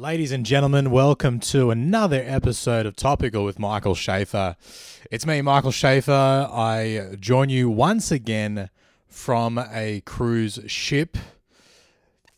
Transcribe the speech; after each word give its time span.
Ladies 0.00 0.32
and 0.32 0.46
gentlemen, 0.46 0.90
welcome 0.90 1.40
to 1.40 1.70
another 1.70 2.24
episode 2.26 2.86
of 2.86 2.96
Topical 2.96 3.44
with 3.44 3.58
Michael 3.58 3.94
Shafar. 3.94 4.56
It's 5.10 5.26
me, 5.26 5.42
Michael 5.42 5.72
Shafar. 5.72 6.50
I 6.50 7.16
join 7.16 7.50
you 7.50 7.68
once 7.68 8.10
again 8.10 8.70
from 9.08 9.58
a 9.58 10.00
cruise 10.06 10.58
ship. 10.68 11.18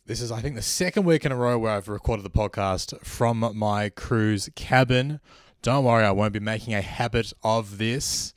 This 0.05 0.19
is, 0.19 0.29
I 0.29 0.41
think, 0.41 0.55
the 0.55 0.61
second 0.61 1.05
week 1.05 1.23
in 1.23 1.31
a 1.31 1.37
row 1.37 1.57
where 1.57 1.71
I've 1.71 1.87
recorded 1.87 2.25
the 2.25 2.29
podcast 2.29 3.01
from 3.01 3.49
my 3.55 3.87
cruise 3.87 4.49
cabin. 4.55 5.21
Don't 5.61 5.85
worry, 5.85 6.03
I 6.03 6.11
won't 6.11 6.33
be 6.33 6.41
making 6.41 6.73
a 6.73 6.81
habit 6.81 7.31
of 7.43 7.77
this. 7.77 8.33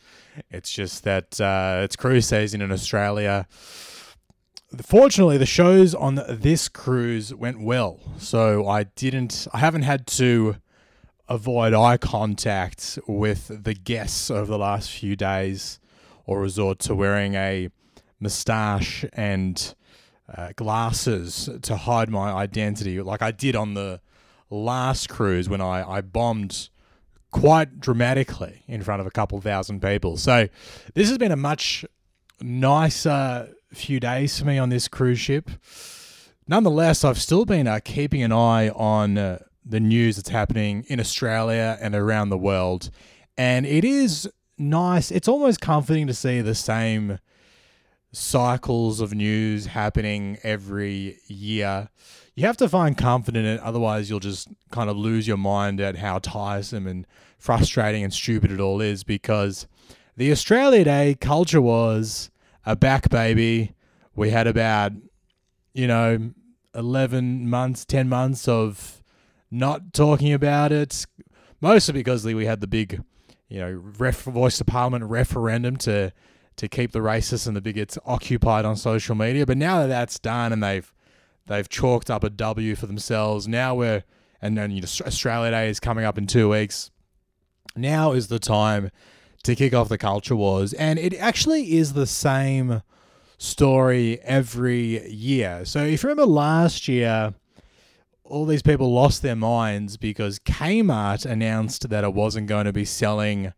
It's 0.52 0.70
just 0.70 1.02
that 1.02 1.40
uh, 1.40 1.80
it's 1.82 1.96
cruise 1.96 2.28
season 2.28 2.62
in 2.62 2.70
Australia. 2.70 3.48
Fortunately, 4.82 5.38
the 5.38 5.46
shows 5.46 5.94
on 5.94 6.20
this 6.28 6.68
cruise 6.68 7.32
went 7.32 7.60
well, 7.60 8.00
so 8.18 8.66
I 8.66 8.84
didn't. 8.84 9.46
I 9.52 9.58
haven't 9.58 9.82
had 9.82 10.06
to 10.08 10.56
avoid 11.28 11.72
eye 11.72 11.96
contact 11.96 12.98
with 13.06 13.64
the 13.64 13.74
guests 13.74 14.30
over 14.30 14.46
the 14.46 14.58
last 14.58 14.90
few 14.90 15.14
days, 15.14 15.78
or 16.24 16.40
resort 16.40 16.80
to 16.80 16.94
wearing 16.94 17.34
a 17.34 17.68
moustache 18.18 19.04
and 19.12 19.74
uh, 20.34 20.50
glasses 20.56 21.48
to 21.62 21.76
hide 21.76 22.10
my 22.10 22.32
identity, 22.32 23.00
like 23.00 23.22
I 23.22 23.30
did 23.30 23.54
on 23.54 23.74
the 23.74 24.00
last 24.50 25.08
cruise 25.08 25.48
when 25.48 25.60
I, 25.60 25.88
I 25.88 26.00
bombed 26.00 26.68
quite 27.30 27.80
dramatically 27.80 28.62
in 28.66 28.82
front 28.82 29.00
of 29.00 29.06
a 29.06 29.10
couple 29.10 29.40
thousand 29.40 29.80
people. 29.80 30.16
So 30.16 30.48
this 30.94 31.08
has 31.08 31.18
been 31.18 31.32
a 31.32 31.36
much 31.36 31.84
nicer 32.40 33.52
few 33.76 34.00
days 34.00 34.38
for 34.38 34.44
me 34.44 34.58
on 34.58 34.70
this 34.70 34.88
cruise 34.88 35.20
ship. 35.20 35.50
Nonetheless, 36.48 37.04
I've 37.04 37.20
still 37.20 37.44
been 37.44 37.66
uh, 37.66 37.80
keeping 37.84 38.22
an 38.22 38.32
eye 38.32 38.70
on 38.70 39.18
uh, 39.18 39.38
the 39.64 39.80
news 39.80 40.16
that's 40.16 40.28
happening 40.28 40.84
in 40.88 41.00
Australia 41.00 41.76
and 41.80 41.94
around 41.94 42.30
the 42.30 42.38
world. 42.38 42.90
And 43.36 43.66
it 43.66 43.84
is 43.84 44.30
nice. 44.58 45.10
It's 45.10 45.28
almost 45.28 45.60
comforting 45.60 46.06
to 46.06 46.14
see 46.14 46.40
the 46.40 46.54
same 46.54 47.18
cycles 48.12 49.00
of 49.00 49.12
news 49.12 49.66
happening 49.66 50.38
every 50.42 51.18
year. 51.26 51.88
You 52.34 52.46
have 52.46 52.56
to 52.58 52.68
find 52.68 52.96
comfort 52.96 53.36
in 53.36 53.44
it, 53.44 53.60
otherwise, 53.60 54.08
you'll 54.08 54.20
just 54.20 54.48
kind 54.70 54.88
of 54.88 54.96
lose 54.96 55.26
your 55.26 55.36
mind 55.36 55.80
at 55.80 55.96
how 55.96 56.18
tiresome 56.18 56.86
and 56.86 57.06
frustrating 57.38 58.04
and 58.04 58.12
stupid 58.12 58.50
it 58.50 58.60
all 58.60 58.80
is 58.80 59.04
because 59.04 59.66
the 60.16 60.30
Australia 60.32 60.84
Day 60.84 61.16
culture 61.20 61.60
was 61.60 62.30
a 62.66 62.76
back 62.76 63.08
baby. 63.08 63.72
We 64.14 64.30
had 64.30 64.46
about, 64.46 64.92
you 65.72 65.86
know, 65.86 66.32
11 66.74 67.48
months, 67.48 67.84
10 67.84 68.08
months 68.08 68.48
of 68.48 69.02
not 69.50 69.92
talking 69.94 70.32
about 70.32 70.72
it, 70.72 71.06
mostly 71.60 71.94
because 71.94 72.24
we 72.24 72.44
had 72.44 72.60
the 72.60 72.66
big, 72.66 73.00
you 73.48 73.60
know, 73.60 73.82
ref- 73.98 74.22
voice 74.22 74.60
of 74.60 74.66
parliament 74.66 75.04
referendum 75.04 75.76
to 75.78 76.12
to 76.56 76.68
keep 76.68 76.92
the 76.92 77.00
racists 77.00 77.46
and 77.46 77.54
the 77.54 77.60
bigots 77.60 77.98
occupied 78.06 78.64
on 78.64 78.76
social 78.76 79.14
media. 79.14 79.44
But 79.44 79.58
now 79.58 79.80
that 79.80 79.88
that's 79.88 80.18
done 80.18 80.52
and 80.52 80.62
they've 80.62 80.92
they've 81.46 81.68
chalked 81.68 82.10
up 82.10 82.24
a 82.24 82.30
W 82.30 82.74
for 82.74 82.86
themselves, 82.86 83.46
now 83.46 83.74
we're 83.74 84.04
and 84.42 84.56
then 84.56 84.70
you 84.70 84.80
know, 84.80 84.88
Australia 85.06 85.50
Day 85.50 85.68
is 85.68 85.80
coming 85.80 86.04
up 86.04 86.18
in 86.18 86.26
two 86.26 86.48
weeks. 86.48 86.90
Now 87.76 88.12
is 88.12 88.28
the 88.28 88.38
time 88.38 88.90
to 89.46 89.56
kick 89.56 89.74
off 89.74 89.88
the 89.88 89.98
culture 89.98 90.36
wars, 90.36 90.72
and 90.74 90.98
it 90.98 91.14
actually 91.14 91.76
is 91.76 91.92
the 91.92 92.06
same 92.06 92.82
story 93.38 94.20
every 94.22 95.08
year. 95.10 95.64
So 95.64 95.84
if 95.84 96.02
you 96.02 96.08
remember 96.08 96.30
last 96.30 96.88
year, 96.88 97.34
all 98.24 98.46
these 98.46 98.62
people 98.62 98.92
lost 98.92 99.22
their 99.22 99.36
minds 99.36 99.96
because 99.96 100.38
Kmart 100.38 101.24
announced 101.24 101.88
that 101.88 102.04
it 102.04 102.12
wasn't 102.12 102.48
going 102.48 102.64
to 102.66 102.72
be 102.72 102.84
selling 102.84 103.52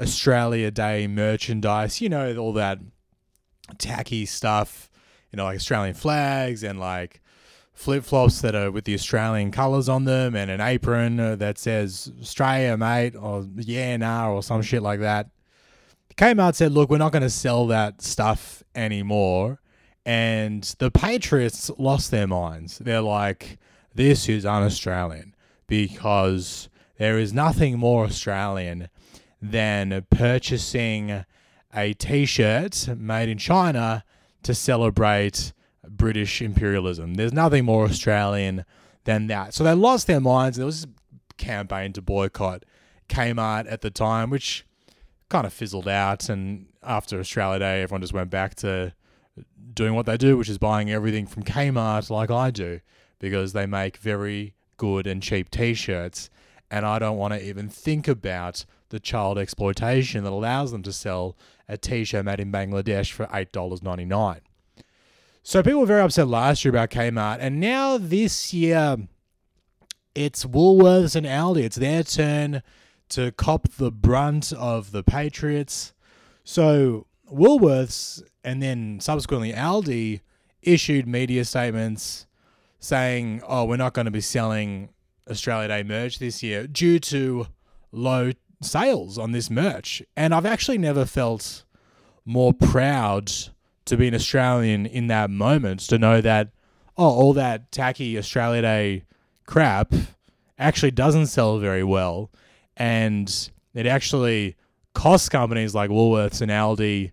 Australia 0.00 0.70
Day 0.70 1.06
merchandise. 1.06 2.00
You 2.00 2.08
know, 2.08 2.36
all 2.36 2.52
that 2.54 2.78
tacky 3.78 4.26
stuff, 4.26 4.90
you 5.32 5.36
know, 5.36 5.44
like 5.44 5.56
Australian 5.56 5.94
flags 5.94 6.62
and 6.62 6.78
like 6.78 7.22
flip 7.74 8.04
flops 8.04 8.40
that 8.40 8.54
are 8.54 8.70
with 8.70 8.84
the 8.84 8.94
Australian 8.94 9.50
colours 9.50 9.88
on 9.88 10.04
them 10.04 10.34
and 10.34 10.50
an 10.50 10.60
apron 10.60 11.18
uh, 11.20 11.36
that 11.36 11.58
says 11.58 12.10
Australia, 12.20 12.76
mate, 12.76 13.14
or 13.16 13.46
yeah, 13.56 13.96
nah, 13.96 14.32
or 14.32 14.42
some 14.42 14.62
shit 14.62 14.82
like 14.82 15.00
that. 15.00 15.28
Kmart 16.16 16.54
said, 16.54 16.72
look, 16.72 16.88
we're 16.88 16.98
not 16.98 17.12
going 17.12 17.22
to 17.22 17.30
sell 17.30 17.66
that 17.66 18.00
stuff 18.00 18.62
anymore. 18.74 19.60
And 20.06 20.62
the 20.78 20.90
Patriots 20.90 21.70
lost 21.76 22.10
their 22.10 22.28
minds. 22.28 22.78
They're 22.78 23.00
like, 23.00 23.58
this 23.94 24.28
is 24.28 24.46
un 24.46 24.62
Australian 24.62 25.34
because 25.66 26.68
there 26.98 27.18
is 27.18 27.32
nothing 27.32 27.78
more 27.78 28.04
Australian 28.04 28.88
than 29.42 30.06
purchasing 30.10 31.24
a 31.74 31.92
t 31.94 32.24
shirt 32.24 32.88
made 32.96 33.28
in 33.28 33.38
China 33.38 34.04
to 34.42 34.54
celebrate 34.54 35.52
British 35.96 36.42
imperialism. 36.42 37.14
There's 37.14 37.32
nothing 37.32 37.64
more 37.64 37.84
Australian 37.84 38.64
than 39.04 39.26
that. 39.28 39.54
So 39.54 39.64
they 39.64 39.74
lost 39.74 40.06
their 40.06 40.20
minds. 40.20 40.56
There 40.56 40.66
was 40.66 40.84
a 40.84 41.34
campaign 41.36 41.92
to 41.94 42.02
boycott 42.02 42.64
Kmart 43.08 43.70
at 43.70 43.80
the 43.82 43.90
time, 43.90 44.30
which 44.30 44.64
kind 45.28 45.46
of 45.46 45.52
fizzled 45.52 45.88
out. 45.88 46.28
And 46.28 46.66
after 46.82 47.18
Australia 47.18 47.58
Day, 47.58 47.82
everyone 47.82 48.00
just 48.00 48.12
went 48.12 48.30
back 48.30 48.54
to 48.56 48.94
doing 49.72 49.94
what 49.94 50.06
they 50.06 50.16
do, 50.16 50.36
which 50.36 50.48
is 50.48 50.58
buying 50.58 50.90
everything 50.90 51.26
from 51.26 51.42
Kmart 51.42 52.10
like 52.10 52.30
I 52.30 52.50
do, 52.50 52.80
because 53.18 53.52
they 53.52 53.66
make 53.66 53.96
very 53.96 54.54
good 54.76 55.06
and 55.06 55.22
cheap 55.22 55.50
t 55.50 55.74
shirts. 55.74 56.30
And 56.70 56.84
I 56.86 56.98
don't 56.98 57.18
want 57.18 57.34
to 57.34 57.44
even 57.44 57.68
think 57.68 58.08
about 58.08 58.64
the 58.88 59.00
child 59.00 59.38
exploitation 59.38 60.24
that 60.24 60.32
allows 60.32 60.72
them 60.72 60.82
to 60.82 60.92
sell 60.92 61.36
a 61.68 61.76
t 61.76 62.04
shirt 62.04 62.24
made 62.24 62.40
in 62.40 62.52
Bangladesh 62.52 63.10
for 63.12 63.26
$8.99. 63.26 64.40
So 65.46 65.62
people 65.62 65.80
were 65.80 65.86
very 65.86 66.00
upset 66.00 66.26
last 66.26 66.64
year 66.64 66.70
about 66.70 66.88
Kmart, 66.88 67.36
and 67.38 67.60
now 67.60 67.98
this 67.98 68.54
year 68.54 68.96
it's 70.14 70.46
Woolworths 70.46 71.14
and 71.14 71.26
Aldi. 71.26 71.64
It's 71.64 71.76
their 71.76 72.02
turn 72.02 72.62
to 73.10 73.30
cop 73.32 73.68
the 73.68 73.92
brunt 73.92 74.54
of 74.54 74.90
the 74.90 75.02
Patriots. 75.02 75.92
So 76.44 77.06
Woolworths 77.30 78.22
and 78.42 78.62
then 78.62 79.00
subsequently 79.00 79.52
Aldi 79.52 80.22
issued 80.62 81.06
media 81.06 81.44
statements 81.44 82.26
saying, 82.80 83.42
"Oh, 83.46 83.66
we're 83.66 83.76
not 83.76 83.92
going 83.92 84.06
to 84.06 84.10
be 84.10 84.22
selling 84.22 84.88
Australia 85.30 85.68
Day 85.68 85.82
merch 85.82 86.20
this 86.20 86.42
year 86.42 86.66
due 86.66 86.98
to 87.00 87.48
low 87.92 88.32
sales 88.62 89.18
on 89.18 89.32
this 89.32 89.50
merch." 89.50 90.02
And 90.16 90.34
I've 90.34 90.46
actually 90.46 90.78
never 90.78 91.04
felt 91.04 91.64
more 92.24 92.54
proud 92.54 93.30
to 93.86 93.96
be 93.96 94.08
an 94.08 94.14
Australian 94.14 94.86
in 94.86 95.06
that 95.08 95.30
moment 95.30 95.80
to 95.80 95.98
know 95.98 96.20
that 96.20 96.48
oh 96.96 97.08
all 97.08 97.32
that 97.32 97.70
tacky 97.70 98.16
Australia 98.18 98.62
Day 98.62 99.04
crap 99.46 99.92
actually 100.58 100.90
doesn't 100.90 101.26
sell 101.26 101.58
very 101.58 101.84
well 101.84 102.30
and 102.76 103.50
it 103.74 103.86
actually 103.86 104.56
costs 104.94 105.28
companies 105.28 105.74
like 105.74 105.90
Woolworths 105.90 106.40
and 106.40 106.50
Aldi 106.50 107.12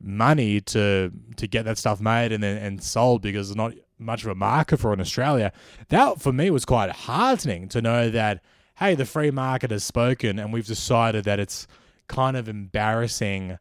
money 0.00 0.60
to 0.60 1.10
to 1.36 1.46
get 1.46 1.64
that 1.64 1.78
stuff 1.78 2.00
made 2.00 2.32
and 2.32 2.42
then 2.42 2.58
and 2.58 2.82
sold 2.82 3.22
because 3.22 3.48
there's 3.48 3.56
not 3.56 3.72
much 3.98 4.22
of 4.22 4.28
a 4.28 4.34
market 4.34 4.78
for 4.78 4.92
in 4.92 5.00
Australia. 5.00 5.52
That 5.88 6.20
for 6.20 6.32
me 6.32 6.50
was 6.50 6.64
quite 6.64 6.90
heartening 6.90 7.68
to 7.68 7.80
know 7.80 8.10
that 8.10 8.42
hey, 8.78 8.94
the 8.94 9.04
free 9.04 9.30
market 9.30 9.70
has 9.70 9.84
spoken 9.84 10.38
and 10.38 10.52
we've 10.52 10.66
decided 10.66 11.24
that 11.24 11.38
it's 11.38 11.66
kind 12.08 12.36
of 12.36 12.48
embarrassing 12.48 13.58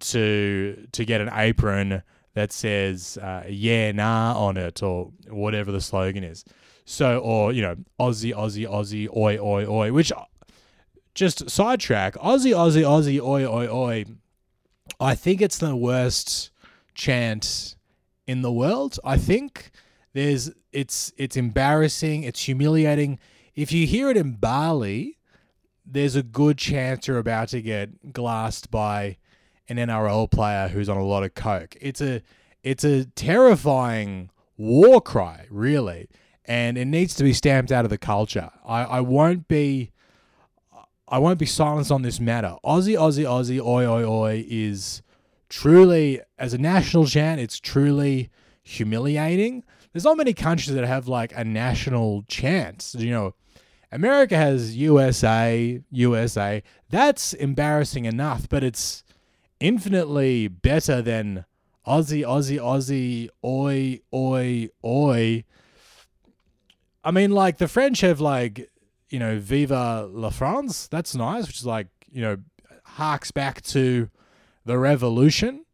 to 0.00 0.86
to 0.92 1.04
get 1.04 1.20
an 1.20 1.30
apron 1.32 2.02
that 2.34 2.52
says 2.52 3.18
uh, 3.18 3.44
"yeah 3.48 3.92
nah" 3.92 4.34
on 4.36 4.56
it 4.56 4.82
or 4.82 5.12
whatever 5.28 5.72
the 5.72 5.80
slogan 5.80 6.24
is. 6.24 6.44
So, 6.84 7.18
or 7.18 7.52
you 7.52 7.62
know, 7.62 7.76
Aussie, 8.00 8.34
Aussie, 8.34 8.68
Aussie, 8.68 9.08
oi, 9.14 9.38
oi, 9.38 9.64
oi. 9.66 9.92
Which, 9.92 10.12
just 11.14 11.48
sidetrack, 11.48 12.14
Aussie, 12.14 12.54
Aussie, 12.54 12.82
Aussie, 12.82 13.20
oi, 13.20 13.44
oi, 13.44 13.68
oi. 13.68 14.04
I 14.98 15.14
think 15.14 15.40
it's 15.40 15.58
the 15.58 15.76
worst 15.76 16.50
chant 16.94 17.76
in 18.26 18.42
the 18.42 18.52
world. 18.52 18.98
I 19.04 19.16
think 19.16 19.70
there's 20.12 20.50
it's 20.72 21.12
it's 21.16 21.36
embarrassing, 21.36 22.24
it's 22.24 22.42
humiliating. 22.42 23.18
If 23.54 23.72
you 23.72 23.86
hear 23.86 24.10
it 24.10 24.16
in 24.16 24.32
Bali, 24.32 25.18
there's 25.84 26.16
a 26.16 26.22
good 26.22 26.58
chance 26.58 27.06
you're 27.06 27.18
about 27.18 27.48
to 27.48 27.62
get 27.62 28.12
glassed 28.12 28.70
by 28.70 29.16
an 29.70 29.78
NRL 29.78 30.30
player 30.30 30.68
who's 30.68 30.88
on 30.88 30.98
a 30.98 31.04
lot 31.04 31.22
of 31.22 31.34
coke. 31.34 31.76
It's 31.80 32.00
a 32.00 32.22
it's 32.62 32.84
a 32.84 33.06
terrifying 33.06 34.30
war 34.58 35.00
cry, 35.00 35.46
really, 35.48 36.08
and 36.44 36.76
it 36.76 36.84
needs 36.84 37.14
to 37.14 37.24
be 37.24 37.32
stamped 37.32 37.72
out 37.72 37.84
of 37.84 37.90
the 37.90 37.98
culture. 37.98 38.50
I, 38.66 38.82
I 38.82 39.00
won't 39.00 39.48
be 39.48 39.92
I 41.08 41.18
won't 41.18 41.38
be 41.38 41.46
silenced 41.46 41.90
on 41.90 42.02
this 42.02 42.20
matter. 42.20 42.56
Aussie, 42.64 42.98
Aussie, 42.98 43.24
Aussie, 43.24 43.60
oi, 43.60 43.86
oi, 43.86 44.04
oi 44.04 44.44
is 44.46 45.00
truly 45.48 46.20
as 46.38 46.52
a 46.52 46.58
national 46.58 47.06
chant. 47.06 47.40
It's 47.40 47.58
truly 47.58 48.28
humiliating 48.62 49.64
there's 49.92 50.04
not 50.04 50.16
many 50.16 50.32
countries 50.32 50.74
that 50.74 50.84
have 50.84 51.08
like 51.08 51.32
a 51.36 51.44
national 51.44 52.24
chant. 52.28 52.94
You 52.96 53.10
know, 53.10 53.34
America 53.90 54.36
has 54.36 54.76
USA, 54.76 55.80
USA. 55.90 56.62
That's 56.88 57.32
embarrassing 57.34 58.04
enough, 58.04 58.48
but 58.48 58.62
it's 58.62 59.02
infinitely 59.60 60.48
better 60.48 61.00
than 61.02 61.44
Aussie, 61.86 62.22
Aussie, 62.22 62.58
Aussie, 62.58 63.28
oi, 63.44 64.00
oi, 64.12 64.68
oi. 64.84 65.44
I 67.02 67.10
mean, 67.10 67.30
like 67.30 67.58
the 67.58 67.68
French 67.68 68.00
have 68.00 68.20
like, 68.20 68.70
you 69.08 69.18
know, 69.18 69.38
Viva 69.38 70.08
la 70.10 70.30
France. 70.30 70.86
That's 70.88 71.14
nice, 71.14 71.46
which 71.46 71.56
is 71.56 71.66
like, 71.66 71.88
you 72.10 72.22
know, 72.22 72.38
harks 72.84 73.30
back 73.30 73.62
to 73.62 74.10
the 74.64 74.78
revolution 74.78 75.64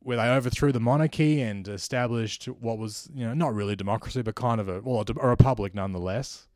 where 0.00 0.16
they 0.16 0.28
overthrew 0.28 0.72
the 0.72 0.80
monarchy 0.80 1.40
and 1.40 1.68
established 1.68 2.46
what 2.46 2.78
was, 2.78 3.10
you 3.14 3.26
know, 3.26 3.34
not 3.34 3.54
really 3.54 3.76
democracy, 3.76 4.22
but 4.22 4.34
kind 4.34 4.60
of 4.60 4.68
a, 4.68 4.80
well, 4.80 5.04
a 5.20 5.28
republic 5.28 5.74
nonetheless. 5.74 6.48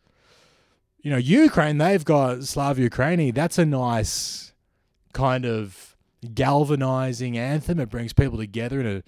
You 1.01 1.11
know, 1.11 1.17
Ukraine, 1.17 1.79
they've 1.79 2.05
got 2.05 2.45
Slava 2.45 2.81
Ukraini. 2.81 3.35
That's 3.35 3.59
a 3.59 3.67
nice 3.67 4.53
kind 5.13 5.45
of 5.45 5.92
galvanizing 6.35 7.37
anthem. 7.37 7.81
It 7.81 7.91
brings 7.91 8.13
people 8.13 8.39
together 8.39 8.81
in 8.81 8.87
a 8.87 9.03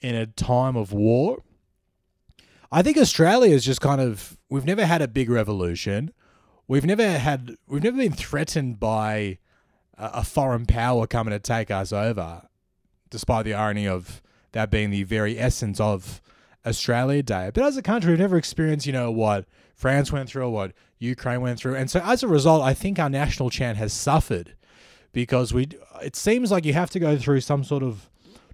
in 0.00 0.14
a 0.14 0.26
time 0.26 0.76
of 0.76 0.92
war. 0.92 1.42
I 2.70 2.82
think 2.82 2.98
Australia 2.98 3.54
is 3.54 3.64
just 3.64 3.80
kind 3.80 4.00
of 4.00 4.36
we've 4.48 4.64
never 4.64 4.84
had 4.84 5.02
a 5.02 5.08
big 5.08 5.30
revolution. 5.30 6.12
We've 6.66 6.84
never 6.84 7.18
had 7.18 7.56
we've 7.66 7.82
never 7.82 7.96
been 7.96 8.12
threatened 8.12 8.78
by 8.78 9.38
a, 9.96 10.22
foreign 10.22 10.66
power 10.66 11.06
coming 11.06 11.32
to 11.32 11.40
take 11.40 11.70
us 11.70 11.92
over, 11.92 12.42
despite 13.10 13.44
the 13.44 13.54
irony 13.54 13.88
of 13.88 14.22
that 14.52 14.70
being 14.70 14.90
the 14.90 15.02
very 15.02 15.38
essence 15.38 15.80
of 15.80 16.20
Australia 16.64 17.22
Day. 17.22 17.50
But 17.52 17.64
as 17.64 17.76
a 17.76 17.82
country, 17.82 18.10
we've 18.10 18.20
never 18.20 18.36
experienced, 18.36 18.86
you 18.86 18.92
know, 18.92 19.10
what 19.10 19.46
France 19.74 20.12
went 20.12 20.28
through, 20.28 20.50
what 20.50 20.72
Ukraine 20.98 21.40
went 21.40 21.58
through, 21.58 21.74
and 21.76 21.90
so 21.90 22.00
as 22.04 22.22
a 22.22 22.28
result, 22.28 22.62
I 22.62 22.74
think 22.74 22.98
our 22.98 23.10
national 23.10 23.50
chant 23.50 23.78
has 23.78 23.92
suffered 23.92 24.54
because 25.18 25.52
we. 25.52 25.66
It 26.00 26.14
seems 26.14 26.52
like 26.52 26.64
you 26.64 26.74
have 26.74 26.90
to 26.90 27.00
go 27.00 27.18
through 27.18 27.40
some 27.40 27.64
sort 27.64 27.82
of 27.82 28.08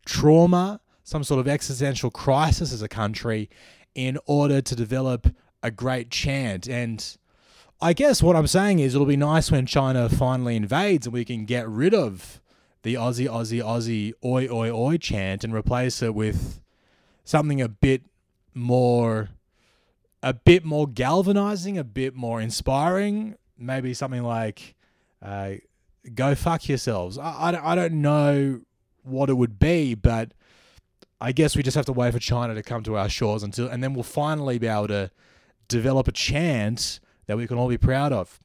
trauma, 0.07 0.81
some 1.03 1.23
sort 1.23 1.39
of 1.39 1.47
existential 1.47 2.11
crisis 2.11 2.73
as 2.73 2.81
a 2.81 2.89
country, 2.89 3.51
in 3.95 4.17
order 4.25 4.63
to 4.63 4.75
develop 4.75 5.29
a 5.63 5.71
great 5.71 6.11
chant. 6.11 6.67
And 6.67 7.19
I 7.83 7.93
guess 7.93 8.23
what 8.23 8.35
I'm 8.35 8.47
saying 8.47 8.79
is 8.79 8.95
it'll 8.95 9.07
be 9.07 9.15
nice 9.15 9.51
when 9.51 9.67
China 9.67 10.09
finally 10.09 10.57
invades 10.57 11.07
and 11.07 11.13
we 11.13 11.27
can 11.27 11.45
get 11.45 11.69
rid 11.69 11.93
of 11.93 12.41
the 12.83 12.95
Aussie, 12.95 13.29
Aussie, 13.29 13.63
Aussie, 13.63 14.15
oi, 14.25 14.49
oi, 14.49 14.71
oi 14.71 14.97
chant 14.97 15.45
and 15.45 15.53
replace 15.53 16.01
it 16.01 16.15
with 16.15 16.63
something 17.25 17.61
a 17.61 17.69
bit 17.69 18.05
more, 18.55 19.29
a 20.23 20.33
bit 20.33 20.65
more 20.65 20.87
galvanizing, 20.87 21.77
a 21.77 21.85
bit 21.85 22.15
more 22.15 22.41
inspiring. 22.41 23.35
Maybe 23.59 23.93
something 23.93 24.23
like, 24.23 24.77
uh, 25.21 25.57
go 26.13 26.35
fuck 26.35 26.69
yourselves. 26.69 27.19
I, 27.19 27.31
I, 27.31 27.73
I 27.73 27.75
don't 27.75 28.03
know 28.03 28.61
what 29.03 29.31
it 29.31 29.35
would 29.35 29.59
be, 29.59 29.95
but 29.95 30.33
I 31.21 31.33
guess 31.33 31.57
we 31.57 31.63
just 31.63 31.77
have 31.77 31.87
to 31.87 31.93
wait 31.93 32.13
for 32.13 32.19
China 32.19 32.55
to 32.55 32.63
come 32.63 32.83
to 32.85 32.97
our 32.97 33.09
shores 33.09 33.43
until, 33.43 33.69
and 33.69 33.83
then 33.83 33.95
we'll 33.95 34.03
finally 34.03 34.59
be 34.59 34.67
able 34.67 34.89
to 34.89 35.11
develop 35.69 36.09
a 36.09 36.13
chant 36.13 37.01
that 37.27 37.37
we 37.37 37.47
can 37.47 37.57
all 37.57 37.69
be 37.69 37.79
proud 37.79 38.13
of. 38.13 38.41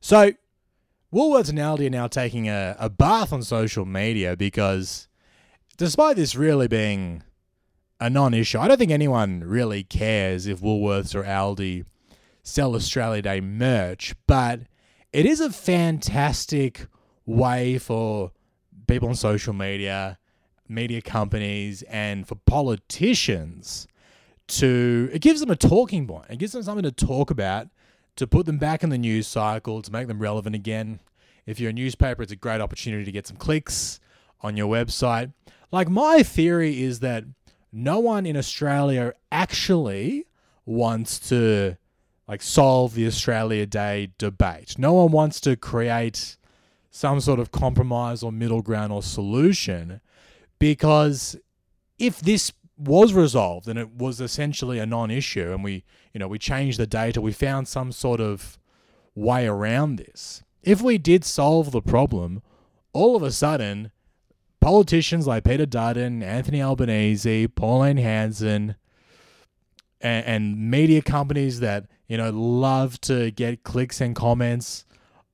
So, 0.00 0.32
Woolworths 1.12 1.50
and 1.50 1.58
Aldi 1.58 1.86
are 1.86 1.90
now 1.90 2.06
taking 2.06 2.48
a, 2.48 2.74
a 2.78 2.88
bath 2.88 3.32
on 3.32 3.42
social 3.42 3.84
media 3.84 4.36
because, 4.36 5.08
despite 5.76 6.16
this 6.16 6.34
really 6.34 6.68
being 6.68 7.22
a 8.00 8.10
non 8.10 8.34
issue, 8.34 8.58
I 8.58 8.68
don't 8.68 8.78
think 8.78 8.90
anyone 8.90 9.44
really 9.44 9.84
cares 9.84 10.46
if 10.46 10.60
Woolworths 10.60 11.14
or 11.14 11.22
Aldi 11.22 11.84
sell 12.42 12.74
Australia 12.74 13.22
Day 13.22 13.40
merch, 13.40 14.14
but 14.26 14.62
it 15.12 15.26
is 15.26 15.40
a 15.40 15.50
fantastic 15.50 16.86
way 17.26 17.78
for 17.78 18.32
people 18.86 19.08
on 19.08 19.14
social 19.14 19.52
media 19.52 20.18
media 20.68 21.02
companies 21.02 21.82
and 21.82 22.26
for 22.26 22.34
politicians 22.46 23.86
to 24.48 25.10
it 25.12 25.20
gives 25.20 25.40
them 25.40 25.50
a 25.50 25.56
talking 25.56 26.06
point. 26.06 26.26
It 26.30 26.38
gives 26.38 26.52
them 26.52 26.62
something 26.62 26.82
to 26.82 26.92
talk 26.92 27.30
about, 27.30 27.68
to 28.16 28.26
put 28.26 28.46
them 28.46 28.58
back 28.58 28.82
in 28.82 28.90
the 28.90 28.98
news 28.98 29.26
cycle, 29.26 29.82
to 29.82 29.92
make 29.92 30.08
them 30.08 30.18
relevant 30.18 30.54
again. 30.54 31.00
If 31.46 31.60
you're 31.60 31.70
a 31.70 31.74
newspaper, 31.74 32.22
it's 32.22 32.32
a 32.32 32.36
great 32.36 32.60
opportunity 32.60 33.04
to 33.04 33.12
get 33.12 33.26
some 33.26 33.36
clicks 33.36 34.00
on 34.40 34.56
your 34.56 34.72
website. 34.72 35.32
Like 35.70 35.88
my 35.88 36.22
theory 36.22 36.82
is 36.82 37.00
that 37.00 37.24
no 37.72 37.98
one 37.98 38.26
in 38.26 38.36
Australia 38.36 39.14
actually 39.30 40.26
wants 40.64 41.18
to 41.30 41.76
like 42.28 42.42
solve 42.42 42.94
the 42.94 43.06
Australia 43.06 43.66
Day 43.66 44.12
debate. 44.18 44.78
No 44.78 44.94
one 44.94 45.12
wants 45.12 45.40
to 45.40 45.56
create 45.56 46.36
some 46.90 47.20
sort 47.20 47.40
of 47.40 47.50
compromise 47.50 48.22
or 48.22 48.30
middle 48.30 48.62
ground 48.62 48.92
or 48.92 49.02
solution 49.02 50.00
because 50.58 51.36
if 51.98 52.20
this 52.20 52.52
was 52.76 53.14
resolved 53.14 53.66
and 53.66 53.78
it 53.78 53.90
was 53.94 54.20
essentially 54.20 54.78
a 54.78 54.86
non-issue 54.86 55.52
and 55.52 55.64
we 55.64 55.84
you 56.12 56.18
know 56.18 56.28
we 56.28 56.38
changed 56.38 56.78
the 56.78 56.86
data 56.86 57.20
we 57.20 57.32
found 57.32 57.66
some 57.66 57.90
sort 57.92 58.20
of 58.20 58.58
way 59.14 59.46
around 59.46 59.96
this 59.96 60.42
if 60.62 60.82
we 60.82 60.98
did 60.98 61.24
solve 61.24 61.70
the 61.70 61.82
problem 61.82 62.42
all 62.92 63.16
of 63.16 63.22
a 63.22 63.30
sudden 63.30 63.90
politicians 64.60 65.26
like 65.26 65.44
peter 65.44 65.66
dutton 65.66 66.22
anthony 66.22 66.60
albanese 66.60 67.46
pauline 67.48 67.98
hanson 67.98 68.74
and, 70.00 70.26
and 70.26 70.70
media 70.70 71.00
companies 71.00 71.60
that 71.60 71.86
you 72.12 72.18
know 72.18 72.28
love 72.28 73.00
to 73.00 73.30
get 73.30 73.64
clicks 73.64 73.98
and 73.98 74.14
comments 74.14 74.84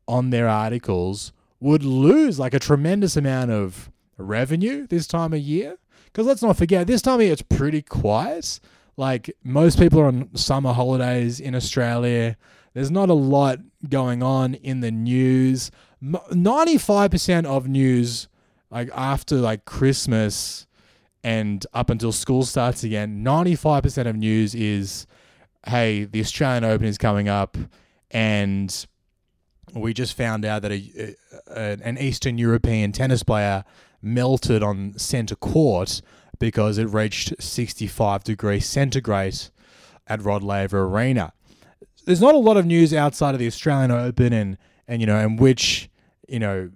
on 0.06 0.30
their 0.30 0.46
articles 0.46 1.32
would 1.58 1.82
lose 1.82 2.38
like 2.38 2.54
a 2.54 2.60
tremendous 2.60 3.16
amount 3.16 3.50
of 3.50 3.90
revenue 4.16 4.86
this 4.86 5.08
time 5.08 5.32
of 5.32 5.40
year. 5.40 5.76
Because 6.04 6.24
let's 6.24 6.40
not 6.40 6.56
forget, 6.56 6.86
this 6.86 7.02
time 7.02 7.16
of 7.16 7.22
year 7.22 7.32
it's 7.32 7.42
pretty 7.42 7.82
quiet. 7.82 8.60
Like 8.96 9.28
most 9.42 9.76
people 9.76 9.98
are 9.98 10.06
on 10.06 10.32
summer 10.36 10.72
holidays 10.72 11.40
in 11.40 11.56
Australia. 11.56 12.36
There's 12.74 12.92
not 12.92 13.08
a 13.08 13.14
lot 13.14 13.58
going 13.88 14.22
on 14.22 14.54
in 14.54 14.78
the 14.78 14.92
news. 14.92 15.72
95% 16.00 17.44
of 17.44 17.66
news, 17.66 18.28
like 18.70 18.88
after 18.94 19.34
like 19.34 19.64
Christmas 19.64 20.68
and 21.24 21.66
up 21.74 21.90
until 21.90 22.12
school 22.12 22.44
starts 22.44 22.84
again, 22.84 23.24
95% 23.24 24.06
of 24.06 24.14
news 24.14 24.54
is 24.54 25.08
hey, 25.68 26.04
the 26.04 26.20
Australian 26.20 26.64
Open 26.64 26.86
is 26.86 26.98
coming 26.98 27.28
up 27.28 27.56
and 28.10 28.86
we 29.74 29.92
just 29.92 30.16
found 30.16 30.44
out 30.44 30.62
that 30.62 30.72
a, 30.72 31.14
a, 31.48 31.78
an 31.82 31.98
Eastern 31.98 32.38
European 32.38 32.92
tennis 32.92 33.22
player 33.22 33.64
melted 34.00 34.62
on 34.62 34.98
centre 34.98 35.36
court 35.36 36.00
because 36.38 36.78
it 36.78 36.86
reached 36.86 37.34
65 37.42 38.24
degrees 38.24 38.66
centigrade 38.66 39.38
at 40.06 40.22
Rod 40.22 40.42
Laver 40.42 40.84
Arena. 40.84 41.32
There's 42.04 42.20
not 42.20 42.34
a 42.34 42.38
lot 42.38 42.56
of 42.56 42.64
news 42.64 42.94
outside 42.94 43.34
of 43.34 43.38
the 43.38 43.46
Australian 43.46 43.90
Open 43.90 44.32
and, 44.32 44.56
and 44.86 45.02
you 45.02 45.06
know, 45.06 45.18
and 45.18 45.38
which, 45.38 45.90
you 46.28 46.38
know, 46.38 46.70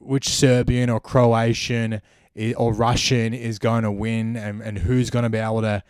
which 0.00 0.28
Serbian 0.28 0.90
or 0.90 1.00
Croatian 1.00 2.02
eh, 2.36 2.52
or 2.54 2.74
Russian 2.74 3.32
is 3.32 3.58
going 3.58 3.84
to 3.84 3.92
win 3.92 4.36
and, 4.36 4.60
and 4.60 4.78
who's 4.78 5.08
going 5.08 5.22
to 5.22 5.30
be 5.30 5.38
able 5.38 5.62
to, 5.62 5.82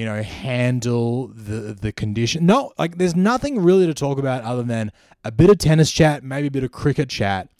you 0.00 0.06
know, 0.06 0.22
handle 0.22 1.28
the 1.28 1.74
the 1.74 1.92
condition. 1.92 2.46
No, 2.46 2.72
like 2.78 2.96
there's 2.96 3.14
nothing 3.14 3.58
really 3.58 3.84
to 3.84 3.92
talk 3.92 4.18
about 4.18 4.42
other 4.44 4.62
than 4.62 4.92
a 5.26 5.30
bit 5.30 5.50
of 5.50 5.58
tennis 5.58 5.92
chat, 5.92 6.24
maybe 6.24 6.46
a 6.46 6.50
bit 6.50 6.64
of 6.64 6.72
cricket 6.72 7.10
chat. 7.10 7.50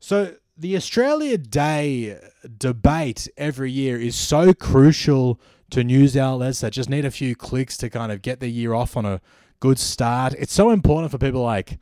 So 0.00 0.34
the 0.56 0.74
Australia 0.74 1.38
Day 1.38 2.18
debate 2.58 3.28
every 3.36 3.70
year 3.70 3.96
is 3.96 4.16
so 4.16 4.52
crucial 4.52 5.40
to 5.70 5.84
news 5.84 6.16
outlets 6.16 6.62
that 6.62 6.72
just 6.72 6.90
need 6.90 7.04
a 7.04 7.12
few 7.12 7.36
clicks 7.36 7.76
to 7.76 7.88
kind 7.88 8.10
of 8.10 8.22
get 8.22 8.40
the 8.40 8.48
year 8.48 8.74
off 8.74 8.96
on 8.96 9.06
a 9.06 9.20
good 9.60 9.78
start. 9.78 10.34
It's 10.36 10.52
so 10.52 10.70
important 10.70 11.12
for 11.12 11.18
people 11.18 11.42
like 11.42 11.78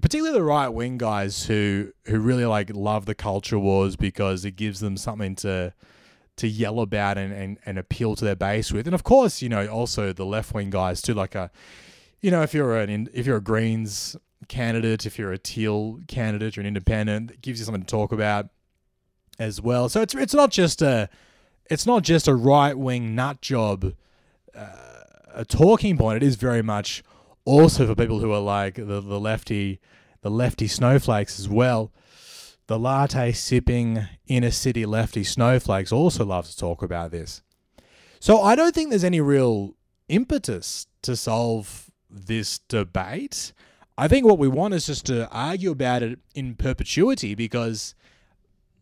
particularly 0.00 0.38
the 0.38 0.44
right 0.44 0.68
wing 0.68 0.98
guys 0.98 1.46
who 1.46 1.92
who 2.04 2.20
really 2.20 2.46
like 2.46 2.70
love 2.72 3.06
the 3.06 3.16
culture 3.16 3.58
wars 3.58 3.96
because 3.96 4.44
it 4.44 4.52
gives 4.52 4.78
them 4.78 4.96
something 4.96 5.34
to 5.34 5.74
to 6.36 6.48
yell 6.48 6.80
about 6.80 7.18
and, 7.18 7.32
and, 7.32 7.58
and 7.66 7.78
appeal 7.78 8.16
to 8.16 8.24
their 8.24 8.36
base 8.36 8.72
with. 8.72 8.86
And 8.86 8.94
of 8.94 9.04
course, 9.04 9.42
you 9.42 9.48
know, 9.48 9.66
also 9.66 10.12
the 10.12 10.24
left 10.24 10.54
wing 10.54 10.70
guys 10.70 11.02
too, 11.02 11.14
like 11.14 11.34
a 11.34 11.50
you 12.20 12.30
know, 12.30 12.42
if 12.42 12.54
you're 12.54 12.76
an 12.76 13.08
if 13.12 13.26
you're 13.26 13.36
a 13.36 13.42
Greens 13.42 14.16
candidate, 14.48 15.04
if 15.06 15.18
you're 15.18 15.32
a 15.32 15.38
teal 15.38 15.98
candidate 16.08 16.56
or 16.56 16.60
an 16.60 16.66
independent, 16.66 17.32
it 17.32 17.42
gives 17.42 17.58
you 17.58 17.64
something 17.64 17.82
to 17.82 17.88
talk 17.88 18.12
about 18.12 18.48
as 19.38 19.60
well. 19.60 19.88
So 19.88 20.00
it's 20.00 20.14
it's 20.14 20.34
not 20.34 20.50
just 20.50 20.80
a 20.82 21.08
it's 21.66 21.84
not 21.84 22.02
just 22.02 22.28
a 22.28 22.34
right 22.34 22.76
wing 22.76 23.14
nut 23.14 23.40
job, 23.40 23.94
uh, 24.54 24.66
a 25.34 25.44
talking 25.44 25.98
point. 25.98 26.22
It 26.22 26.26
is 26.26 26.36
very 26.36 26.62
much 26.62 27.02
also 27.44 27.86
for 27.86 27.94
people 27.94 28.20
who 28.20 28.32
are 28.32 28.40
like 28.40 28.76
the 28.76 29.00
the 29.00 29.20
lefty 29.20 29.80
the 30.22 30.30
lefty 30.30 30.68
snowflakes 30.68 31.40
as 31.40 31.48
well. 31.48 31.90
The 32.66 32.78
latte 32.78 33.32
sipping 33.32 34.06
inner 34.26 34.50
city 34.50 34.86
lefty 34.86 35.24
snowflakes 35.24 35.92
also 35.92 36.24
love 36.24 36.48
to 36.48 36.56
talk 36.56 36.82
about 36.82 37.10
this. 37.10 37.42
So 38.20 38.40
I 38.40 38.54
don't 38.54 38.74
think 38.74 38.90
there's 38.90 39.04
any 39.04 39.20
real 39.20 39.74
impetus 40.08 40.86
to 41.02 41.16
solve 41.16 41.90
this 42.08 42.60
debate. 42.60 43.52
I 43.98 44.08
think 44.08 44.26
what 44.26 44.38
we 44.38 44.48
want 44.48 44.74
is 44.74 44.86
just 44.86 45.06
to 45.06 45.28
argue 45.30 45.70
about 45.70 46.02
it 46.02 46.18
in 46.34 46.54
perpetuity 46.54 47.34
because, 47.34 47.94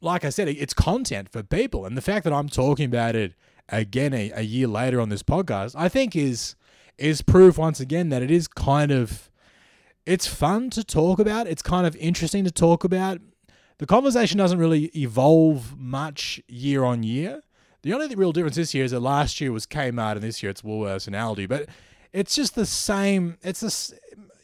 like 0.00 0.24
I 0.24 0.30
said, 0.30 0.48
it's 0.48 0.74
content 0.74 1.30
for 1.30 1.42
people. 1.42 1.86
And 1.86 1.96
the 1.96 2.02
fact 2.02 2.24
that 2.24 2.32
I'm 2.32 2.48
talking 2.48 2.86
about 2.86 3.16
it 3.16 3.34
again 3.68 4.12
a, 4.12 4.30
a 4.32 4.42
year 4.42 4.66
later 4.66 5.00
on 5.00 5.08
this 5.08 5.22
podcast, 5.22 5.74
I 5.76 5.88
think 5.88 6.14
is 6.14 6.54
is 6.98 7.22
proof 7.22 7.56
once 7.56 7.80
again 7.80 8.10
that 8.10 8.22
it 8.22 8.30
is 8.30 8.46
kind 8.46 8.90
of 8.90 9.30
it's 10.06 10.26
fun 10.26 10.70
to 10.70 10.84
talk 10.84 11.18
about. 11.18 11.46
It's 11.46 11.62
kind 11.62 11.86
of 11.86 11.96
interesting 11.96 12.44
to 12.44 12.50
talk 12.50 12.84
about. 12.84 13.20
The 13.80 13.86
conversation 13.86 14.36
doesn't 14.36 14.58
really 14.58 14.90
evolve 14.94 15.74
much 15.78 16.38
year 16.46 16.84
on 16.84 17.02
year. 17.02 17.40
The 17.80 17.94
only 17.94 18.14
real 18.14 18.30
difference 18.30 18.56
this 18.56 18.74
year 18.74 18.84
is 18.84 18.90
that 18.90 19.00
last 19.00 19.40
year 19.40 19.52
was 19.52 19.64
Kmart 19.64 20.12
and 20.12 20.20
this 20.20 20.42
year 20.42 20.50
it's 20.50 20.60
Woolworths 20.60 21.06
and 21.06 21.16
Aldi. 21.16 21.48
But 21.48 21.70
it's 22.12 22.34
just 22.34 22.54
the 22.54 22.66
same. 22.66 23.38
It's 23.40 23.60
this, 23.60 23.94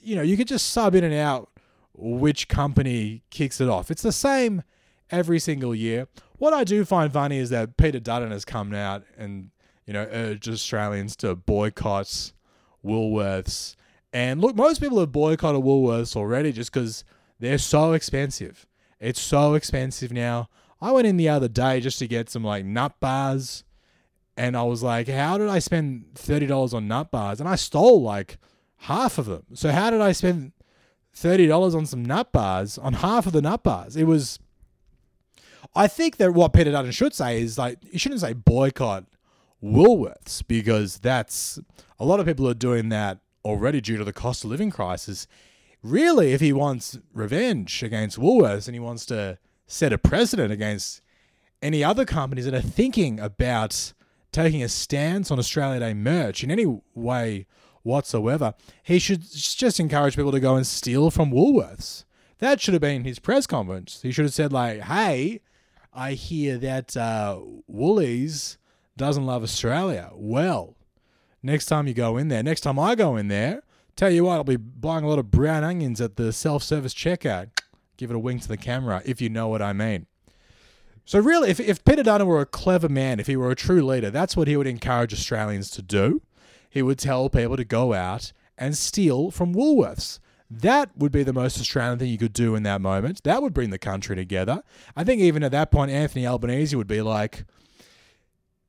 you 0.02 0.16
know, 0.16 0.22
you 0.22 0.38
could 0.38 0.48
just 0.48 0.68
sub 0.68 0.94
in 0.94 1.04
and 1.04 1.12
out 1.12 1.50
which 1.92 2.48
company 2.48 3.24
kicks 3.28 3.60
it 3.60 3.68
off. 3.68 3.90
It's 3.90 4.00
the 4.00 4.10
same 4.10 4.62
every 5.10 5.38
single 5.38 5.74
year. 5.74 6.08
What 6.38 6.54
I 6.54 6.64
do 6.64 6.86
find 6.86 7.12
funny 7.12 7.36
is 7.36 7.50
that 7.50 7.76
Peter 7.76 8.00
Dutton 8.00 8.30
has 8.30 8.46
come 8.46 8.72
out 8.72 9.02
and 9.18 9.50
you 9.84 9.92
know 9.92 10.08
urged 10.10 10.48
Australians 10.48 11.14
to 11.16 11.36
boycott 11.36 12.32
Woolworths. 12.82 13.76
And 14.14 14.40
look, 14.40 14.56
most 14.56 14.80
people 14.80 14.98
have 15.00 15.12
boycotted 15.12 15.60
Woolworths 15.60 16.16
already 16.16 16.52
just 16.52 16.72
because 16.72 17.04
they're 17.38 17.58
so 17.58 17.92
expensive. 17.92 18.66
It's 19.00 19.20
so 19.20 19.54
expensive 19.54 20.12
now. 20.12 20.48
I 20.80 20.92
went 20.92 21.06
in 21.06 21.16
the 21.16 21.28
other 21.28 21.48
day 21.48 21.80
just 21.80 21.98
to 22.00 22.06
get 22.06 22.30
some 22.30 22.44
like 22.44 22.64
nut 22.64 22.94
bars, 23.00 23.64
and 24.36 24.56
I 24.56 24.62
was 24.62 24.82
like, 24.82 25.08
how 25.08 25.38
did 25.38 25.48
I 25.48 25.58
spend 25.58 26.14
thirty 26.14 26.46
dollars 26.46 26.74
on 26.74 26.88
nut 26.88 27.10
bars? 27.10 27.40
And 27.40 27.48
I 27.48 27.56
stole 27.56 28.02
like 28.02 28.38
half 28.78 29.18
of 29.18 29.26
them. 29.26 29.44
So 29.54 29.70
how 29.70 29.90
did 29.90 30.00
I 30.00 30.12
spend 30.12 30.52
thirty 31.12 31.46
dollars 31.46 31.74
on 31.74 31.86
some 31.86 32.04
nut 32.04 32.32
bars 32.32 32.78
on 32.78 32.94
half 32.94 33.26
of 33.26 33.32
the 33.32 33.42
nut 33.42 33.62
bars? 33.62 33.96
It 33.96 34.04
was. 34.04 34.38
I 35.74 35.88
think 35.88 36.16
that 36.18 36.32
what 36.32 36.52
Peter 36.52 36.70
Dutton 36.70 36.90
should 36.90 37.14
say 37.14 37.42
is 37.42 37.58
like 37.58 37.78
you 37.90 37.98
shouldn't 37.98 38.20
say 38.20 38.32
boycott 38.32 39.04
Woolworths 39.62 40.46
because 40.46 40.98
that's 40.98 41.58
a 41.98 42.04
lot 42.04 42.20
of 42.20 42.26
people 42.26 42.48
are 42.48 42.54
doing 42.54 42.88
that 42.90 43.18
already 43.44 43.80
due 43.80 43.96
to 43.96 44.04
the 44.04 44.12
cost 44.12 44.44
of 44.44 44.50
living 44.50 44.70
crisis. 44.70 45.26
Really, 45.86 46.32
if 46.32 46.40
he 46.40 46.52
wants 46.52 46.98
revenge 47.12 47.80
against 47.84 48.18
Woolworths 48.18 48.66
and 48.66 48.74
he 48.74 48.80
wants 48.80 49.06
to 49.06 49.38
set 49.68 49.92
a 49.92 49.98
precedent 49.98 50.52
against 50.52 51.00
any 51.62 51.84
other 51.84 52.04
companies 52.04 52.44
that 52.44 52.54
are 52.54 52.60
thinking 52.60 53.20
about 53.20 53.92
taking 54.32 54.64
a 54.64 54.68
stance 54.68 55.30
on 55.30 55.38
Australia 55.38 55.78
Day 55.78 55.94
merch 55.94 56.42
in 56.42 56.50
any 56.50 56.80
way 56.96 57.46
whatsoever, 57.84 58.54
he 58.82 58.98
should 58.98 59.22
just 59.30 59.78
encourage 59.78 60.16
people 60.16 60.32
to 60.32 60.40
go 60.40 60.56
and 60.56 60.66
steal 60.66 61.08
from 61.12 61.30
Woolworths. 61.30 62.04
That 62.38 62.60
should 62.60 62.74
have 62.74 62.80
been 62.80 63.04
his 63.04 63.20
press 63.20 63.46
conference. 63.46 64.02
He 64.02 64.10
should 64.10 64.24
have 64.24 64.34
said, 64.34 64.52
like, 64.52 64.80
hey, 64.80 65.40
I 65.94 66.14
hear 66.14 66.58
that 66.58 66.96
uh, 66.96 67.38
Woolies 67.68 68.58
doesn't 68.96 69.24
love 69.24 69.44
Australia. 69.44 70.10
Well, 70.14 70.74
next 71.44 71.66
time 71.66 71.86
you 71.86 71.94
go 71.94 72.16
in 72.16 72.26
there, 72.26 72.42
next 72.42 72.62
time 72.62 72.76
I 72.76 72.96
go 72.96 73.14
in 73.14 73.28
there, 73.28 73.62
tell 73.96 74.10
you 74.10 74.24
what, 74.24 74.34
I'll 74.34 74.44
be 74.44 74.56
buying 74.56 75.04
a 75.04 75.08
lot 75.08 75.18
of 75.18 75.30
brown 75.30 75.64
onions 75.64 76.00
at 76.00 76.16
the 76.16 76.32
self 76.32 76.62
service 76.62 76.94
checkout. 76.94 77.50
Give 77.96 78.10
it 78.10 78.16
a 78.16 78.18
wink 78.18 78.42
to 78.42 78.48
the 78.48 78.56
camera, 78.56 79.02
if 79.04 79.20
you 79.20 79.28
know 79.28 79.48
what 79.48 79.62
I 79.62 79.72
mean. 79.72 80.06
So, 81.04 81.18
really, 81.18 81.50
if, 81.50 81.60
if 81.60 81.84
Peter 81.84 82.02
Dutton 82.02 82.26
were 82.26 82.40
a 82.40 82.46
clever 82.46 82.88
man, 82.88 83.20
if 83.20 83.26
he 83.26 83.36
were 83.36 83.50
a 83.50 83.56
true 83.56 83.80
leader, 83.80 84.10
that's 84.10 84.36
what 84.36 84.48
he 84.48 84.56
would 84.56 84.66
encourage 84.66 85.12
Australians 85.12 85.70
to 85.70 85.82
do. 85.82 86.20
He 86.68 86.82
would 86.82 86.98
tell 86.98 87.30
people 87.30 87.56
to 87.56 87.64
go 87.64 87.94
out 87.94 88.32
and 88.58 88.76
steal 88.76 89.30
from 89.30 89.54
Woolworths. 89.54 90.18
That 90.50 90.90
would 90.96 91.12
be 91.12 91.22
the 91.22 91.32
most 91.32 91.58
Australian 91.58 91.98
thing 91.98 92.10
you 92.10 92.18
could 92.18 92.32
do 92.32 92.54
in 92.54 92.62
that 92.64 92.80
moment. 92.80 93.22
That 93.24 93.42
would 93.42 93.54
bring 93.54 93.70
the 93.70 93.78
country 93.78 94.14
together. 94.14 94.62
I 94.94 95.04
think 95.04 95.20
even 95.20 95.42
at 95.42 95.52
that 95.52 95.70
point, 95.70 95.90
Anthony 95.90 96.26
Albanese 96.26 96.76
would 96.76 96.86
be 96.86 97.02
like, 97.02 97.44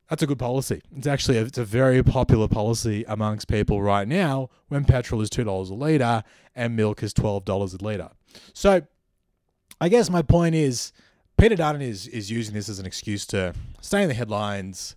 that's 0.10 0.24
a 0.24 0.28
good 0.28 0.40
policy. 0.40 0.82
It's 0.96 1.08
actually 1.08 1.38
a, 1.38 1.44
it's 1.44 1.58
a 1.58 1.66
very 1.66 2.02
popular 2.04 2.48
policy 2.48 3.04
amongst 3.08 3.48
people 3.48 3.82
right 3.82 4.08
now 4.08 4.50
when 4.70 4.86
petrol 4.86 5.22
is 5.22 5.30
two 5.30 5.44
dollars 5.44 5.70
a 5.70 5.74
liter 5.74 6.24
and 6.56 6.76
milk 6.76 7.04
is 7.04 7.14
twelve 7.14 7.46
dollars 7.46 7.74
a 7.74 7.84
liter. 7.84 8.10
So, 8.54 8.82
I 9.82 9.90
guess 9.90 10.10
my 10.10 10.22
point 10.22 10.56
is, 10.56 10.94
Peter 11.38 11.56
Dutton 11.56 11.82
is 11.82 12.08
is 12.08 12.32
using 12.32 12.54
this 12.54 12.70
as 12.70 12.80
an 12.80 12.86
excuse 12.86 13.26
to 13.28 13.54
stay 13.82 14.02
in 14.02 14.08
the 14.08 14.14
headlines, 14.14 14.96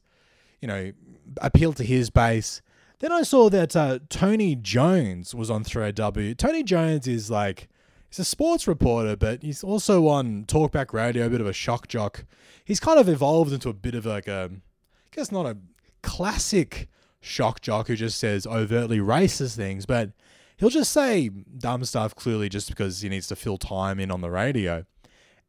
you 0.61 0.69
know, 0.69 0.93
appeal 1.39 1.73
to 1.75 1.85
his 1.85 2.11
base. 2.11 2.63
Then 3.01 3.13
I 3.13 3.23
saw 3.23 3.49
that 3.49 3.75
uh, 3.75 3.99
Tony 4.11 4.55
Jones 4.55 5.35
was 5.35 5.51
on 5.51 5.65
3AW. 5.65 6.37
Tony 6.37 6.63
Jones 6.63 7.09
is 7.09 7.31
like 7.31 7.69
he's 8.11 8.19
a 8.19 8.25
sports 8.25 8.69
reporter, 8.69 9.17
but 9.17 9.43
he's 9.43 9.65
also 9.65 10.07
on 10.07 10.45
Talkback 10.45 10.93
Radio, 10.93 11.27
a 11.27 11.31
bit 11.31 11.41
of 11.41 11.47
a 11.47 11.53
shock 11.53 11.89
jock. 11.89 12.25
He's 12.65 12.79
kind 12.79 13.01
of 13.01 13.09
evolved 13.09 13.53
into 13.53 13.71
a 13.71 13.73
bit 13.73 13.95
of 13.95 14.05
like 14.05 14.29
a 14.29 14.51
guess 15.11 15.33
not 15.33 15.47
a 15.47 15.57
classic 16.03 16.89
shock 17.21 17.61
jock 17.61 17.89
who 17.89 17.97
just 17.97 18.19
says 18.19 18.47
overtly 18.47 18.99
racist 18.99 19.57
things, 19.57 19.87
but 19.87 20.11
he'll 20.57 20.71
just 20.71 20.93
say 20.93 21.29
dumb 21.29 21.85
stuff 21.85 22.15
clearly 22.15 22.49
just 22.49 22.69
because 22.69 23.01
he 23.01 23.09
needs 23.09 23.27
to 23.29 23.37
fill 23.37 23.59
time 23.59 24.01
in 24.01 24.11
on 24.11 24.21
the 24.21 24.31
radio. 24.31 24.85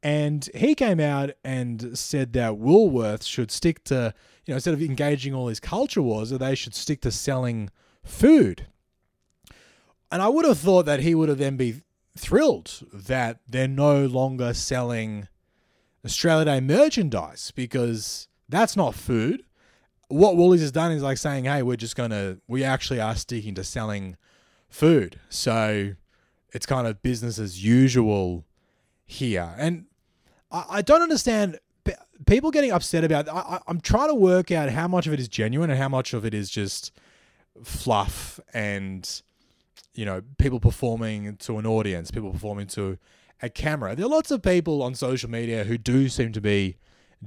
And 0.04 0.50
he 0.56 0.74
came 0.74 1.00
out 1.00 1.32
and 1.44 1.98
said 1.98 2.34
that 2.34 2.54
Woolworths 2.54 3.28
should 3.28 3.52
stick 3.52 3.84
to, 3.86 4.14
you 4.46 4.52
know, 4.52 4.56
instead 4.56 4.74
of 4.74 4.82
engaging 4.82 5.34
all 5.34 5.46
these 5.46 5.60
culture 5.60 6.02
wars, 6.02 6.32
that 6.32 6.40
they 6.40 6.56
should 6.56 6.74
stick 6.74 7.02
to 7.02 7.12
selling 7.12 7.70
food. 8.04 8.66
And 10.12 10.22
I 10.22 10.28
would 10.28 10.46
have 10.46 10.58
thought 10.58 10.88
that 10.88 11.02
he 11.02 11.14
would 11.14 11.30
have 11.30 11.38
then 11.38 11.56
be 11.56 11.82
thrilled 12.18 12.82
that 12.92 13.40
they're 13.48 13.68
no 13.68 14.06
longer 14.06 14.54
selling 14.54 15.28
Australia 16.04 16.46
Day 16.46 16.60
merchandise 16.60 17.52
because 17.56 18.28
that's 18.50 18.76
not 18.76 18.96
food 18.96 19.44
what 20.12 20.36
Woolies 20.36 20.62
has 20.62 20.72
done 20.72 20.92
is 20.92 21.02
like 21.02 21.18
saying, 21.18 21.46
hey, 21.46 21.64
we're 21.64 21.78
just 21.78 21.96
to, 22.12 22.40
we 22.48 22.64
actually 22.64 23.00
are 23.00 23.16
sticking 23.16 23.56
to 23.56 23.64
selling 23.64 24.18
food. 24.70 25.20
So 25.30 25.94
it's 26.54 26.66
kind 26.66 26.88
of 26.88 27.02
business 27.02 27.40
as 27.40 27.64
usual 27.64 28.46
here. 29.06 29.54
And 29.58 29.86
I, 30.52 30.66
I 30.70 30.82
don't 30.82 31.02
understand 31.02 31.60
people 32.26 32.52
getting 32.52 32.72
upset 32.72 33.04
about 33.04 33.28
I, 33.30 33.60
I'm 33.68 33.82
trying 33.82 34.10
to 34.10 34.16
work 34.16 34.52
out 34.52 34.70
how 34.70 34.88
much 34.88 35.08
of 35.08 35.14
it 35.14 35.20
is 35.20 35.28
genuine 35.28 35.70
and 35.70 35.80
how 35.80 35.90
much 35.90 36.14
of 36.14 36.26
it 36.26 36.34
is 36.34 36.50
just 36.50 36.92
fluff 37.64 38.40
and 38.54 39.22
you 39.94 40.06
know 40.06 40.22
people 40.38 40.60
performing 40.60 41.36
to 41.38 41.58
an 41.58 41.66
audience 41.66 42.12
people 42.12 42.32
performing 42.32 42.68
to 42.68 42.98
a 43.42 43.50
camera 43.50 43.96
there 43.96 44.06
are 44.06 44.10
lots 44.10 44.32
of 44.32 44.42
people 44.42 44.82
on 44.82 44.94
social 44.94 45.30
media 45.30 45.64
who 45.64 45.78
do 45.78 46.08
seem 46.10 46.32
to 46.32 46.42
be 46.42 46.78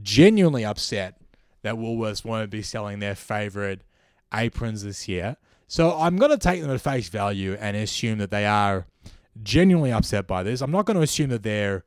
genuinely 0.03 0.65
upset 0.65 1.21
that 1.65 1.75
Woolworths 1.75 2.25
won't 2.25 2.51
be 2.51 2.63
selling 2.63 3.01
their 3.01 3.15
favorite 3.15 3.83
aprons 4.33 4.85
this 4.85 5.09
year. 5.09 5.37
So 5.67 5.99
I'm 5.99 6.17
going 6.17 6.31
to 6.31 6.39
take 6.39 6.61
them 6.61 6.71
at 6.71 6.81
face 6.81 7.09
value 7.09 7.57
and 7.59 7.77
assume 7.77 8.19
that 8.19 8.31
they 8.31 8.47
are 8.47 8.87
genuinely 9.43 9.91
upset 9.91 10.27
by 10.27 10.43
this. 10.43 10.61
I'm 10.61 10.71
not 10.71 10.85
going 10.85 10.97
to 10.97 11.03
assume 11.03 11.31
that 11.31 11.43
they're. 11.43 11.85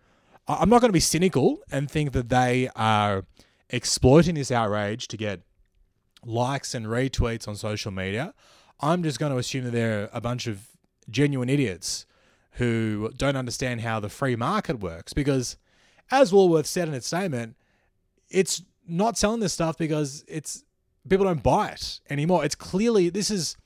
I'm 0.48 0.70
not 0.70 0.82
going 0.82 0.90
to 0.90 0.94
be 0.94 1.00
cynical 1.00 1.60
and 1.72 1.92
think 1.92 2.14
that 2.14 2.30
they 2.30 2.70
are 2.76 3.26
exploiting 3.70 4.36
this 4.36 4.50
outrage 4.50 5.08
to 5.10 5.18
get 5.18 5.42
likes 6.26 6.74
and 6.74 6.86
retweets 6.86 7.48
on 7.48 7.56
social 7.56 7.92
media. 7.92 8.34
I'm 8.80 9.04
just 9.04 9.20
going 9.20 9.32
to 9.32 9.38
assume 9.38 9.66
that 9.66 9.72
they're 9.72 10.10
a 10.14 10.22
bunch 10.22 10.48
of 10.48 10.68
genuine 11.10 11.50
idiots 11.50 12.06
who 12.52 13.12
don't 13.16 13.36
understand 13.36 13.82
how 13.82 14.00
the 14.00 14.10
free 14.10 14.36
market 14.36 14.80
works. 14.80 15.14
Because, 15.14 15.58
as 16.10 16.32
Woolworths 16.32 16.68
said 16.68 16.88
in 16.88 16.94
its 16.94 17.08
statement, 17.08 17.56
it's 18.30 18.64
not 18.88 19.18
selling 19.18 19.40
this 19.40 19.54
stuff 19.54 19.78
because 19.78 20.24
it's 20.28 20.64
people 21.08 21.26
don't 21.26 21.44
buy 21.44 21.70
it 21.70 22.00
anymore. 22.10 22.44
It's 22.46 22.56
clearly 22.56 23.10
this 23.10 23.30
is 23.32 23.58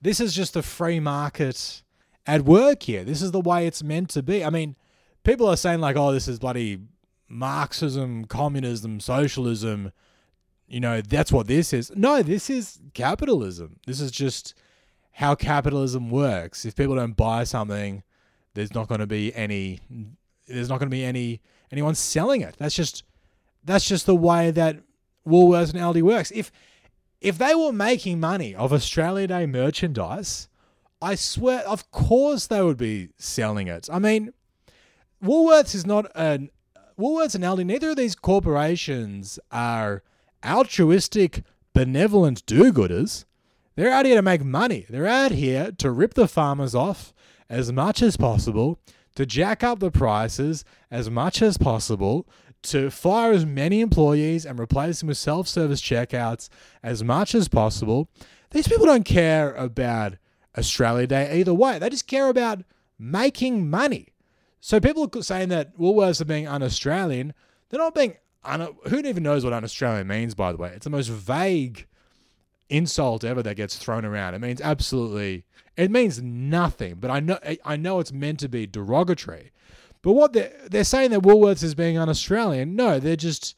this 0.00 0.20
is 0.20 0.34
just 0.34 0.54
the 0.54 0.62
free 0.62 1.00
market 1.00 1.82
at 2.26 2.42
work 2.42 2.84
here. 2.84 3.04
This 3.04 3.22
is 3.22 3.32
the 3.32 3.40
way 3.40 3.66
it's 3.66 3.82
meant 3.82 4.10
to 4.10 4.22
be. 4.22 4.44
I 4.44 4.50
mean, 4.50 4.76
people 5.24 5.48
are 5.48 5.56
saying 5.56 5.80
like, 5.80 5.96
"Oh, 5.96 6.12
this 6.12 6.28
is 6.28 6.38
bloody 6.38 6.80
Marxism, 7.28 8.24
communism, 8.26 9.00
socialism." 9.00 9.92
You 10.66 10.80
know, 10.80 11.00
that's 11.00 11.32
what 11.32 11.46
this 11.46 11.72
is. 11.72 11.90
No, 11.96 12.22
this 12.22 12.50
is 12.50 12.78
capitalism. 12.92 13.80
This 13.86 14.00
is 14.00 14.10
just 14.10 14.54
how 15.12 15.34
capitalism 15.34 16.10
works. 16.10 16.64
If 16.64 16.76
people 16.76 16.94
don't 16.94 17.16
buy 17.16 17.44
something, 17.44 18.02
there's 18.54 18.74
not 18.74 18.86
going 18.86 19.00
to 19.00 19.06
be 19.06 19.34
any 19.34 19.80
there's 20.46 20.68
not 20.68 20.78
going 20.78 20.90
to 20.90 20.94
be 20.94 21.04
any 21.04 21.40
anyone 21.72 21.94
selling 21.94 22.40
it. 22.40 22.56
That's 22.58 22.74
just 22.74 23.04
that's 23.68 23.86
just 23.86 24.06
the 24.06 24.16
way 24.16 24.50
that 24.50 24.78
Woolworths 25.26 25.72
and 25.72 25.80
Aldi 25.80 26.02
works. 26.02 26.30
If 26.34 26.50
if 27.20 27.36
they 27.36 27.54
were 27.54 27.72
making 27.72 28.20
money 28.20 28.54
of 28.54 28.72
Australia 28.72 29.26
Day 29.26 29.46
merchandise, 29.46 30.48
I 31.02 31.14
swear, 31.16 31.60
of 31.60 31.90
course 31.90 32.46
they 32.46 32.62
would 32.62 32.76
be 32.76 33.10
selling 33.18 33.68
it. 33.68 33.88
I 33.92 33.98
mean, 33.98 34.32
Woolworths 35.22 35.74
is 35.74 35.86
not 35.86 36.10
an 36.14 36.50
Woolworths 36.98 37.34
and 37.34 37.44
Aldi. 37.44 37.64
Neither 37.66 37.90
of 37.90 37.96
these 37.96 38.14
corporations 38.14 39.38
are 39.52 40.02
altruistic 40.44 41.42
benevolent 41.72 42.44
do 42.46 42.72
gooders. 42.72 43.24
They're 43.76 43.92
out 43.92 44.06
here 44.06 44.16
to 44.16 44.22
make 44.22 44.42
money. 44.42 44.86
They're 44.90 45.06
out 45.06 45.30
here 45.30 45.70
to 45.78 45.90
rip 45.92 46.14
the 46.14 46.26
farmers 46.26 46.74
off 46.74 47.14
as 47.48 47.70
much 47.70 48.02
as 48.02 48.16
possible, 48.16 48.80
to 49.14 49.24
jack 49.24 49.62
up 49.62 49.78
the 49.78 49.92
prices 49.92 50.64
as 50.90 51.08
much 51.08 51.40
as 51.40 51.56
possible, 51.56 52.26
to 52.62 52.90
fire 52.90 53.32
as 53.32 53.46
many 53.46 53.80
employees 53.80 54.44
and 54.44 54.58
replace 54.58 55.00
them 55.00 55.08
with 55.08 55.18
self 55.18 55.48
service 55.48 55.80
checkouts 55.80 56.48
as 56.82 57.04
much 57.04 57.34
as 57.34 57.48
possible. 57.48 58.08
These 58.50 58.68
people 58.68 58.86
don't 58.86 59.04
care 59.04 59.54
about 59.54 60.14
Australia 60.56 61.06
Day 61.06 61.40
either 61.40 61.54
way. 61.54 61.78
They 61.78 61.88
just 61.88 62.06
care 62.06 62.28
about 62.28 62.62
making 62.98 63.68
money. 63.68 64.08
So 64.60 64.80
people 64.80 65.08
are 65.14 65.22
saying 65.22 65.50
that 65.50 65.78
Woolworths 65.78 66.20
are 66.20 66.24
being 66.24 66.48
un-Australian. 66.48 67.32
They're 67.68 67.78
not 67.78 67.94
being 67.94 68.16
un- 68.44 68.74
who 68.88 68.98
even 68.98 69.22
knows 69.22 69.44
what 69.44 69.52
un-Australian 69.52 70.08
means. 70.08 70.34
By 70.34 70.52
the 70.52 70.58
way, 70.58 70.72
it's 70.74 70.84
the 70.84 70.90
most 70.90 71.08
vague 71.08 71.86
insult 72.68 73.24
ever 73.24 73.42
that 73.42 73.56
gets 73.56 73.76
thrown 73.76 74.04
around. 74.04 74.34
It 74.34 74.40
means 74.40 74.60
absolutely. 74.60 75.44
It 75.76 75.90
means 75.90 76.20
nothing. 76.20 76.96
But 76.96 77.10
I 77.10 77.20
know 77.20 77.38
I 77.64 77.76
know 77.76 78.00
it's 78.00 78.12
meant 78.12 78.40
to 78.40 78.48
be 78.48 78.66
derogatory. 78.66 79.52
But 80.02 80.12
what 80.12 80.32
they're 80.32 80.52
they're 80.70 80.84
saying 80.84 81.10
that 81.10 81.20
Woolworths 81.20 81.62
is 81.62 81.74
being 81.74 81.98
un-Australian. 81.98 82.76
No, 82.76 82.98
they're 82.98 83.16
just 83.16 83.56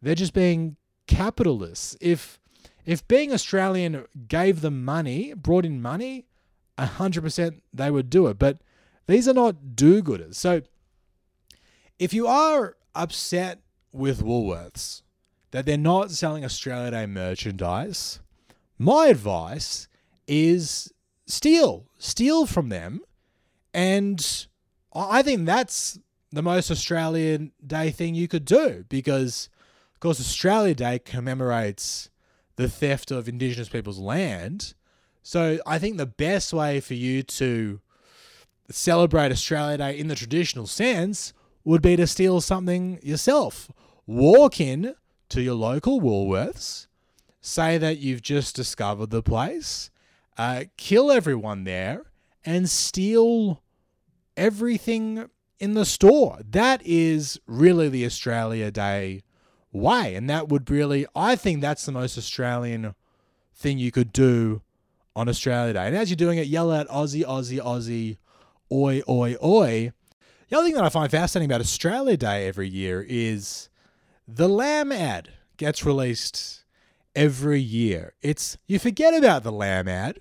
they're 0.00 0.14
just 0.14 0.34
being 0.34 0.76
capitalists. 1.06 1.96
If 2.00 2.40
if 2.84 3.06
being 3.08 3.32
Australian 3.32 4.06
gave 4.28 4.60
them 4.60 4.84
money, 4.84 5.34
brought 5.34 5.64
in 5.64 5.80
money, 5.80 6.26
hundred 6.78 7.22
percent 7.22 7.62
they 7.72 7.90
would 7.90 8.10
do 8.10 8.26
it. 8.26 8.38
But 8.38 8.58
these 9.06 9.28
are 9.28 9.34
not 9.34 9.76
do-gooders. 9.76 10.36
So 10.36 10.62
if 11.98 12.12
you 12.12 12.26
are 12.26 12.76
upset 12.94 13.60
with 13.92 14.22
Woolworths 14.22 15.02
that 15.50 15.66
they're 15.66 15.76
not 15.76 16.10
selling 16.10 16.44
Australia 16.44 16.92
Day 16.92 17.06
merchandise, 17.06 18.20
my 18.78 19.06
advice 19.06 19.86
is 20.26 20.92
steal, 21.26 21.86
steal 21.98 22.46
from 22.46 22.68
them, 22.68 23.02
and 23.74 24.46
I 24.94 25.22
think 25.22 25.46
that's 25.46 25.98
the 26.30 26.42
most 26.42 26.70
Australian 26.70 27.52
Day 27.66 27.90
thing 27.90 28.14
you 28.14 28.28
could 28.28 28.44
do 28.44 28.84
because, 28.88 29.48
of 29.94 30.00
course, 30.00 30.20
Australia 30.20 30.74
Day 30.74 30.98
commemorates 30.98 32.10
the 32.56 32.68
theft 32.68 33.10
of 33.10 33.28
Indigenous 33.28 33.68
people's 33.68 33.98
land. 33.98 34.74
So 35.22 35.58
I 35.66 35.78
think 35.78 35.96
the 35.96 36.06
best 36.06 36.52
way 36.52 36.80
for 36.80 36.94
you 36.94 37.22
to 37.22 37.80
celebrate 38.70 39.32
Australia 39.32 39.78
Day 39.78 39.98
in 39.98 40.08
the 40.08 40.14
traditional 40.14 40.66
sense 40.66 41.32
would 41.64 41.82
be 41.82 41.96
to 41.96 42.06
steal 42.06 42.40
something 42.40 42.98
yourself. 43.02 43.70
Walk 44.06 44.60
in 44.60 44.94
to 45.28 45.40
your 45.40 45.54
local 45.54 46.00
Woolworths, 46.00 46.86
say 47.40 47.78
that 47.78 47.98
you've 47.98 48.22
just 48.22 48.56
discovered 48.56 49.10
the 49.10 49.22
place, 49.22 49.90
uh, 50.36 50.64
kill 50.76 51.10
everyone 51.10 51.64
there, 51.64 52.04
and 52.44 52.68
steal 52.68 53.62
everything 54.36 55.28
in 55.58 55.74
the 55.74 55.84
store. 55.84 56.40
That 56.48 56.82
is 56.84 57.40
really 57.46 57.88
the 57.88 58.04
Australia 58.04 58.70
Day 58.70 59.22
way. 59.72 60.14
And 60.14 60.28
that 60.28 60.48
would 60.48 60.70
really, 60.70 61.06
I 61.14 61.36
think 61.36 61.60
that's 61.60 61.86
the 61.86 61.92
most 61.92 62.18
Australian 62.18 62.94
thing 63.54 63.78
you 63.78 63.92
could 63.92 64.12
do 64.12 64.62
on 65.14 65.28
Australia 65.28 65.72
Day. 65.74 65.86
And 65.86 65.96
as 65.96 66.10
you're 66.10 66.16
doing 66.16 66.38
it, 66.38 66.46
yell 66.46 66.72
out 66.72 66.88
Aussie, 66.88 67.24
Aussie, 67.24 67.60
Aussie, 67.60 68.18
oi, 68.70 69.02
oi, 69.08 69.36
oi. 69.42 69.92
The 70.48 70.58
other 70.58 70.66
thing 70.66 70.74
that 70.74 70.84
I 70.84 70.88
find 70.88 71.10
fascinating 71.10 71.50
about 71.50 71.60
Australia 71.60 72.16
Day 72.16 72.46
every 72.46 72.68
year 72.68 73.04
is 73.08 73.68
the 74.26 74.48
lamb 74.48 74.92
ad 74.92 75.30
gets 75.56 75.84
released 75.84 76.64
every 77.14 77.60
year. 77.60 78.14
It's 78.22 78.58
you 78.66 78.78
forget 78.78 79.14
about 79.14 79.42
the 79.42 79.52
lamb 79.52 79.88
ad, 79.88 80.20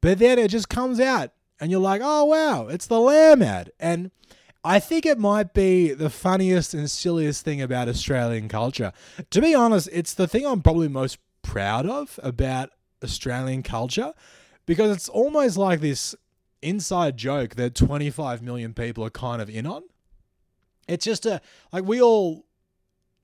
but 0.00 0.18
then 0.18 0.38
it 0.38 0.48
just 0.48 0.68
comes 0.68 1.00
out 1.00 1.32
and 1.60 1.70
you're 1.70 1.80
like, 1.80 2.00
"Oh 2.04 2.24
wow, 2.24 2.68
it's 2.68 2.86
the 2.86 3.00
lamb 3.00 3.42
ad." 3.42 3.70
And 3.78 4.10
I 4.64 4.80
think 4.80 5.06
it 5.06 5.18
might 5.18 5.54
be 5.54 5.92
the 5.92 6.10
funniest 6.10 6.74
and 6.74 6.90
silliest 6.90 7.44
thing 7.44 7.62
about 7.62 7.88
Australian 7.88 8.48
culture. 8.48 8.92
To 9.30 9.40
be 9.40 9.54
honest, 9.54 9.88
it's 9.92 10.14
the 10.14 10.26
thing 10.26 10.44
I'm 10.44 10.60
probably 10.62 10.88
most 10.88 11.18
proud 11.42 11.86
of 11.86 12.18
about 12.22 12.70
Australian 13.02 13.62
culture 13.62 14.12
because 14.66 14.94
it's 14.94 15.08
almost 15.08 15.56
like 15.56 15.80
this 15.80 16.14
inside 16.62 17.16
joke 17.16 17.54
that 17.54 17.74
25 17.74 18.42
million 18.42 18.74
people 18.74 19.04
are 19.04 19.10
kind 19.10 19.40
of 19.40 19.48
in 19.48 19.66
on. 19.66 19.84
It's 20.88 21.04
just 21.04 21.26
a 21.26 21.40
like 21.72 21.84
we 21.84 22.02
all 22.02 22.46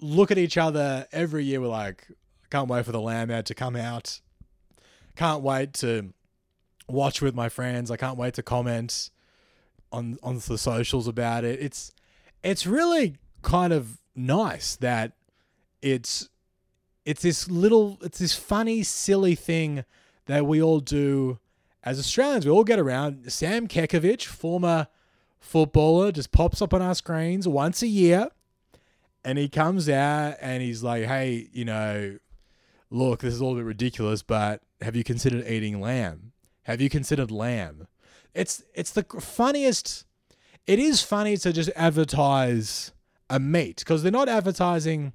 look 0.01 0.31
at 0.31 0.39
each 0.39 0.57
other 0.57 1.07
every 1.13 1.45
year. 1.45 1.61
We're 1.61 1.69
like, 1.69 2.07
can't 2.51 2.69
wait 2.69 2.85
for 2.85 2.93
the 2.93 3.01
lamb 3.01 3.31
ad 3.31 3.47
to 3.47 3.55
come 3.55 3.77
out. 3.77 4.21
Can't 5.17 5.43
wait 5.43 5.75
to 5.75 6.13
watch 6.93 7.21
with 7.21 7.35
my 7.35 7.49
friends. 7.49 7.91
I 7.91 7.97
can't 7.97 8.17
wait 8.17 8.35
to 8.35 8.43
comment 8.43 9.11
on 9.91 10.19
on 10.23 10.41
the 10.47 10.59
socials 10.59 11.09
about 11.09 11.45
it. 11.45 11.61
It's 11.61 11.93
it's 12.43 12.67
really 12.67 13.17
kind 13.43 13.73
of 13.73 13.99
nice 14.15 14.77
that 14.77 15.13
it's 15.81 16.29
it's 17.05 17.23
this 17.23 17.51
little 17.51 17.99
it's 18.03 18.19
this 18.19 18.35
funny 18.35 18.83
silly 18.83 19.35
thing 19.35 19.85
that 20.27 20.47
we 20.47 20.63
all 20.63 20.81
do 20.81 21.39
as 21.83 21.99
Australians. 21.99 22.45
We 22.47 22.53
all 22.53 22.65
get 22.65 22.79
around. 22.79 23.33
Sam 23.33 23.67
Kekovich, 23.67 24.25
former 24.27 24.87
footballer, 25.41 26.13
just 26.13 26.31
pops 26.31 26.63
up 26.63 26.73
on 26.73 26.81
our 26.81 26.95
screens 26.95 27.49
once 27.49 27.83
a 27.83 27.89
year 27.89 28.29
and 29.25 29.39
he 29.39 29.49
comes 29.49 29.89
out 29.89 30.37
and 30.41 30.63
he's 30.63 30.83
like, 30.83 31.05
"Hey, 31.05 31.49
you 31.53 31.65
know, 31.65 32.19
look, 32.91 33.21
this 33.21 33.35
is 33.35 33.43
all 33.43 33.53
a 33.53 33.57
bit 33.57 33.65
ridiculous, 33.65 34.23
but 34.23 34.63
have 34.81 34.97
you 34.97 35.05
considered 35.05 35.47
eating 35.47 35.81
lamb? 35.81 36.33
Have 36.65 36.81
you 36.81 36.89
considered 36.89 37.31
lamb?" 37.31 37.87
It's 38.35 38.63
it's 38.75 38.93
the 38.93 39.05
funniest. 39.21 40.05
It 40.67 40.79
is 40.79 41.03
funny 41.03 41.37
to 41.39 41.53
just 41.53 41.71
advertise 41.75 42.93
a 43.29 43.41
meat 43.41 43.79
because 43.79 44.03
they're 44.03 44.13
not 44.13 44.29
advertising 44.29 45.13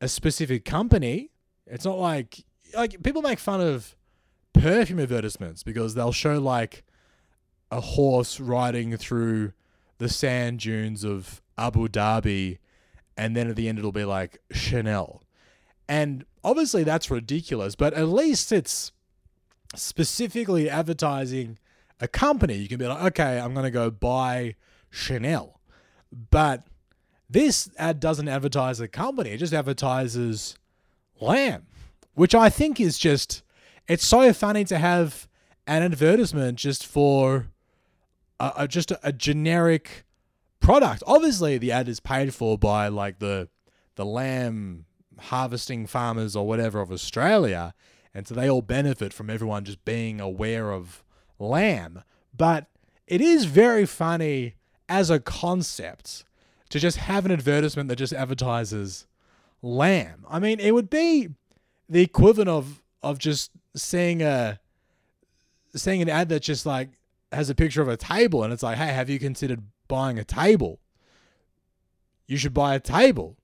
a 0.00 0.08
specific 0.08 0.64
company. 0.64 1.30
It's 1.66 1.84
not 1.84 1.98
like 1.98 2.44
like 2.74 3.02
people 3.02 3.22
make 3.22 3.38
fun 3.38 3.60
of 3.60 3.96
perfume 4.52 5.00
advertisements 5.00 5.62
because 5.62 5.94
they'll 5.94 6.12
show 6.12 6.38
like 6.38 6.84
a 7.70 7.80
horse 7.80 8.38
riding 8.40 8.96
through 8.96 9.52
the 9.98 10.08
sand 10.08 10.60
dunes 10.60 11.04
of 11.04 11.42
Abu 11.58 11.88
Dhabi 11.88 12.58
and 13.16 13.34
then 13.36 13.48
at 13.48 13.56
the 13.56 13.68
end 13.68 13.78
it'll 13.78 13.92
be 13.92 14.04
like 14.04 14.38
Chanel. 14.50 15.22
And 15.88 16.24
obviously 16.44 16.84
that's 16.84 17.10
ridiculous, 17.10 17.74
but 17.74 17.94
at 17.94 18.08
least 18.08 18.52
it's 18.52 18.92
specifically 19.76 20.68
advertising 20.68 21.58
a 22.00 22.08
company. 22.08 22.54
You 22.54 22.68
can 22.68 22.78
be 22.78 22.86
like, 22.86 23.02
okay, 23.04 23.38
I'm 23.38 23.54
going 23.54 23.64
to 23.64 23.70
go 23.70 23.90
buy 23.90 24.56
Chanel. 24.90 25.60
But 26.30 26.66
this 27.28 27.70
ad 27.78 28.00
doesn't 28.00 28.28
advertise 28.28 28.80
a 28.80 28.88
company, 28.88 29.30
it 29.30 29.38
just 29.38 29.52
advertises 29.52 30.56
lamb, 31.20 31.66
which 32.14 32.34
I 32.34 32.48
think 32.48 32.80
is 32.80 32.98
just, 32.98 33.42
it's 33.88 34.06
so 34.06 34.32
funny 34.32 34.64
to 34.64 34.78
have 34.78 35.28
an 35.66 35.82
advertisement 35.82 36.58
just 36.58 36.86
for 36.86 37.48
a, 38.38 38.52
a 38.58 38.68
just 38.68 38.90
a, 38.90 39.00
a 39.02 39.12
generic 39.12 40.04
product. 40.60 41.02
Obviously, 41.06 41.58
the 41.58 41.72
ad 41.72 41.88
is 41.88 42.00
paid 42.00 42.34
for 42.34 42.56
by 42.58 42.88
like 42.88 43.18
the 43.18 43.48
the 43.96 44.04
lamb 44.04 44.84
harvesting 45.18 45.86
farmers 45.86 46.36
or 46.36 46.46
whatever 46.46 46.80
of 46.80 46.92
Australia, 46.92 47.74
and 48.16 48.26
so 48.26 48.34
they 48.34 48.48
all 48.48 48.62
benefit 48.62 49.12
from 49.12 49.28
everyone 49.28 49.64
just 49.64 49.84
being 49.84 50.20
aware 50.20 50.72
of 50.72 51.04
lamb. 51.38 52.02
But 52.36 52.66
it 53.06 53.20
is 53.20 53.44
very 53.44 53.86
funny 53.86 54.54
as 54.88 55.10
a 55.10 55.20
concept 55.20 56.24
to 56.70 56.80
just 56.80 56.96
have 56.96 57.26
an 57.26 57.32
advertisement 57.32 57.88
that 57.88 57.96
just 57.96 58.12
advertises 58.12 59.06
lamb. 59.60 60.24
I 60.28 60.38
mean, 60.38 60.58
it 60.60 60.72
would 60.72 60.90
be 60.90 61.28
the 61.88 62.00
equivalent 62.00 62.48
of 62.48 62.82
of 63.02 63.18
just 63.18 63.50
seeing 63.76 64.22
a 64.22 64.58
seeing 65.74 66.00
an 66.02 66.08
ad 66.08 66.30
that 66.30 66.40
just 66.40 66.64
like 66.64 66.90
has 67.30 67.50
a 67.50 67.54
picture 67.54 67.82
of 67.82 67.88
a 67.88 67.96
table 67.96 68.42
and 68.42 68.52
it's 68.52 68.62
like, 68.62 68.78
hey, 68.78 68.92
have 68.92 69.10
you 69.10 69.18
considered 69.18 69.62
buying 69.88 70.18
a 70.18 70.24
table. 70.24 70.80
You 72.26 72.36
should 72.36 72.54
buy 72.54 72.74
a 72.74 72.80
table. 72.80 73.36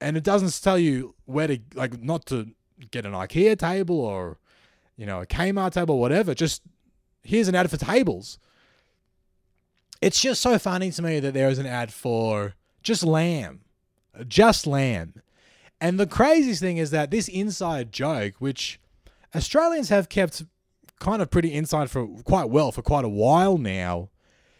And 0.00 0.16
it 0.16 0.24
doesn't 0.24 0.60
tell 0.62 0.78
you 0.78 1.14
where 1.24 1.46
to, 1.46 1.60
like, 1.74 2.02
not 2.02 2.26
to 2.26 2.48
get 2.90 3.06
an 3.06 3.12
IKEA 3.12 3.58
table 3.58 4.00
or, 4.00 4.38
you 4.96 5.06
know, 5.06 5.20
a 5.20 5.26
Kmart 5.26 5.72
table, 5.72 5.98
whatever. 5.98 6.34
Just 6.34 6.62
here's 7.22 7.48
an 7.48 7.54
ad 7.54 7.70
for 7.70 7.76
tables. 7.76 8.38
It's 10.00 10.20
just 10.20 10.42
so 10.42 10.58
funny 10.58 10.90
to 10.90 11.02
me 11.02 11.20
that 11.20 11.34
there 11.34 11.48
is 11.48 11.58
an 11.58 11.66
ad 11.66 11.92
for 11.92 12.54
just 12.82 13.04
lamb, 13.04 13.60
just 14.26 14.66
lamb. 14.66 15.22
And 15.80 15.98
the 15.98 16.06
craziest 16.06 16.60
thing 16.60 16.76
is 16.76 16.90
that 16.90 17.10
this 17.10 17.28
inside 17.28 17.92
joke, 17.92 18.34
which 18.38 18.80
Australians 19.34 19.88
have 19.88 20.08
kept 20.08 20.44
kind 20.98 21.22
of 21.22 21.30
pretty 21.30 21.52
inside 21.52 21.90
for 21.90 22.06
quite 22.24 22.48
well 22.48 22.70
for 22.72 22.82
quite 22.82 23.04
a 23.04 23.08
while 23.08 23.58
now, 23.58 24.10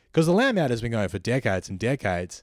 because 0.06 0.26
the 0.26 0.32
lamb 0.32 0.58
ad 0.58 0.70
has 0.70 0.80
been 0.80 0.92
going 0.92 1.08
for 1.08 1.18
decades 1.18 1.68
and 1.68 1.78
decades. 1.78 2.42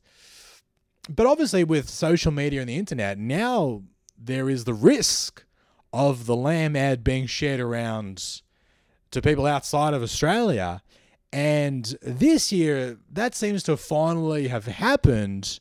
But 1.10 1.26
obviously, 1.26 1.64
with 1.64 1.90
social 1.90 2.32
media 2.32 2.60
and 2.60 2.70
the 2.70 2.76
internet, 2.76 3.18
now 3.18 3.84
there 4.18 4.50
is 4.50 4.66
the 4.66 4.74
risk 4.74 5.44
of 5.92 6.26
the 6.26 6.36
lamb 6.36 6.76
ad 6.76 7.04
being 7.04 7.26
shared 7.26 7.60
around 7.60 8.42
to 9.12 9.22
people 9.22 9.46
outside 9.46 9.94
of 9.94 10.04
Australia. 10.04 10.82
And 11.32 11.96
this 12.02 12.52
year, 12.52 12.98
that 13.12 13.36
seems 13.36 13.64
to 13.64 13.78
finally 13.78 14.48
have 14.48 14.66
happened. 14.66 15.60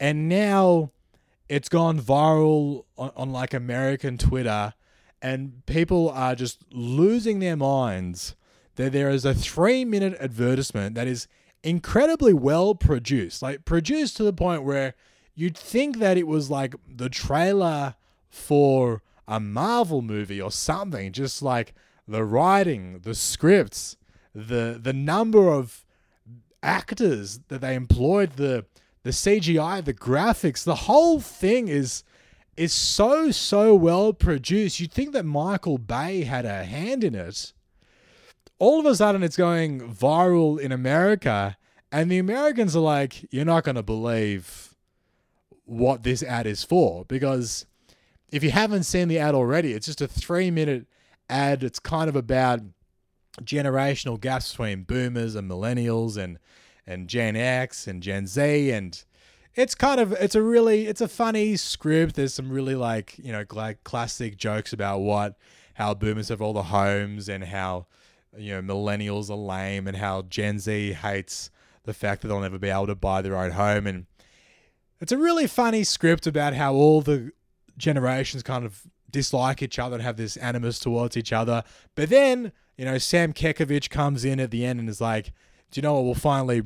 And 0.00 0.28
now 0.28 0.90
it's 1.48 1.68
gone 1.68 2.00
viral 2.00 2.84
on, 2.96 3.10
on 3.16 3.32
like 3.32 3.54
American 3.54 4.18
Twitter. 4.18 4.74
And 5.20 5.64
people 5.66 6.10
are 6.10 6.34
just 6.34 6.64
losing 6.70 7.38
their 7.38 7.56
minds 7.56 8.34
that 8.76 8.92
there 8.92 9.10
is 9.10 9.24
a 9.24 9.34
three 9.34 9.84
minute 9.84 10.16
advertisement 10.18 10.94
that 10.94 11.06
is 11.06 11.28
incredibly 11.62 12.32
well 12.32 12.74
produced. 12.74 13.42
Like, 13.42 13.64
produced 13.64 14.16
to 14.16 14.24
the 14.24 14.32
point 14.32 14.64
where 14.64 14.94
you'd 15.34 15.56
think 15.56 15.98
that 15.98 16.16
it 16.16 16.26
was 16.26 16.50
like 16.50 16.74
the 16.88 17.08
trailer 17.08 17.94
for 18.28 19.02
a 19.32 19.40
Marvel 19.40 20.02
movie 20.02 20.42
or 20.42 20.52
something. 20.52 21.10
Just 21.10 21.40
like 21.40 21.74
the 22.06 22.22
writing, 22.22 23.00
the 23.00 23.14
scripts, 23.14 23.96
the 24.34 24.78
the 24.80 24.92
number 24.92 25.48
of 25.50 25.86
actors 26.62 27.40
that 27.48 27.62
they 27.62 27.74
employed, 27.74 28.36
the 28.36 28.66
the 29.04 29.10
CGI, 29.10 29.82
the 29.82 29.94
graphics, 29.94 30.62
the 30.64 30.84
whole 30.86 31.18
thing 31.18 31.68
is 31.68 32.04
is 32.58 32.74
so 32.74 33.30
so 33.30 33.74
well 33.74 34.12
produced. 34.12 34.78
You'd 34.78 34.92
think 34.92 35.14
that 35.14 35.24
Michael 35.24 35.78
Bay 35.78 36.24
had 36.24 36.44
a 36.44 36.64
hand 36.64 37.02
in 37.02 37.14
it. 37.14 37.54
All 38.58 38.78
of 38.78 38.86
a 38.86 38.94
sudden, 38.94 39.22
it's 39.22 39.36
going 39.36 39.80
viral 39.80 40.60
in 40.60 40.72
America, 40.72 41.56
and 41.90 42.12
the 42.12 42.18
Americans 42.18 42.76
are 42.76 42.80
like, 42.80 43.26
"You're 43.32 43.46
not 43.46 43.64
going 43.64 43.76
to 43.76 43.82
believe 43.82 44.74
what 45.64 46.02
this 46.02 46.22
ad 46.22 46.46
is 46.46 46.62
for," 46.62 47.06
because 47.06 47.64
if 48.32 48.42
you 48.42 48.50
haven't 48.50 48.84
seen 48.84 49.08
the 49.08 49.18
ad 49.18 49.34
already, 49.34 49.74
it's 49.74 49.86
just 49.86 50.00
a 50.00 50.08
three 50.08 50.50
minute 50.50 50.86
ad. 51.28 51.62
It's 51.62 51.78
kind 51.78 52.08
of 52.08 52.16
about 52.16 52.60
generational 53.42 54.20
gaps 54.20 54.50
between 54.50 54.82
boomers 54.82 55.34
and 55.34 55.48
millennials 55.48 56.16
and 56.16 56.38
and 56.86 57.08
Gen 57.08 57.36
X 57.36 57.86
and 57.86 58.02
Gen 58.02 58.26
Z 58.26 58.70
and 58.72 59.04
it's 59.54 59.74
kind 59.74 60.00
of 60.00 60.12
it's 60.12 60.34
a 60.34 60.42
really 60.42 60.86
it's 60.86 61.00
a 61.00 61.08
funny 61.08 61.56
script. 61.56 62.16
There's 62.16 62.34
some 62.34 62.50
really 62.50 62.74
like 62.74 63.18
you 63.18 63.32
know 63.32 63.44
like 63.52 63.84
classic 63.84 64.36
jokes 64.36 64.72
about 64.72 64.98
what 65.00 65.36
how 65.74 65.94
boomers 65.94 66.28
have 66.28 66.40
all 66.40 66.54
the 66.54 66.64
homes 66.64 67.28
and 67.28 67.44
how 67.44 67.86
you 68.36 68.60
know 68.60 68.74
millennials 68.74 69.30
are 69.30 69.36
lame 69.36 69.86
and 69.86 69.98
how 69.98 70.22
Gen 70.22 70.58
Z 70.58 70.94
hates 70.94 71.50
the 71.84 71.94
fact 71.94 72.22
that 72.22 72.28
they'll 72.28 72.40
never 72.40 72.58
be 72.58 72.70
able 72.70 72.86
to 72.86 72.94
buy 72.94 73.20
their 73.20 73.36
own 73.36 73.52
home 73.52 73.86
and 73.86 74.06
it's 75.00 75.12
a 75.12 75.18
really 75.18 75.48
funny 75.48 75.82
script 75.82 76.28
about 76.28 76.54
how 76.54 76.74
all 76.74 77.02
the 77.02 77.32
generations 77.76 78.42
kind 78.42 78.64
of 78.64 78.82
dislike 79.10 79.62
each 79.62 79.78
other 79.78 79.94
and 79.94 80.02
have 80.02 80.16
this 80.16 80.36
animus 80.38 80.78
towards 80.78 81.16
each 81.16 81.32
other. 81.32 81.62
But 81.94 82.08
then, 82.08 82.52
you 82.76 82.84
know, 82.84 82.98
Sam 82.98 83.32
Kekovich 83.32 83.90
comes 83.90 84.24
in 84.24 84.40
at 84.40 84.50
the 84.50 84.64
end 84.64 84.80
and 84.80 84.88
is 84.88 85.00
like, 85.00 85.32
do 85.70 85.78
you 85.78 85.82
know 85.82 85.94
what 85.94 86.04
will 86.04 86.14
finally 86.14 86.62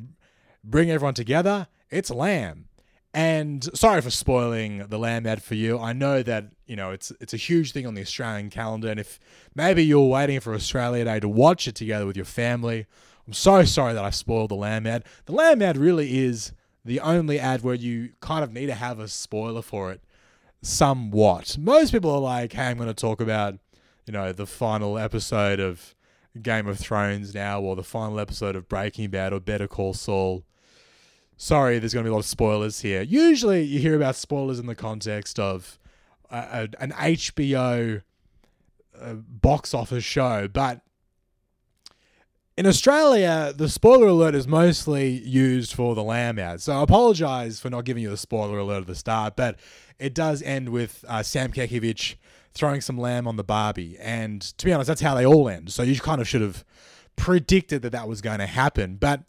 bring 0.63 0.89
everyone 0.89 1.13
together? 1.13 1.67
It's 1.89 2.09
Lamb. 2.09 2.65
And 3.13 3.63
sorry 3.75 4.01
for 4.01 4.11
spoiling 4.11 4.85
the 4.89 4.99
Lamb 4.99 5.25
ad 5.25 5.41
for 5.41 5.55
you. 5.55 5.79
I 5.79 5.93
know 5.93 6.21
that, 6.23 6.51
you 6.65 6.75
know, 6.75 6.91
it's 6.91 7.11
it's 7.19 7.33
a 7.33 7.37
huge 7.37 7.71
thing 7.71 7.87
on 7.87 7.95
the 7.95 8.01
Australian 8.01 8.49
calendar. 8.49 8.89
And 8.89 8.99
if 8.99 9.19
maybe 9.55 9.83
you're 9.83 10.07
waiting 10.07 10.39
for 10.39 10.53
Australia 10.53 11.05
Day 11.05 11.19
to 11.21 11.29
watch 11.29 11.67
it 11.67 11.75
together 11.75 12.05
with 12.05 12.15
your 12.15 12.25
family, 12.25 12.85
I'm 13.25 13.33
so 13.33 13.63
sorry 13.63 13.93
that 13.93 14.05
I 14.05 14.09
spoiled 14.11 14.51
the 14.51 14.55
Lamb 14.55 14.85
ad. 14.85 15.03
The 15.25 15.31
Lamb 15.33 15.61
ad 15.61 15.77
really 15.77 16.19
is 16.19 16.51
the 16.85 16.99
only 16.99 17.39
ad 17.39 17.63
where 17.63 17.75
you 17.75 18.11
kind 18.21 18.43
of 18.43 18.53
need 18.53 18.67
to 18.67 18.75
have 18.75 18.99
a 18.99 19.07
spoiler 19.07 19.61
for 19.61 19.91
it 19.91 20.01
somewhat. 20.67 21.57
Most 21.57 21.91
people 21.91 22.11
are 22.11 22.19
like, 22.19 22.53
hey, 22.53 22.67
I'm 22.67 22.77
going 22.77 22.89
to 22.89 22.93
talk 22.93 23.21
about, 23.21 23.55
you 24.05 24.11
know, 24.11 24.33
the 24.33 24.45
final 24.45 24.97
episode 24.97 25.59
of 25.59 25.95
Game 26.41 26.67
of 26.67 26.77
Thrones 26.77 27.33
now, 27.33 27.61
or 27.61 27.75
the 27.75 27.83
final 27.83 28.19
episode 28.19 28.55
of 28.55 28.67
Breaking 28.67 29.09
Bad, 29.09 29.33
or 29.33 29.39
Better 29.39 29.67
Call 29.67 29.93
Saul. 29.93 30.43
Sorry, 31.37 31.79
there's 31.79 31.93
going 31.93 32.03
to 32.03 32.09
be 32.09 32.11
a 32.11 32.13
lot 32.13 32.19
of 32.19 32.25
spoilers 32.25 32.81
here. 32.81 33.01
Usually, 33.01 33.63
you 33.63 33.79
hear 33.79 33.95
about 33.95 34.15
spoilers 34.15 34.59
in 34.59 34.65
the 34.65 34.75
context 34.75 35.39
of 35.39 35.79
a, 36.29 36.37
a, 36.37 36.83
an 36.83 36.91
HBO 36.91 38.01
uh, 38.99 39.13
box 39.13 39.73
office 39.73 40.03
show, 40.03 40.47
but 40.47 40.81
in 42.57 42.65
Australia, 42.65 43.53
the 43.55 43.69
spoiler 43.69 44.07
alert 44.07 44.33
is 44.33 44.47
mostly 44.47 45.09
used 45.09 45.73
for 45.73 45.93
the 45.93 46.03
lamb 46.03 46.39
ad. 46.39 46.59
So 46.59 46.73
I 46.73 46.81
apologize 46.81 47.59
for 47.59 47.69
not 47.69 47.85
giving 47.85 48.01
you 48.01 48.09
the 48.09 48.17
spoiler 48.17 48.57
alert 48.57 48.81
at 48.81 48.87
the 48.87 48.95
start, 48.95 49.35
but 49.35 49.59
it 49.99 50.15
does 50.15 50.41
end 50.41 50.69
with 50.69 51.05
uh, 51.07 51.21
Sam 51.21 51.51
Kekovich 51.51 52.15
throwing 52.55 52.81
some 52.81 52.97
lamb 52.97 53.27
on 53.27 53.35
the 53.35 53.43
Barbie. 53.43 53.95
And 53.99 54.41
to 54.41 54.65
be 54.65 54.73
honest, 54.73 54.87
that's 54.87 55.01
how 55.01 55.13
they 55.13 55.25
all 55.25 55.47
end. 55.47 55.71
So 55.71 55.83
you 55.83 55.99
kind 55.99 56.19
of 56.19 56.27
should 56.27 56.41
have 56.41 56.65
predicted 57.15 57.83
that 57.83 57.91
that 57.91 58.07
was 58.07 58.21
going 58.21 58.39
to 58.39 58.47
happen. 58.47 58.95
But 58.95 59.21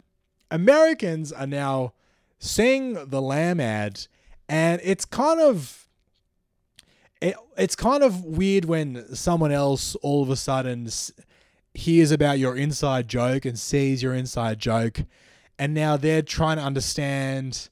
Americans 0.49 1.31
are 1.31 1.45
now 1.45 1.93
seeing 2.39 2.93
the 2.93 3.21
lamb 3.21 3.59
ad, 3.59 4.07
and 4.47 4.81
it's 4.83 5.05
kind 5.05 5.39
of. 5.39 5.85
It, 7.21 7.35
it's 7.57 7.75
kind 7.75 8.01
of 8.01 8.23
weird 8.23 8.63
when 8.63 9.13
someone 9.13 9.51
else 9.51 9.93
all 9.95 10.23
of 10.23 10.29
a 10.29 10.37
sudden 10.37 10.87
hears 11.73 12.11
about 12.11 12.39
your 12.39 12.55
inside 12.55 13.07
joke 13.07 13.45
and 13.45 13.57
sees 13.57 14.01
your 14.03 14.13
inside 14.13 14.59
joke, 14.59 15.01
and 15.57 15.73
now 15.73 15.97
they're 15.97 16.21
trying 16.21 16.57
to 16.57 16.63
understand 16.63 17.69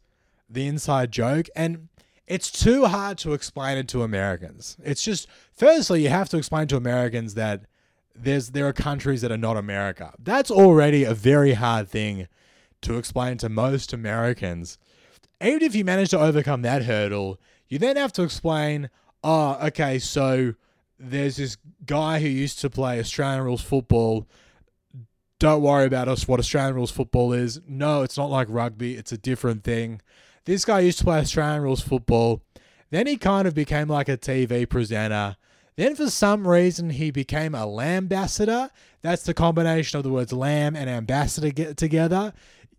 the 0.49 0.67
inside 0.67 1.11
joke. 1.11 1.47
And 1.55 1.89
it's 2.27 2.51
too 2.51 2.85
hard 2.85 3.17
to 3.19 3.33
explain 3.33 3.77
it 3.77 3.87
to 3.89 4.03
Americans. 4.03 4.77
It's 4.83 5.01
just, 5.01 5.27
firstly, 5.53 6.03
you 6.03 6.09
have 6.09 6.29
to 6.29 6.37
explain 6.37 6.67
to 6.67 6.77
Americans 6.77 7.33
that 7.35 7.61
there's 8.13 8.49
there 8.49 8.67
are 8.67 8.73
countries 8.73 9.21
that 9.21 9.31
are 9.31 9.37
not 9.37 9.57
America. 9.57 10.13
That's 10.19 10.51
already 10.51 11.03
a 11.03 11.13
very 11.13 11.53
hard 11.53 11.87
thing 11.87 12.27
to 12.81 12.97
explain 12.97 13.37
to 13.37 13.49
most 13.49 13.93
Americans. 13.93 14.77
Even 15.41 15.61
if 15.61 15.75
you 15.75 15.85
manage 15.85 16.09
to 16.09 16.19
overcome 16.19 16.63
that 16.63 16.83
hurdle, 16.83 17.39
you 17.67 17.77
then 17.77 17.95
have 17.95 18.11
to 18.13 18.23
explain, 18.23 18.89
oh, 19.23 19.57
okay, 19.67 19.99
so 19.99 20.53
there's 20.99 21.37
this 21.37 21.57
guy 21.85 22.19
who 22.19 22.27
used 22.27 22.59
to 22.59 22.69
play 22.69 22.99
Australian 22.99 23.43
rules 23.43 23.61
football. 23.61 24.27
Don't 25.39 25.61
worry 25.61 25.85
about 25.85 26.07
us 26.07 26.27
what 26.27 26.39
Australian 26.39 26.75
rules 26.75 26.91
football 26.91 27.33
is. 27.33 27.61
No, 27.67 28.01
it's 28.01 28.17
not 28.17 28.29
like 28.29 28.47
rugby, 28.49 28.95
it's 28.95 29.11
a 29.11 29.17
different 29.17 29.63
thing. 29.63 30.01
This 30.45 30.65
guy 30.65 30.79
used 30.79 30.99
to 30.99 31.03
play 31.03 31.19
Australian 31.19 31.61
rules 31.61 31.81
football. 31.81 32.41
Then 32.89 33.05
he 33.05 33.17
kind 33.17 33.47
of 33.47 33.53
became 33.53 33.87
like 33.87 34.09
a 34.09 34.17
TV 34.17 34.67
presenter. 34.67 35.35
Then 35.75 35.95
for 35.95 36.09
some 36.09 36.47
reason 36.47 36.89
he 36.89 37.11
became 37.11 37.53
a 37.53 37.67
lambassador. 37.67 38.69
That's 39.01 39.23
the 39.23 39.33
combination 39.33 39.97
of 39.97 40.03
the 40.03 40.09
words 40.09 40.33
lamb 40.33 40.75
and 40.75 40.89
ambassador 40.89 41.51
get 41.51 41.77
together. 41.77 42.33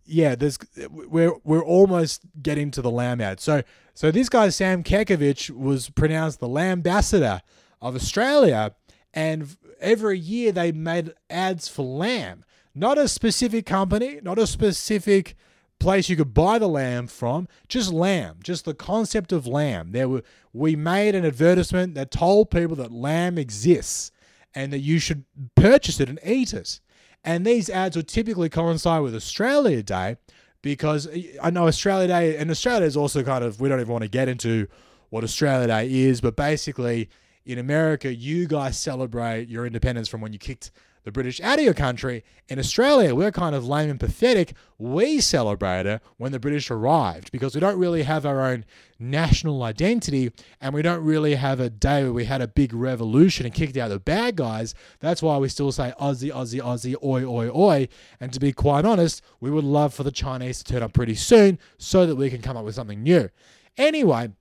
Yeah, 0.04 0.35
there's 0.35 0.59
we're 0.90 1.35
we're 1.44 1.64
almost 1.64 2.22
getting 2.42 2.70
to 2.72 2.83
the 2.83 2.90
lamb 2.90 3.20
ad. 3.20 3.38
So 3.38 3.62
so 3.94 4.11
this 4.11 4.28
guy 4.28 4.48
Sam 4.48 4.83
Kekovich 4.83 5.50
was 5.50 5.90
pronounced 5.90 6.40
the 6.40 6.48
lambassador 6.48 7.42
of 7.81 7.95
Australia, 7.95 8.75
and 9.14 9.57
every 9.81 10.19
year 10.19 10.53
they 10.53 10.73
made 10.73 11.12
ads 11.31 11.69
for 11.69 11.85
lamb. 11.85 12.45
Not 12.75 12.99
a 12.99 13.09
specific 13.09 13.67
company, 13.67 14.21
not 14.23 14.38
a 14.38 14.47
specific 14.47 15.35
place 15.79 16.09
you 16.09 16.17
could 16.17 16.35
buy 16.35 16.59
the 16.59 16.69
lamb 16.69 17.07
from, 17.07 17.49
just 17.69 17.93
lamb, 17.93 18.38
just 18.43 18.64
the 18.64 18.75
concept 18.75 19.33
of 19.33 19.47
lamb. 19.47 19.93
There 19.93 20.09
were 20.09 20.23
we 20.53 20.77
made 20.77 21.14
an 21.14 21.25
advertisement 21.25 21.95
that 21.95 22.11
told 22.11 22.51
people 22.51 22.77
that 22.77 22.93
lamb 22.93 23.38
exists 23.38 24.11
and 24.55 24.73
that 24.73 24.81
you 24.81 24.99
should 24.99 25.25
purchase 25.55 26.01
it 26.01 26.09
and 26.09 26.19
eat 26.25 26.53
it. 26.53 26.81
And 27.23 27.45
these 27.45 27.69
ads 27.69 27.97
would 27.97 28.09
typically 28.09 28.49
coincide 28.49 29.03
with 29.03 29.14
Australia 29.14 29.83
Day 29.83 30.17
because 30.62 31.09
I 31.43 31.51
know 31.51 31.67
Australia 31.69 32.09
Day 32.09 32.37
and 32.37 32.51
Australia 32.51 32.87
is 32.87 32.97
also 32.97 33.23
kind 33.23 33.45
of 33.45 33.61
we 33.61 33.69
don't 33.69 33.81
even 33.81 33.93
want 33.93 34.03
to 34.03 34.09
get 34.09 34.29
into 34.29 34.67
what 35.11 35.25
Australia 35.25 35.67
Day 35.67 35.93
is, 35.93 36.21
but 36.21 36.37
basically 36.37 37.09
in 37.48 37.58
America, 37.58 38.14
you 38.14 38.46
guys 38.46 38.78
celebrate 38.78 39.48
your 39.48 39.66
independence 39.66 40.06
from 40.06 40.20
when 40.20 40.34
you 40.34 40.38
kicked 40.38 40.70
the 41.04 41.11
British 41.11 41.40
out 41.40 41.58
of 41.58 41.64
your 41.64 41.72
country. 41.72 42.22
In 42.48 42.58
Australia, 42.58 43.14
we're 43.14 43.32
kind 43.32 43.54
of 43.54 43.66
lame 43.66 43.88
and 43.88 43.98
pathetic. 43.98 44.52
We 44.76 45.22
celebrate 45.22 45.87
it 45.87 46.02
when 46.18 46.32
the 46.32 46.38
British 46.38 46.70
arrived 46.70 47.32
because 47.32 47.54
we 47.54 47.61
don't 47.62 47.78
really 47.78 48.02
have 48.02 48.26
our 48.26 48.42
own 48.42 48.66
national 48.98 49.62
identity 49.62 50.30
and 50.61 50.74
we 50.74 50.82
don't 50.82 51.02
really 51.02 51.37
have 51.37 51.58
a 51.58 51.70
day 51.70 52.02
where 52.02 52.12
we 52.12 52.26
had 52.26 52.42
a 52.42 52.48
big 52.48 52.74
revolution 52.74 53.46
and 53.46 53.54
kicked 53.54 53.78
out 53.78 53.88
the 53.88 53.98
bad 53.98 54.37
guys. 54.37 54.74
That's 55.00 55.22
why 55.22 55.38
we 55.38 55.48
still 55.48 55.72
say 55.72 55.94
Aussie, 55.98 56.30
Aussie, 56.30 56.61
Aussie, 56.61 57.02
oi, 57.02 57.24
oi, 57.24 57.48
oi. 57.48 57.88
And 58.20 58.30
to 58.34 58.40
be 58.40 58.52
quite 58.52 58.84
honest, 58.84 59.22
we 59.40 59.50
would 59.50 59.64
love 59.64 59.94
for 59.94 60.02
the 60.02 60.12
Chinese 60.12 60.62
to 60.62 60.70
turn 60.70 60.82
up 60.82 60.92
pretty 60.92 61.14
soon 61.14 61.58
so 61.78 62.04
that 62.04 62.16
we 62.16 62.28
can 62.28 62.42
come 62.42 62.58
up 62.58 62.66
with 62.66 62.74
something 62.74 63.02
new. 63.02 63.30
Anyway, 63.78 64.32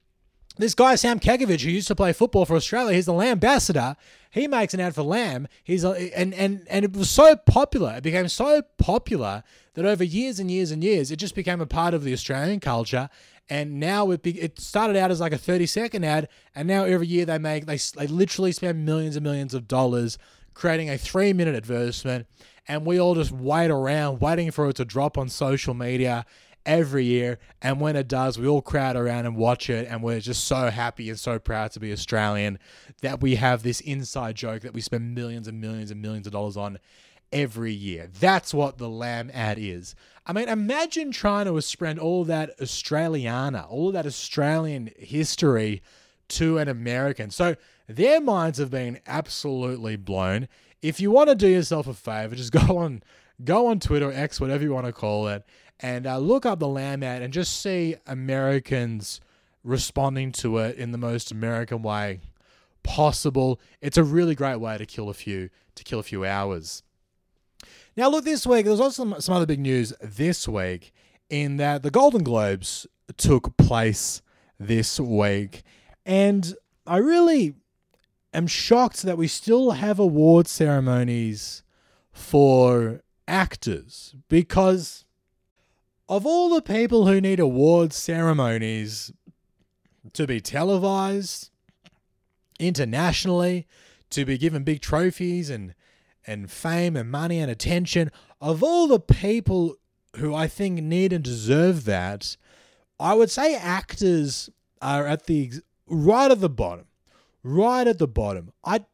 this 0.57 0.75
guy 0.75 0.95
Sam 0.95 1.19
Kekovich, 1.19 1.61
who 1.61 1.71
used 1.71 1.87
to 1.87 1.95
play 1.95 2.13
football 2.13 2.45
for 2.45 2.55
Australia, 2.55 2.93
he's 2.95 3.05
the 3.05 3.13
ambassador. 3.13 3.95
He 4.29 4.47
makes 4.47 4.73
an 4.73 4.79
ad 4.79 4.95
for 4.95 5.03
Lamb. 5.03 5.47
He's 5.63 5.83
a, 5.83 5.91
and 6.17 6.33
and 6.33 6.65
and 6.69 6.85
it 6.85 6.93
was 6.93 7.09
so 7.09 7.35
popular. 7.35 7.95
It 7.97 8.03
became 8.03 8.27
so 8.27 8.61
popular 8.77 9.43
that 9.73 9.85
over 9.85 10.03
years 10.03 10.39
and 10.39 10.49
years 10.51 10.71
and 10.71 10.83
years, 10.83 11.11
it 11.11 11.17
just 11.17 11.35
became 11.35 11.61
a 11.61 11.65
part 11.65 11.93
of 11.93 12.03
the 12.03 12.13
Australian 12.13 12.59
culture. 12.59 13.09
and 13.49 13.79
now 13.79 14.11
it 14.11 14.21
be, 14.21 14.39
it 14.41 14.59
started 14.59 14.97
out 14.97 15.11
as 15.11 15.19
like 15.19 15.31
a 15.31 15.37
30 15.37 15.65
second 15.67 16.03
ad 16.03 16.27
and 16.53 16.67
now 16.67 16.83
every 16.83 17.07
year 17.07 17.25
they 17.25 17.37
make 17.37 17.65
they, 17.65 17.77
they 17.95 18.07
literally 18.07 18.51
spend 18.51 18.85
millions 18.85 19.15
and 19.15 19.23
millions 19.23 19.53
of 19.53 19.67
dollars 19.67 20.17
creating 20.53 20.89
a 20.89 20.97
3 20.97 21.33
minute 21.33 21.55
advertisement 21.55 22.27
and 22.67 22.85
we 22.85 22.99
all 22.99 23.15
just 23.15 23.31
wait 23.31 23.71
around 23.71 24.19
waiting 24.19 24.51
for 24.51 24.69
it 24.69 24.75
to 24.75 24.85
drop 24.85 25.17
on 25.17 25.29
social 25.29 25.73
media 25.73 26.25
every 26.67 27.06
year 27.06 27.39
and 27.62 27.80
when 27.80 27.95
it 27.95 28.08
does 28.08 28.38
we 28.38 28.45
all 28.45 28.62
crowd 28.62 28.95
around 28.95 29.25
and 29.25 29.36
watch 29.36 29.69
it 29.69 29.88
and 29.89 30.03
we're 30.03 30.19
just 30.19 30.43
so 30.43 30.69
happy 30.69 31.10
and 31.10 31.19
so 31.19 31.39
proud 31.39 31.71
to 31.71 31.80
be 31.80 31.91
Australian 31.91 32.60
that 33.01 33.21
we 33.21 33.36
have 33.36 33.63
this 33.63 33.80
inside 33.80 34.36
joke 34.36 34.62
that 34.62 34.73
we 34.73 34.82
spend 34.82 35.15
millions 35.15 35.47
and 35.47 35.60
millions 35.60 35.89
and 35.89 36.01
millions 36.01 36.27
of 36.27 36.34
dollars 36.34 36.58
on 36.58 36.77
every 37.32 37.73
year. 37.73 38.10
That's 38.19 38.53
what 38.53 38.77
the 38.77 38.89
lamb 38.89 39.32
ad 39.34 39.58
is. 39.60 39.95
I 40.25 40.34
mean, 40.34 40.49
imagine 40.49 41.12
trying 41.12 41.45
to 41.45 41.60
spread 41.62 41.99
all 41.99 42.25
that 42.25 42.58
Australiana, 42.60 43.69
all 43.69 43.91
that 43.91 44.06
Australian 44.06 44.91
history 44.97 45.82
to 46.30 46.58
an 46.58 46.67
American. 46.67 47.32
So 47.32 47.56
their 47.88 48.19
minds 48.19 48.60
have 48.60 48.71
been 48.71 48.99
absolutely 49.08 49.95
blown. 49.95 50.47
If 50.82 50.99
you 50.99 51.12
want 51.12 51.30
to 51.30 51.36
do 51.36 51.47
yourself 51.47 51.88
a 51.88 51.93
favor, 51.93 52.36
just 52.36 52.51
go 52.67 52.77
on 52.77 53.03
go 53.43 53.67
on 53.67 53.80
Twitter, 53.80 54.12
X, 54.12 54.41
whatever 54.41 54.63
you 54.63 54.73
want 54.73 54.88
to 54.88 54.91
call 54.91 55.27
it, 55.27 55.45
and 55.79 56.07
uh, 56.07 56.17
look 56.17 56.45
up 56.45 56.59
the 56.59 56.67
lamb 56.67 57.03
ad 57.03 57.21
and 57.21 57.33
just 57.33 57.61
see 57.61 57.95
Americans 58.05 59.19
responding 59.63 60.31
to 60.31 60.57
it 60.57 60.77
in 60.77 60.91
the 60.91 60.97
most 60.97 61.31
American 61.31 61.81
way 61.81 62.21
possible. 62.83 63.59
It's 63.81 63.97
a 63.97 64.03
really 64.03 64.35
great 64.35 64.59
way 64.59 64.77
to 64.77 64.85
kill 64.85 65.09
a 65.09 65.13
few 65.13 65.49
to 65.75 65.83
kill 65.83 65.99
a 65.99 66.03
few 66.03 66.25
hours. 66.25 66.83
Now, 67.95 68.09
look, 68.09 68.25
this 68.25 68.45
week, 68.45 68.65
there's 68.65 68.79
also 68.79 69.03
some, 69.03 69.21
some 69.21 69.35
other 69.35 69.45
big 69.45 69.59
news 69.59 69.93
this 70.01 70.47
week 70.47 70.93
in 71.29 71.57
that 71.57 71.83
the 71.83 71.91
Golden 71.91 72.23
Globes 72.23 72.87
took 73.17 73.57
place 73.57 74.21
this 74.59 74.99
week. 74.99 75.63
And 76.05 76.55
I 76.85 76.97
really 76.97 77.55
am 78.33 78.47
shocked 78.47 79.01
that 79.03 79.17
we 79.17 79.27
still 79.27 79.71
have 79.71 79.99
award 79.99 80.47
ceremonies 80.47 81.63
for 82.11 83.01
actors 83.27 84.15
because 84.29 85.05
of 86.09 86.25
all 86.25 86.49
the 86.49 86.61
people 86.61 87.07
who 87.07 87.19
need 87.19 87.39
award 87.39 87.93
ceremonies 87.93 89.11
to 90.13 90.25
be 90.25 90.39
televised 90.39 91.49
internationally, 92.59 93.67
to 94.09 94.25
be 94.25 94.37
given 94.37 94.63
big 94.63 94.81
trophies 94.81 95.49
and 95.49 95.73
and 96.25 96.51
fame 96.51 96.97
and 96.97 97.09
money 97.09 97.39
and 97.39 97.49
attention, 97.49 98.11
of 98.41 98.61
all 98.61 98.87
the 98.87 98.99
people 98.99 99.75
who 100.17 100.35
I 100.35 100.47
think 100.47 100.81
need 100.81 101.13
and 101.13 101.23
deserve 101.23 101.85
that, 101.85 102.35
I 102.99 103.13
would 103.13 103.31
say 103.31 103.55
actors 103.55 104.49
are 104.81 105.07
at 105.07 105.25
the 105.25 105.53
right 105.87 106.29
at 106.29 106.41
the 106.41 106.49
bottom. 106.49 106.85
Right 107.43 107.87
at 107.87 107.97
the 107.97 108.07
bottom. 108.07 108.51
I 108.63 108.85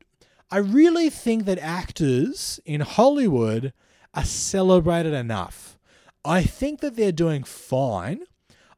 I 0.52 0.58
really 0.58 1.10
think 1.10 1.45
that 1.45 1.58
actors 1.60 2.60
in 2.65 2.82
Hollywood 2.82 3.73
are 4.13 4.26
celebrated 4.26 5.13
enough. 5.13 5.80
I 6.26 6.44
think 6.44 6.80
that 6.82 6.96
they're 6.96 7.12
doing 7.12 7.44
fine. 7.44 8.24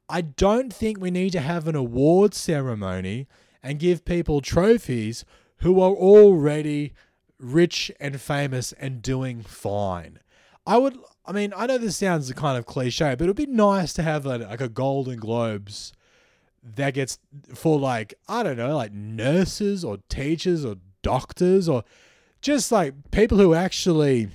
I 0.09 0.21
don't 0.21 0.73
think 0.73 0.99
we 0.99 1.11
need 1.11 1.31
to 1.31 1.39
have 1.39 1.67
an 1.67 1.75
award 1.75 2.33
ceremony 2.33 3.27
and 3.63 3.79
give 3.79 4.05
people 4.05 4.41
trophies 4.41 5.25
who 5.57 5.79
are 5.79 5.91
already 5.91 6.93
rich 7.39 7.91
and 7.99 8.19
famous 8.19 8.71
and 8.73 9.01
doing 9.01 9.41
fine. 9.41 10.19
I 10.67 10.77
would, 10.77 10.97
I 11.25 11.31
mean, 11.31 11.53
I 11.55 11.67
know 11.67 11.77
this 11.77 11.97
sounds 11.97 12.31
kind 12.33 12.57
of 12.57 12.65
cliche, 12.65 13.15
but 13.15 13.25
it 13.25 13.27
would 13.27 13.35
be 13.35 13.45
nice 13.45 13.93
to 13.93 14.03
have 14.03 14.25
a, 14.25 14.37
like 14.39 14.61
a 14.61 14.69
Golden 14.69 15.19
Globes 15.19 15.93
that 16.63 16.95
gets 16.95 17.19
for 17.53 17.79
like, 17.79 18.15
I 18.27 18.41
don't 18.43 18.57
know, 18.57 18.75
like 18.75 18.91
nurses 18.91 19.85
or 19.85 19.99
teachers 20.09 20.65
or 20.65 20.77
doctors 21.03 21.69
or 21.69 21.83
just 22.41 22.71
like 22.71 22.93
people 23.11 23.37
who 23.37 23.53
actually 23.53 24.29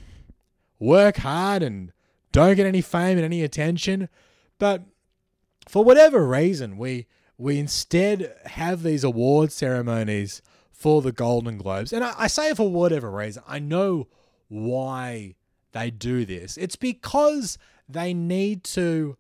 work 0.79 1.18
hard 1.18 1.62
and 1.62 1.92
don't 2.33 2.57
get 2.57 2.66
any 2.66 2.81
fame 2.81 3.19
and 3.19 3.25
any 3.25 3.43
attention. 3.43 4.09
But 4.59 4.85
for 5.69 5.85
whatever 5.85 6.27
reason, 6.27 6.77
we 6.77 7.07
we 7.38 7.59
instead 7.59 8.35
have 8.45 8.83
these 8.83 9.03
award 9.03 9.51
ceremonies 9.51 10.43
for 10.71 11.01
the 11.01 11.12
Golden 11.12 11.59
Globes. 11.59 11.93
And 11.93 12.05
I, 12.05 12.14
I 12.19 12.27
say 12.27 12.55
for 12.55 12.71
whatever 12.71 13.11
reason. 13.11 13.43
I 13.47 13.59
know 13.59 14.09
why 14.49 15.37
they 15.73 15.90
do 15.90 16.25
this. 16.25 16.57
It's 16.57 16.77
because 16.77 17.57
they 17.88 18.12
need 18.12 18.64
to 18.64 19.16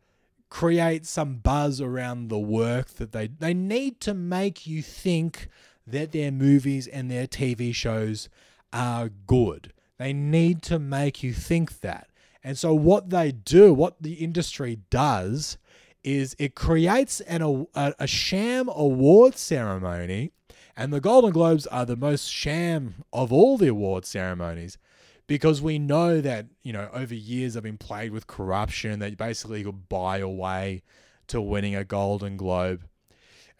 create 0.50 1.06
some 1.06 1.36
buzz 1.36 1.80
around 1.80 2.28
the 2.28 2.38
work 2.38 2.88
that 2.94 3.12
they 3.12 3.28
they 3.28 3.54
need 3.54 4.00
to 4.00 4.12
make 4.12 4.66
you 4.66 4.82
think 4.82 5.48
that 5.86 6.12
their 6.12 6.32
movies 6.32 6.86
and 6.86 7.10
their 7.10 7.26
TV 7.26 7.74
shows 7.74 8.28
are 8.72 9.08
good. 9.08 9.72
They 9.98 10.12
need 10.12 10.62
to 10.62 10.78
make 10.78 11.22
you 11.22 11.32
think 11.32 11.80
that. 11.80 12.08
And 12.42 12.56
so 12.56 12.74
what 12.74 13.10
they 13.10 13.32
do, 13.32 13.74
what 13.74 14.02
the 14.02 14.14
industry 14.14 14.80
does 14.90 15.58
is 16.02 16.34
it 16.38 16.54
creates 16.54 17.20
an 17.22 17.66
a, 17.74 17.94
a 17.98 18.06
sham 18.06 18.70
award 18.70 19.36
ceremony 19.36 20.32
and 20.80 20.94
the 20.94 21.00
Golden 21.00 21.30
Globes 21.30 21.66
are 21.66 21.84
the 21.84 21.94
most 21.94 22.26
sham 22.26 23.04
of 23.12 23.32
all 23.32 23.58
the 23.58 23.68
award 23.68 24.06
ceremonies 24.06 24.78
because 25.26 25.60
we 25.60 25.78
know 25.78 26.22
that, 26.22 26.46
you 26.62 26.72
know, 26.72 26.88
over 26.94 27.14
years 27.14 27.54
I've 27.54 27.64
been 27.64 27.76
plagued 27.76 28.14
with 28.14 28.26
corruption 28.26 28.98
that 29.00 29.18
basically 29.18 29.58
you 29.58 29.66
could 29.66 29.90
buy 29.90 30.16
your 30.16 30.34
way 30.34 30.82
to 31.26 31.40
winning 31.40 31.76
a 31.76 31.84
Golden 31.84 32.38
Globe. 32.38 32.84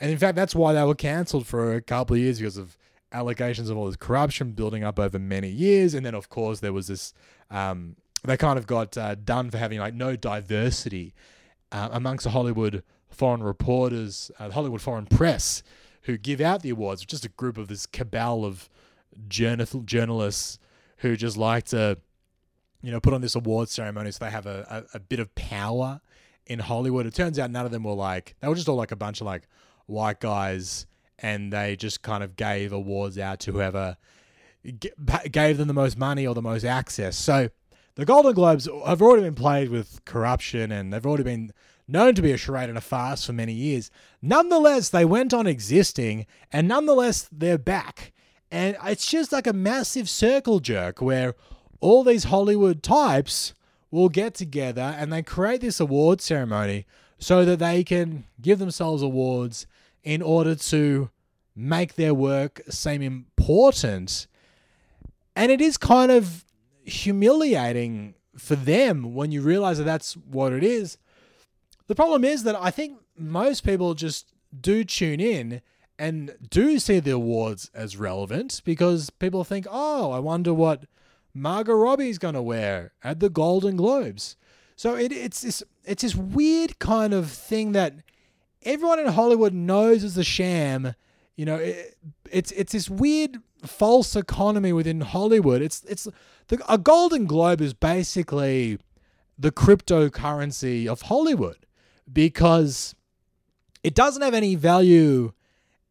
And 0.01 0.11
in 0.11 0.17
fact, 0.17 0.35
that's 0.35 0.55
why 0.55 0.73
they 0.73 0.83
were 0.83 0.95
cancelled 0.95 1.47
for 1.47 1.75
a 1.75 1.83
couple 1.83 2.17
of 2.17 2.23
years 2.23 2.39
because 2.39 2.57
of 2.57 2.79
allegations 3.13 3.69
of 3.69 3.77
all 3.77 3.85
this 3.85 3.97
corruption 3.97 4.53
building 4.53 4.83
up 4.83 4.99
over 4.99 5.19
many 5.19 5.51
years. 5.51 5.93
And 5.93 6.07
then, 6.07 6.15
of 6.15 6.31
course, 6.31 6.61
there 6.61 6.73
was 6.73 6.87
this, 6.87 7.13
um, 7.51 7.97
they 8.25 8.37
kind 8.37 8.59
of 8.59 8.67
got 8.67 8.97
uh, 8.97 9.15
done 9.15 9.51
for 9.51 9.59
having 9.59 9.79
like 9.79 9.95
no 9.95 10.17
diversity 10.17 11.15
uh, 11.73 11.89
amongst 11.93 12.25
the 12.25 12.31
Hollywood 12.31 12.83
foreign 13.09 13.43
reporters, 13.43 14.31
uh, 14.39 14.49
the 14.49 14.55
Hollywood 14.55 14.83
foreign 14.83 15.07
press 15.07 15.63
who 16.03 16.17
give 16.17 16.41
out 16.41 16.63
the 16.63 16.71
awards, 16.71 17.05
just 17.05 17.25
a 17.25 17.29
group 17.29 17.59
of 17.59 17.69
this 17.69 17.87
cabal 17.87 18.45
of 18.45 18.69
journal- 19.29 19.83
journalists 19.85 20.59
who 20.99 21.17
just 21.17 21.37
like 21.37 21.65
to, 21.65 21.99
you 22.83 22.91
know, 22.91 23.01
put 23.01 23.13
on 23.13 23.21
this 23.21 23.35
award 23.35 23.69
ceremony 23.69 24.11
so 24.11 24.25
they 24.25 24.31
have 24.31 24.47
a, 24.47 24.87
a, 24.93 24.97
a 24.97 25.01
bit 25.01 25.21
of 25.21 25.35
power 25.35 26.01
in 26.47 26.59
Hollywood. 26.59 27.07
It 27.07 27.15
turns 27.15 27.39
out 27.39 27.51
none 27.51 27.67
of 27.67 27.73
them 27.73 27.85
were 27.85 27.93
like, 27.93 28.35
they 28.41 28.49
were 28.49 28.55
just 28.55 28.69
all 28.69 28.77
like 28.77 28.93
a 28.93 28.97
bunch 28.97 29.21
of 29.21 29.27
like 29.27 29.49
white 29.87 30.21
guys 30.21 30.87
and 31.19 31.53
they 31.53 31.77
just 31.77 32.03
kind 32.03 32.25
of 32.25 32.37
gave 32.37 32.73
awards 32.73 33.19
out 33.19 33.41
to 33.41 33.53
whoever 33.53 33.97
gave 35.31 35.59
them 35.59 35.69
the 35.69 35.75
most 35.75 35.97
money 35.97 36.27
or 36.27 36.35
the 36.35 36.43
most 36.43 36.65
access. 36.65 37.17
So 37.17 37.51
the 37.95 38.05
Golden 38.05 38.33
Globes 38.33 38.69
have 38.87 39.03
already 39.03 39.23
been 39.23 39.35
plagued 39.35 39.71
with 39.71 40.05
corruption 40.05 40.73
and 40.73 40.93
they've 40.93 41.05
already 41.05 41.25
been 41.25 41.53
known 41.91 42.15
to 42.15 42.23
be 42.23 42.33
a 42.33 42.37
charade 42.37 42.69
and 42.69 42.79
a 42.79 42.81
farce 42.81 43.27
for 43.27 43.33
many 43.33 43.53
years. 43.53 43.91
Nonetheless, 44.23 44.89
they 44.89 45.05
went 45.05 45.35
on 45.35 45.47
existing, 45.47 46.27
and 46.53 46.69
nonetheless, 46.69 47.29
they're 47.33 47.59
back. 47.59 48.13
And 48.51 48.77
it's 48.85 49.07
just 49.07 49.33
like 49.33 49.47
a 49.47 49.53
massive 49.53 50.09
circle 50.09 50.61
jerk 50.61 51.01
where 51.01 51.35
all 51.81 52.05
these 52.05 52.25
Hollywood 52.25 52.83
types 52.83 53.55
will 53.91 54.09
get 54.09 54.35
together 54.35 54.95
and 54.99 55.13
they 55.13 55.23
create 55.23 55.61
this 55.61 55.81
award 55.81 56.21
ceremony 56.21 56.87
so 57.19 57.45
that 57.45 57.59
they 57.59 57.85
can 57.85 58.25
give 58.41 58.59
themselves 58.59 59.03
awards 59.03 59.67
in 60.03 60.23
order 60.23 60.55
to 60.55 61.11
make 61.55 61.95
their 61.95 62.15
work 62.15 62.61
seem 62.69 63.03
important. 63.03 64.27
And 65.37 65.51
it 65.53 65.61
is 65.61 65.77
kind 65.77 66.11
of 66.11 66.45
humiliating 66.91 68.15
for 68.37 68.57
them 68.57 69.15
when 69.15 69.33
you 69.33 69.43
realize 69.43 69.79
that 69.79 69.85
that's 69.85 70.15
what 70.15 70.53
it 70.53 70.63
is 70.63 70.99
the 71.91 71.97
problem 71.97 72.25
is 72.25 72.45
that 72.45 72.55
I 72.55 72.71
think 72.71 73.01
most 73.19 73.65
people 73.65 73.95
just 73.95 74.33
do 74.61 74.85
tune 74.85 75.19
in 75.19 75.61
and 75.99 76.37
do 76.49 76.79
see 76.79 77.01
the 77.01 77.11
awards 77.11 77.69
as 77.75 77.97
relevant 77.97 78.63
because 78.65 79.11
people 79.11 79.43
think, 79.43 79.67
oh, 79.69 80.13
I 80.13 80.21
wonder 80.21 80.55
what 80.55 80.85
Margot 81.35 81.75
Robbie's 81.75 82.19
going 82.19 82.35
to 82.35 82.43
wear 82.43 82.93
at 83.03 83.19
the 83.19 83.29
Golden 83.29 83.75
Globes. 83.75 84.37
So 84.77 84.95
it, 84.95 85.11
it's 85.11 85.41
this 85.41 85.65
it's 85.85 86.03
this 86.03 86.15
weird 86.15 86.79
kind 86.79 87.13
of 87.13 87.29
thing 87.29 87.73
that 87.73 87.95
everyone 88.63 89.01
in 89.01 89.09
Hollywood 89.09 89.53
knows 89.53 90.05
is 90.05 90.17
a 90.17 90.23
sham. 90.23 90.95
You 91.35 91.45
know, 91.45 91.57
it, 91.57 91.97
it's 92.31 92.53
it's 92.53 92.71
this 92.71 92.89
weird 92.89 93.39
false 93.67 94.15
economy 94.15 94.73
within 94.73 95.01
Hollywood. 95.01 95.61
It's 95.61 95.83
it's 95.89 96.07
the, 96.51 96.61
a 96.73 96.79
Golden 96.79 97.27
Globe 97.27 97.61
is 97.61 97.75
basically 97.75 98.79
the 99.39 99.53
cryptocurrency 99.53 100.87
of 100.87 101.03
Hollywood 101.03 101.65
because 102.13 102.95
it 103.85 103.95
doesn't 103.95 104.23
have 104.23 104.35
any 104.35 104.57
value 104.57 105.33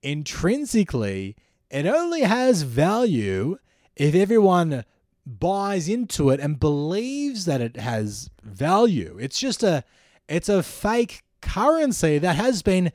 intrinsically. 0.03 1.37
It 1.71 1.85
only 1.85 2.21
has 2.21 2.63
value 2.63 3.57
if 3.95 4.13
everyone 4.13 4.83
buys 5.25 5.87
into 5.87 6.29
it 6.29 6.41
and 6.41 6.59
believes 6.59 7.45
that 7.45 7.61
it 7.61 7.77
has 7.77 8.29
value. 8.43 9.17
It's 9.19 9.39
just 9.39 9.63
a 9.63 9.83
it's 10.27 10.49
a 10.49 10.61
fake 10.61 11.23
currency 11.41 12.17
that 12.17 12.35
has 12.35 12.61
been 12.61 12.91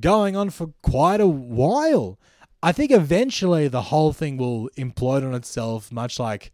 going 0.00 0.36
on 0.36 0.50
for 0.50 0.74
quite 0.82 1.20
a 1.20 1.28
while. 1.28 2.18
I 2.60 2.72
think 2.72 2.90
eventually 2.90 3.68
the 3.68 3.82
whole 3.82 4.12
thing 4.12 4.36
will 4.36 4.68
implode 4.76 5.24
on 5.24 5.34
itself, 5.34 5.92
much 5.92 6.18
like 6.18 6.50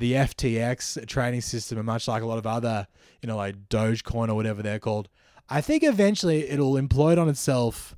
the 0.00 0.14
FTX 0.14 1.06
trading 1.06 1.42
system 1.42 1.76
and 1.78 1.86
much 1.86 2.08
like 2.08 2.22
a 2.22 2.26
lot 2.26 2.38
of 2.38 2.46
other, 2.46 2.88
you 3.22 3.26
know, 3.26 3.36
like 3.36 3.68
Dogecoin 3.68 4.30
or 4.30 4.34
whatever 4.34 4.62
they're 4.62 4.78
called. 4.78 5.08
I 5.48 5.60
think 5.60 5.84
eventually 5.84 6.48
it'll 6.48 6.72
implode 6.72 7.18
on 7.18 7.28
itself 7.28 7.94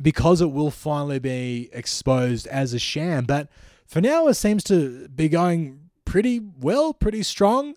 because 0.00 0.40
it 0.40 0.50
will 0.50 0.70
finally 0.70 1.18
be 1.18 1.68
exposed 1.72 2.46
as 2.46 2.72
a 2.72 2.78
sham. 2.78 3.24
But 3.24 3.48
for 3.86 4.00
now, 4.00 4.26
it 4.28 4.34
seems 4.34 4.64
to 4.64 5.06
be 5.08 5.28
going 5.28 5.90
pretty 6.06 6.40
well, 6.60 6.94
pretty 6.94 7.22
strong. 7.22 7.74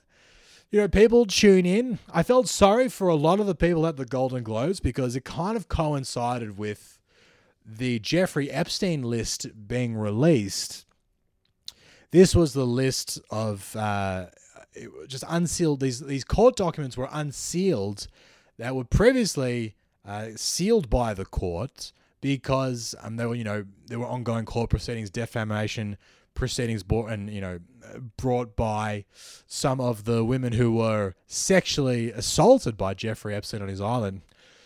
You 0.71 0.79
know, 0.81 0.87
people 0.87 1.25
tune 1.25 1.65
in. 1.65 1.99
I 2.13 2.23
felt 2.23 2.47
sorry 2.47 2.87
for 2.87 3.09
a 3.09 3.15
lot 3.15 3.41
of 3.41 3.47
the 3.47 3.55
people 3.55 3.85
at 3.85 3.97
the 3.97 4.05
Golden 4.05 4.43
Globes 4.43 4.79
because 4.79 5.15
it 5.15 5.25
kind 5.25 5.57
of 5.57 5.67
coincided 5.67 6.57
with 6.57 6.99
the 7.65 7.99
Jeffrey 7.99 8.49
Epstein 8.49 9.01
list 9.03 9.67
being 9.67 9.95
released. 9.95 10.84
This 12.11 12.35
was 12.35 12.53
the 12.53 12.65
list 12.65 13.19
of 13.29 13.75
uh, 13.75 14.27
just 15.07 15.23
unsealed. 15.27 15.79
These 15.79 16.01
these 16.01 16.23
court 16.23 16.55
documents 16.55 16.97
were 16.97 17.09
unsealed 17.11 18.07
that 18.57 18.75
were 18.75 18.83
previously 18.83 19.75
uh, 20.05 20.29
sealed 20.35 20.89
by 20.89 21.13
the 21.13 21.25
court 21.25 21.91
because 22.21 22.95
um, 23.01 23.17
they 23.17 23.25
were, 23.25 23.35
you 23.35 23.43
know, 23.43 23.65
there 23.87 23.99
were 23.99 24.05
ongoing 24.05 24.45
court 24.45 24.69
proceedings, 24.69 25.09
defamation 25.09 25.97
proceedings, 26.33 26.83
brought 26.83 27.09
and 27.11 27.29
you 27.29 27.41
know, 27.41 27.59
brought 28.17 28.55
by 28.55 29.05
some 29.47 29.79
of 29.79 30.05
the 30.05 30.23
women 30.23 30.53
who 30.53 30.73
were 30.73 31.13
sexually 31.27 32.11
assaulted 32.11 32.77
by 32.77 32.93
Jeffrey 32.93 33.35
Epstein 33.35 33.61
on 33.61 33.67
his 33.67 33.81
island. 33.81 34.21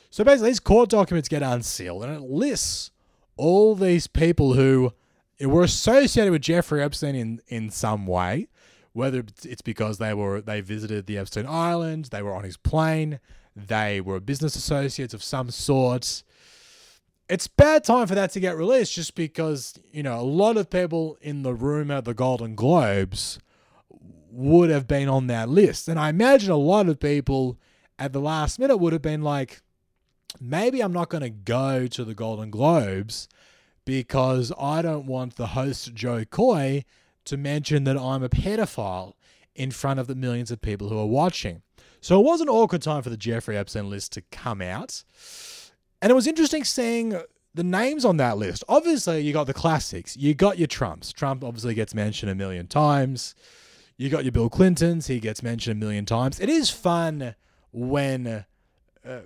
So 0.10 0.24
basically, 0.24 0.50
these 0.50 0.60
court 0.60 0.90
documents 0.90 1.30
get 1.30 1.44
unsealed, 1.44 2.04
and 2.04 2.14
it 2.14 2.22
lists 2.22 2.92
all 3.38 3.76
these 3.76 4.08
people 4.08 4.54
who 4.54 4.94
were 5.48 5.64
associated 5.64 6.32
with 6.32 6.42
Jeffrey 6.42 6.82
Epstein 6.84 7.16
in 7.16 7.42
in 7.48 7.70
some 7.70 8.06
way, 8.06 8.48
whether 8.94 9.24
it's 9.44 9.62
because 9.62 9.98
they 9.98 10.14
were 10.14 10.42
they 10.42 10.62
visited 10.62 11.06
the 11.06 11.18
Epstein 11.18 11.46
Island, 11.48 12.06
they 12.06 12.22
were 12.22 12.36
on 12.36 12.44
his 12.44 12.58
plane, 12.58 13.20
they 13.56 14.02
were 14.02 14.20
business 14.20 14.56
associates 14.56 15.14
of 15.14 15.24
some 15.24 15.50
sort 15.52 16.24
it's 17.30 17.48
bad 17.48 17.84
time 17.84 18.08
for 18.08 18.16
that 18.16 18.32
to 18.32 18.40
get 18.40 18.58
released 18.58 18.94
just 18.94 19.14
because, 19.14 19.76
you 19.92 20.02
know, 20.02 20.20
a 20.20 20.24
lot 20.24 20.58
of 20.58 20.70
people 20.70 21.16
in 21.22 21.44
the 21.44 21.54
room 21.54 21.92
at 21.92 22.04
the 22.04 22.16
Golden 22.16 22.56
Globes 22.56 23.38
would 24.32 24.72
have 24.72 24.88
been 24.88 25.08
on 25.08 25.28
that 25.28 25.48
list. 25.48 25.88
And 25.88 26.00
I 26.00 26.10
imagine 26.10 26.50
a 26.50 26.58
lot 26.58 26.90
of 26.90 27.00
people 27.00 27.60
at 28.00 28.14
the 28.14 28.20
last 28.20 28.58
minute 28.58 28.78
would 28.78 28.94
have 28.94 29.04
been 29.04 29.22
like, 29.22 29.62
maybe 30.42 30.82
I'm 30.82 30.92
not 30.92 31.10
going 31.10 31.22
to 31.22 31.30
go 31.30 31.86
to 31.88 32.04
the 32.04 32.16
Golden 32.16 32.50
Globes 32.50 33.28
because 33.90 34.54
I 34.60 34.84
don't 34.84 35.08
want 35.08 35.36
the 35.36 35.48
host, 35.48 35.96
Jo 35.96 36.24
Koy, 36.24 36.86
to 37.26 37.38
mention 37.38 37.86
that 37.86 37.98
I'm 37.98 38.22
a 38.22 38.30
pedophile 38.30 39.14
in 39.56 39.72
front 39.72 40.00
of 40.00 40.06
the 40.06 40.14
millions 40.14 40.52
of 40.52 40.62
people 40.62 40.90
who 40.90 41.00
are 41.00 41.08
watching. 41.08 41.64
So 42.00 42.20
it 42.20 42.24
was 42.24 42.40
an 42.40 42.50
awkward 42.50 42.84
time 42.84 43.02
for 43.02 43.10
the 43.10 43.18
Jeffrey 43.18 43.58
Epstein 43.58 43.90
list 43.90 44.12
to 44.12 44.22
come 44.32 44.62
out. 44.62 45.04
And 46.04 46.12
it 46.12 46.14
was 46.14 46.28
interesting 46.28 46.64
seeing 46.64 47.20
the 47.56 47.64
names 47.64 48.06
on 48.06 48.18
that 48.18 48.38
list. 48.38 48.64
Obviously, 48.70 49.22
you 49.22 49.34
got 49.34 49.48
the 49.48 49.56
classics. 49.56 50.16
You 50.16 50.36
got 50.36 50.60
your 50.60 50.68
Trumps. 50.68 51.12
Trump 51.12 51.44
obviously 51.44 51.74
gets 51.74 51.96
mentioned 51.96 52.32
a 52.32 52.36
million 52.36 52.68
times. 52.68 53.34
You 53.98 54.10
got 54.10 54.24
your 54.24 54.34
Bill 54.34 54.52
Clintons. 54.52 55.08
He 55.08 55.20
gets 55.20 55.42
mentioned 55.42 55.82
a 55.82 55.84
million 55.84 56.06
times. 56.06 56.40
It 56.40 56.50
is 56.50 56.70
fun 56.70 57.34
when 57.72 58.46
uh, 59.04 59.22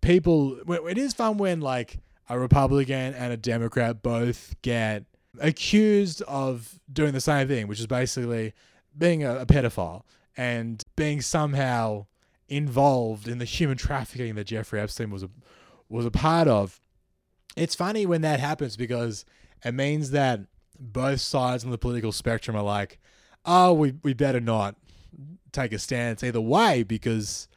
people. 0.00 0.58
It 0.88 0.98
is 0.98 1.14
fun 1.14 1.38
when 1.38 1.60
like 1.60 2.00
a 2.28 2.38
Republican 2.38 3.14
and 3.14 3.32
a 3.32 3.36
Democrat 3.36 4.02
both 4.02 4.54
get 4.62 5.04
accused 5.40 6.22
of 6.22 6.78
doing 6.92 7.12
the 7.12 7.20
same 7.20 7.48
thing, 7.48 7.68
which 7.68 7.80
is 7.80 7.86
basically 7.86 8.52
being 8.96 9.24
a, 9.24 9.38
a 9.38 9.46
pedophile 9.46 10.02
and 10.36 10.82
being 10.96 11.20
somehow 11.20 12.06
involved 12.48 13.28
in 13.28 13.38
the 13.38 13.44
human 13.44 13.76
trafficking 13.76 14.34
that 14.34 14.44
Jeffrey 14.44 14.80
Epstein 14.80 15.10
was 15.10 15.22
a, 15.22 15.30
was 15.88 16.06
a 16.06 16.10
part 16.10 16.48
of. 16.48 16.80
It's 17.56 17.74
funny 17.74 18.06
when 18.06 18.20
that 18.22 18.40
happens 18.40 18.76
because 18.76 19.24
it 19.64 19.72
means 19.72 20.10
that 20.12 20.40
both 20.78 21.20
sides 21.20 21.64
on 21.64 21.70
the 21.70 21.78
political 21.78 22.12
spectrum 22.12 22.56
are 22.56 22.62
like, 22.62 22.98
oh, 23.44 23.72
we, 23.72 23.94
we 24.02 24.14
better 24.14 24.40
not 24.40 24.76
take 25.52 25.72
a 25.72 25.78
stance 25.78 26.22
either 26.22 26.40
way 26.40 26.82
because, 26.82 27.48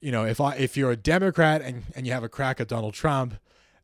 you 0.00 0.12
know, 0.12 0.24
if 0.24 0.40
I 0.40 0.56
if 0.56 0.76
you're 0.76 0.90
a 0.90 0.96
Democrat 0.96 1.62
and, 1.62 1.84
and 1.94 2.06
you 2.06 2.12
have 2.12 2.24
a 2.24 2.28
crack 2.28 2.60
at 2.60 2.68
Donald 2.68 2.94
Trump, 2.94 3.34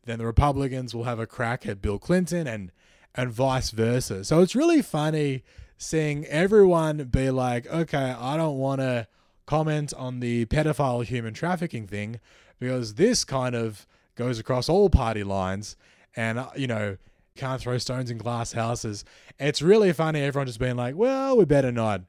then 0.04 0.18
the 0.18 0.26
Republicans 0.26 0.94
will 0.94 1.04
have 1.04 1.18
a 1.18 1.26
crack 1.26 1.66
at 1.66 1.80
Bill 1.80 1.98
Clinton 1.98 2.46
and 2.46 2.72
and 3.14 3.30
vice 3.30 3.70
versa. 3.70 4.24
So 4.24 4.40
it's 4.40 4.56
really 4.56 4.82
funny 4.82 5.42
seeing 5.76 6.24
everyone 6.26 7.04
be 7.04 7.30
like, 7.30 7.66
okay, 7.66 8.14
I 8.18 8.36
don't 8.36 8.56
want 8.56 8.80
to 8.80 9.06
comment 9.46 9.92
on 9.94 10.20
the 10.20 10.46
pedophile 10.46 11.04
human 11.04 11.34
trafficking 11.34 11.86
thing 11.86 12.20
because 12.58 12.94
this 12.94 13.24
kind 13.24 13.54
of 13.54 13.86
goes 14.14 14.38
across 14.38 14.68
all 14.68 14.88
party 14.88 15.24
lines 15.24 15.76
and, 16.16 16.38
uh, 16.38 16.50
you 16.56 16.66
know, 16.66 16.96
can't 17.34 17.60
throw 17.60 17.78
stones 17.78 18.10
in 18.10 18.18
glass 18.18 18.52
houses. 18.52 19.04
It's 19.38 19.60
really 19.60 19.92
funny, 19.92 20.20
everyone 20.20 20.46
just 20.46 20.60
being 20.60 20.76
like, 20.76 20.94
well, 20.94 21.36
we 21.36 21.44
better 21.44 21.72
not. 21.72 22.02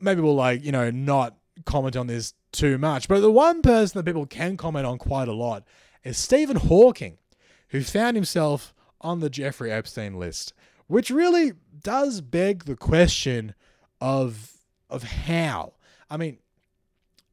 Maybe 0.00 0.20
we'll, 0.20 0.34
like, 0.34 0.64
you 0.64 0.72
know, 0.72 0.90
not 0.90 1.36
comment 1.64 1.96
on 1.96 2.06
this 2.06 2.34
too 2.52 2.78
much. 2.78 3.08
But 3.08 3.20
the 3.20 3.30
one 3.30 3.62
person 3.62 3.98
that 3.98 4.04
people 4.04 4.26
can 4.26 4.56
comment 4.56 4.86
on 4.86 4.98
quite 4.98 5.28
a 5.28 5.32
lot 5.32 5.64
is 6.04 6.18
Stephen 6.18 6.56
Hawking, 6.56 7.18
who 7.68 7.82
found 7.82 8.16
himself 8.16 8.74
on 9.00 9.20
the 9.20 9.30
Jeffrey 9.30 9.72
Epstein 9.72 10.18
list, 10.18 10.52
which 10.86 11.10
really 11.10 11.52
does 11.82 12.20
beg 12.20 12.64
the 12.64 12.76
question 12.76 13.54
of 14.00 14.52
of 14.90 15.02
how. 15.02 15.74
I 16.08 16.16
mean, 16.16 16.38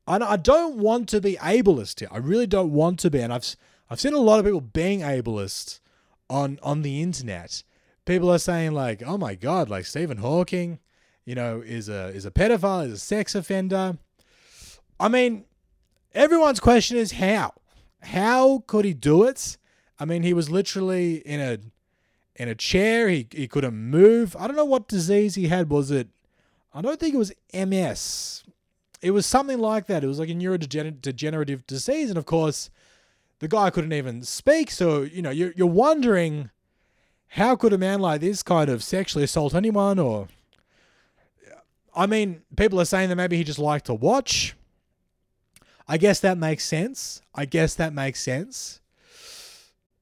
I 0.07 0.35
don't 0.37 0.77
want 0.77 1.07
to 1.09 1.21
be 1.21 1.35
ableist 1.35 1.99
here. 1.99 2.09
I 2.11 2.17
really 2.17 2.47
don't 2.47 2.71
want 2.71 2.99
to 2.99 3.09
be, 3.09 3.19
and 3.19 3.31
I've 3.31 3.55
I've 3.89 3.99
seen 3.99 4.13
a 4.13 4.19
lot 4.19 4.39
of 4.39 4.45
people 4.45 4.61
being 4.61 5.01
ableist 5.01 5.79
on 6.29 6.59
on 6.63 6.81
the 6.81 7.01
internet. 7.01 7.63
People 8.05 8.31
are 8.31 8.39
saying 8.39 8.71
like, 8.71 9.03
"Oh 9.05 9.17
my 9.17 9.35
god, 9.35 9.69
like 9.69 9.85
Stephen 9.85 10.17
Hawking, 10.17 10.79
you 11.25 11.35
know, 11.35 11.61
is 11.61 11.87
a 11.87 12.07
is 12.07 12.25
a 12.25 12.31
pedophile, 12.31 12.87
is 12.87 12.93
a 12.93 12.99
sex 12.99 13.35
offender." 13.35 13.97
I 14.99 15.07
mean, 15.07 15.45
everyone's 16.13 16.59
question 16.59 16.97
is 16.97 17.13
how. 17.13 17.53
How 18.01 18.63
could 18.67 18.85
he 18.85 18.93
do 18.93 19.23
it? 19.23 19.57
I 19.99 20.05
mean, 20.05 20.23
he 20.23 20.33
was 20.33 20.49
literally 20.49 21.17
in 21.17 21.39
a 21.39 21.59
in 22.35 22.47
a 22.47 22.55
chair. 22.55 23.09
He 23.09 23.27
he 23.31 23.47
couldn't 23.47 23.75
move. 23.75 24.35
I 24.39 24.47
don't 24.47 24.55
know 24.55 24.65
what 24.65 24.87
disease 24.87 25.35
he 25.35 25.47
had. 25.47 25.69
Was 25.69 25.91
it? 25.91 26.07
I 26.73 26.81
don't 26.81 26.99
think 26.99 27.13
it 27.13 27.17
was 27.17 27.33
MS. 27.53 28.43
It 29.01 29.11
was 29.11 29.25
something 29.25 29.59
like 29.59 29.87
that. 29.87 30.03
It 30.03 30.07
was 30.07 30.19
like 30.19 30.29
a 30.29 30.33
neurodegenerative 30.33 31.65
disease, 31.67 32.09
and 32.09 32.17
of 32.17 32.25
course, 32.25 32.69
the 33.39 33.47
guy 33.47 33.69
couldn't 33.69 33.93
even 33.93 34.23
speak. 34.23 34.71
So 34.71 35.01
you 35.01 35.21
know, 35.21 35.31
you're 35.31 35.53
you're 35.55 35.67
wondering 35.67 36.49
how 37.29 37.55
could 37.55 37.71
a 37.71 37.77
man 37.77 37.99
like 37.99 38.21
this 38.21 38.43
kind 38.43 38.69
of 38.69 38.83
sexually 38.83 39.23
assault 39.23 39.55
anyone? 39.55 39.99
Or, 39.99 40.27
I 41.95 42.05
mean, 42.05 42.41
people 42.57 42.79
are 42.81 42.85
saying 42.85 43.09
that 43.09 43.15
maybe 43.15 43.37
he 43.37 43.43
just 43.43 43.59
liked 43.59 43.85
to 43.85 43.93
watch. 43.93 44.55
I 45.91 45.97
guess 45.97 46.21
that 46.21 46.37
makes 46.37 46.63
sense. 46.63 47.21
I 47.35 47.43
guess 47.43 47.75
that 47.75 47.93
makes 47.93 48.21
sense. 48.21 48.79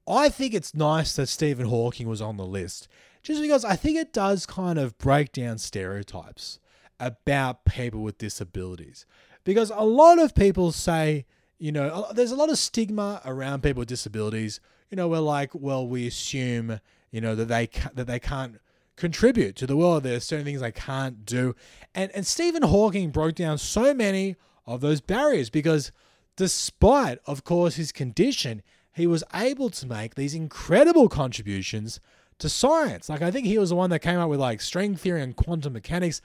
I 0.08 0.30
think 0.30 0.54
it's 0.54 0.76
nice 0.76 1.16
that 1.16 1.26
Stephen 1.26 1.66
Hawking 1.66 2.08
was 2.08 2.22
on 2.22 2.38
the 2.38 2.46
list 2.46 2.88
just 3.24 3.42
because 3.42 3.66
I 3.66 3.76
think 3.76 3.98
it 3.98 4.14
does 4.14 4.46
kind 4.46 4.78
of 4.78 4.96
break 5.00 5.32
down 5.32 5.58
stereotypes 5.58 6.60
about 7.00 7.66
people 7.66 8.04
with 8.04 8.20
disabilities. 8.20 9.08
Because 9.44 9.72
a 9.72 9.84
lot 9.84 10.20
of 10.20 10.36
people 10.36 10.72
say, 10.72 11.26
you 11.58 11.72
know, 11.72 12.06
there's 12.14 12.32
a 12.32 12.36
lot 12.36 12.52
of 12.52 12.60
stigma 12.60 13.20
around 13.26 13.64
people 13.64 13.80
with 13.80 13.90
disabilities. 13.90 14.60
You 14.92 14.96
know, 14.96 15.08
we're 15.08 15.18
like, 15.18 15.56
well, 15.56 15.88
we 15.88 16.06
assume, 16.06 16.82
you 17.10 17.20
know, 17.20 17.34
that 17.34 17.48
they 17.48 17.68
that 17.96 18.06
they 18.06 18.20
can't 18.20 18.60
contribute 18.96 19.56
to 19.56 19.66
the 19.66 19.76
world. 19.76 20.04
There's 20.04 20.24
certain 20.24 20.46
things 20.46 20.62
they 20.62 20.72
can't 20.72 21.26
do, 21.26 21.56
and 21.96 22.12
and 22.14 22.28
Stephen 22.28 22.62
Hawking 22.62 23.10
broke 23.10 23.34
down 23.34 23.58
so 23.58 23.96
many 23.96 24.36
of 24.70 24.82
those 24.82 25.02
barriers 25.02 25.50
because, 25.50 25.92
despite, 26.36 27.20
of 27.26 27.44
course, 27.44 27.76
his 27.76 27.92
condition, 27.92 28.62
he 28.94 29.08
was 29.08 29.24
able 29.34 29.70
to 29.72 29.88
make 29.88 30.16
these 30.16 30.34
incredible 30.34 31.10
contributions 31.10 32.00
to 32.38 32.48
science. 32.48 33.10
Like 33.10 33.22
I 33.22 33.32
think 33.32 33.48
he 33.48 33.58
was 33.58 33.70
the 33.70 33.76
one 33.76 33.90
that 33.90 34.00
came 34.00 34.20
up 34.20 34.30
with 34.30 34.40
like 34.40 34.62
string 34.62 34.96
theory 34.96 35.22
and 35.22 35.36
quantum 35.36 35.74
mechanics. 35.74 36.22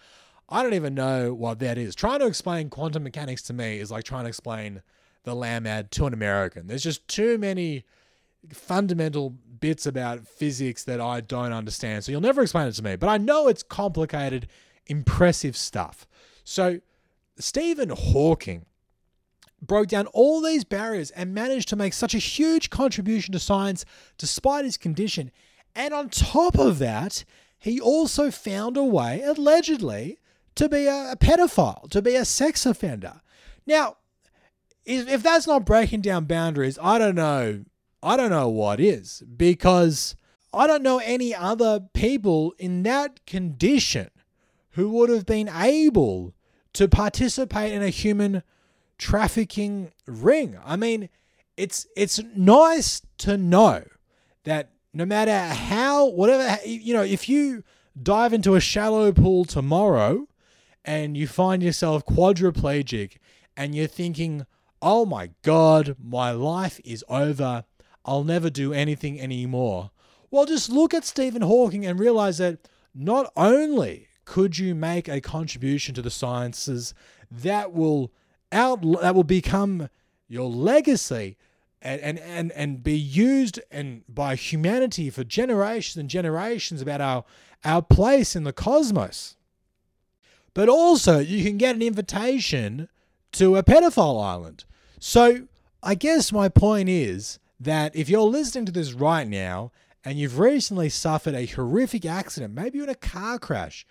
I 0.49 0.63
don't 0.63 0.75
even 0.75 0.95
know 0.95 1.33
what 1.33 1.59
that 1.61 1.79
is. 1.79 1.95
Trying 1.95 2.21
to 2.21 2.27
explain 2.27 2.71
quantum 2.71 3.03
mechanics 3.03 3.43
to 3.45 3.53
me 3.53 3.79
is 3.79 3.91
like 3.91 4.05
trying 4.05 4.25
to 4.25 4.29
explain 4.29 4.83
the 5.25 5.35
lamb 5.35 5.67
ad 5.67 5.91
to 5.93 6.07
an 6.07 6.13
American. 6.13 6.67
There's 6.67 6.83
just 6.83 7.07
too 7.09 7.39
many 7.39 7.85
fundamental 8.53 9.31
bits 9.61 9.87
about 9.87 10.29
physics 10.29 10.85
that 10.85 11.01
I 11.01 11.23
don't 11.23 11.53
understand. 11.53 12.05
So 12.05 12.13
you'll 12.13 12.21
never 12.21 12.43
explain 12.43 12.69
it 12.69 12.73
to 12.73 12.83
me. 12.83 12.97
But 12.97 13.09
I 13.09 13.17
know 13.17 13.49
it's 13.49 13.63
complicated, 13.63 14.47
impressive 14.87 15.57
stuff. 15.57 16.07
So 16.45 16.81
Stephen 17.39 17.91
Hawking 17.91 18.67
broke 19.61 19.89
down 19.89 20.07
all 20.09 20.43
these 20.43 20.65
barriers 20.65 21.11
and 21.13 21.35
managed 21.35 21.69
to 21.71 21.77
make 21.77 21.93
such 21.93 22.15
a 22.15 22.19
huge 22.19 22.71
contribution 22.71 23.33
to 23.33 23.39
science 23.39 23.85
despite 24.19 24.65
his 24.65 24.77
condition. 24.77 25.31
And 25.75 25.93
on 25.93 26.09
top 26.09 26.59
of 26.59 26.79
that, 26.79 27.25
he 27.59 27.81
also 27.81 28.31
found 28.31 28.77
a 28.77 28.85
way, 28.85 29.23
allegedly, 29.23 30.19
to 30.55 30.69
be 30.69 30.87
a, 30.87 31.17
pedophile, 31.19 31.89
to 31.91 32.03
be 32.03 32.15
a 32.15 32.25
sex 32.25 32.67
offender. 32.67 33.21
Now, 33.67 33.97
if 34.85 35.23
that's 35.23 35.47
not 35.47 35.65
breaking 35.65 36.03
down 36.03 36.27
boundaries, 36.27 36.79
I 36.81 36.99
don't 36.99 37.15
know. 37.15 37.65
I 38.03 38.19
don't 38.19 38.31
know 38.31 38.51
what 38.51 38.81
is 38.81 39.23
because 39.35 40.15
I 40.53 40.67
don't 40.67 40.83
know 40.83 40.99
any 40.99 41.35
other 41.35 41.81
people 41.95 42.55
in 42.59 42.83
that 42.83 43.25
condition 43.25 44.11
who 44.73 44.91
would 44.91 45.09
have 45.09 45.25
been 45.25 45.49
able 45.49 46.35
to 46.75 46.89
participate 46.89 47.73
in 47.73 47.83
a 47.83 47.89
human 47.89 48.43
trafficking 48.99 49.93
ring. 50.07 50.59
I 50.65 50.77
mean, 50.77 51.09
it's 51.57 51.87
it's 51.97 52.21
nice 52.37 53.03
to 53.19 53.39
know 53.39 53.85
that 54.45 54.71
no 54.93 55.05
matter 55.07 55.55
how 55.55 56.07
whatever 56.07 56.59
you 56.67 56.95
know, 56.95 57.03
if 57.03 57.29
you 57.29 57.65
dive 58.01 58.33
into 58.33 58.55
a 58.55 58.61
shallow 58.61 59.13
pool 59.13 59.45
tomorrow 59.45 60.29
and 60.85 61.17
you 61.17 61.27
find 61.27 61.63
yourself 61.63 62.05
quadriplegic 62.05 63.17
and 63.57 63.75
you're 63.75 63.87
thinking, 63.87 64.47
"Oh 64.83 65.07
my 65.07 65.31
god, 65.43 65.97
my 66.03 66.33
life 66.33 66.81
is 66.85 67.05
over. 67.09 67.65
I'll 68.05 68.25
never 68.25 68.51
do 68.51 68.73
anything 68.73 69.21
anymore." 69.21 69.91
Well, 70.31 70.47
just 70.47 70.69
look 70.69 70.93
at 70.93 71.05
Stephen 71.05 71.43
Hawking 71.43 71.87
and 71.87 71.99
realize 71.99 72.39
that 72.39 72.69
not 72.93 73.33
only 73.37 74.09
could 74.25 74.59
you 74.59 74.75
make 74.75 75.09
a 75.09 75.21
contribution 75.21 75.95
to 75.95 76.03
the 76.03 76.11
sciences 76.11 76.95
that 77.31 77.73
will 77.73 78.13
out 78.53 78.83
that 79.01 79.15
will 79.15 79.25
become 79.25 79.89
your 80.29 80.49
legacy 80.49 81.37
and, 81.85 82.01
and, 82.01 82.19
and, 82.19 82.53
and 82.53 82.83
be 82.83 82.97
used 82.97 83.61
and 83.71 84.03
by 84.09 84.35
humanity 84.35 85.11
for 85.11 85.23
generations 85.23 85.99
and 85.99 86.09
generations 86.09 86.81
about 86.81 87.01
our, 87.01 87.25
our 87.65 87.83
place 87.83 88.35
in 88.35 88.45
the 88.45 88.53
cosmos. 88.53 89.37
But 90.55 90.69
also, 90.69 91.19
you 91.19 91.45
can 91.45 91.59
get 91.59 91.77
an 91.77 91.83
invitation 91.83 92.89
to 93.33 93.57
a 93.57 93.63
pedophile 93.63 94.23
island. 94.23 94.65
So, 94.99 95.47
I 95.83 95.95
guess 95.95 96.33
my 96.33 96.49
point 96.49 96.89
is 96.89 97.39
that 97.61 97.95
if 97.95 98.09
you're 98.09 98.23
listening 98.23 98.65
to 98.67 98.73
this 98.73 98.95
right 98.95 99.29
now 99.29 99.71
and 100.05 100.19
you've 100.19 100.39
recently 100.39 100.89
suffered 100.89 101.35
a 101.35 101.45
horrific 101.45 102.07
accident, 102.07 102.55
maybe 102.55 102.79
you're 102.79 102.87
in 102.87 102.91
a 102.91 102.95
car 102.95 103.39
crash, 103.39 103.87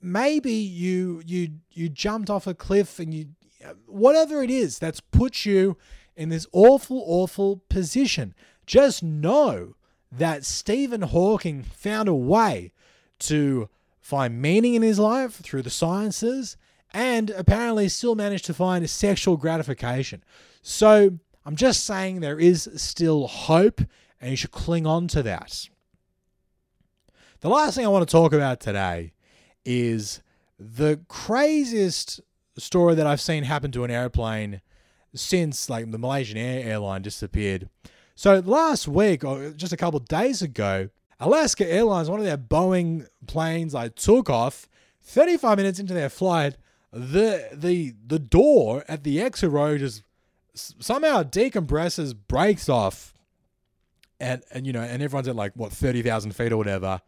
maybe 0.00 0.52
you 0.52 1.22
you 1.26 1.48
you 1.72 1.88
jumped 1.88 2.30
off 2.30 2.46
a 2.46 2.54
cliff 2.54 2.98
and 2.98 3.12
you 3.14 3.26
whatever 3.86 4.42
it 4.42 4.50
is 4.50 4.78
that's 4.78 5.00
put 5.00 5.44
you 5.44 5.76
in 6.16 6.28
this 6.28 6.46
awful 6.52 7.02
awful 7.06 7.62
position 7.68 8.34
just 8.66 9.02
know 9.02 9.74
that 10.10 10.44
Stephen 10.44 11.02
Hawking 11.02 11.62
found 11.62 12.08
a 12.08 12.14
way 12.14 12.72
to 13.20 13.68
find 14.00 14.40
meaning 14.40 14.74
in 14.74 14.82
his 14.82 14.98
life 14.98 15.36
through 15.36 15.62
the 15.62 15.70
sciences 15.70 16.56
and 16.92 17.30
apparently 17.30 17.88
still 17.88 18.14
managed 18.14 18.44
to 18.44 18.54
find 18.54 18.88
sexual 18.88 19.36
gratification. 19.36 20.22
So 20.62 21.18
I'm 21.44 21.56
just 21.56 21.84
saying 21.84 22.20
there 22.20 22.38
is 22.38 22.68
still 22.76 23.26
hope 23.26 23.80
and 24.20 24.30
you 24.30 24.36
should 24.36 24.52
cling 24.52 24.86
on 24.86 25.08
to 25.08 25.22
that. 25.24 25.68
The 27.40 27.48
last 27.48 27.74
thing 27.74 27.84
I 27.84 27.88
want 27.88 28.08
to 28.08 28.12
talk 28.12 28.32
about 28.32 28.60
today 28.60 29.13
is 29.64 30.22
the 30.58 31.00
craziest 31.08 32.20
story 32.56 32.94
that 32.94 33.06
I've 33.06 33.20
seen 33.20 33.44
happen 33.44 33.72
to 33.72 33.84
an 33.84 33.90
airplane 33.90 34.60
since 35.14 35.70
like 35.70 35.90
the 35.90 35.98
Malaysian 35.98 36.38
Air 36.38 36.66
airline 36.68 37.02
disappeared. 37.02 37.68
So 38.14 38.38
last 38.40 38.86
week 38.86 39.24
or 39.24 39.50
just 39.50 39.72
a 39.72 39.76
couple 39.76 40.00
days 40.00 40.42
ago, 40.42 40.88
Alaska 41.20 41.70
Airlines, 41.70 42.10
one 42.10 42.20
of 42.20 42.26
their 42.26 42.38
Boeing 42.38 43.08
planes, 43.26 43.74
like 43.74 43.94
took 43.94 44.28
off. 44.28 44.68
35 45.06 45.58
minutes 45.58 45.78
into 45.78 45.92
their 45.92 46.08
flight, 46.08 46.56
the 46.90 47.48
the 47.52 47.94
the 48.06 48.18
door 48.18 48.84
at 48.88 49.04
the 49.04 49.20
exit 49.20 49.50
row 49.50 49.76
just 49.76 50.02
somehow 50.54 51.22
decompresses, 51.22 52.14
breaks 52.14 52.68
off, 52.68 53.12
and 54.18 54.42
and 54.50 54.66
you 54.66 54.72
know, 54.72 54.80
and 54.80 55.02
everyone's 55.02 55.28
at 55.28 55.36
like 55.36 55.52
what 55.56 55.72
30,000 55.72 56.32
feet 56.32 56.52
or 56.52 56.56
whatever. 56.56 57.02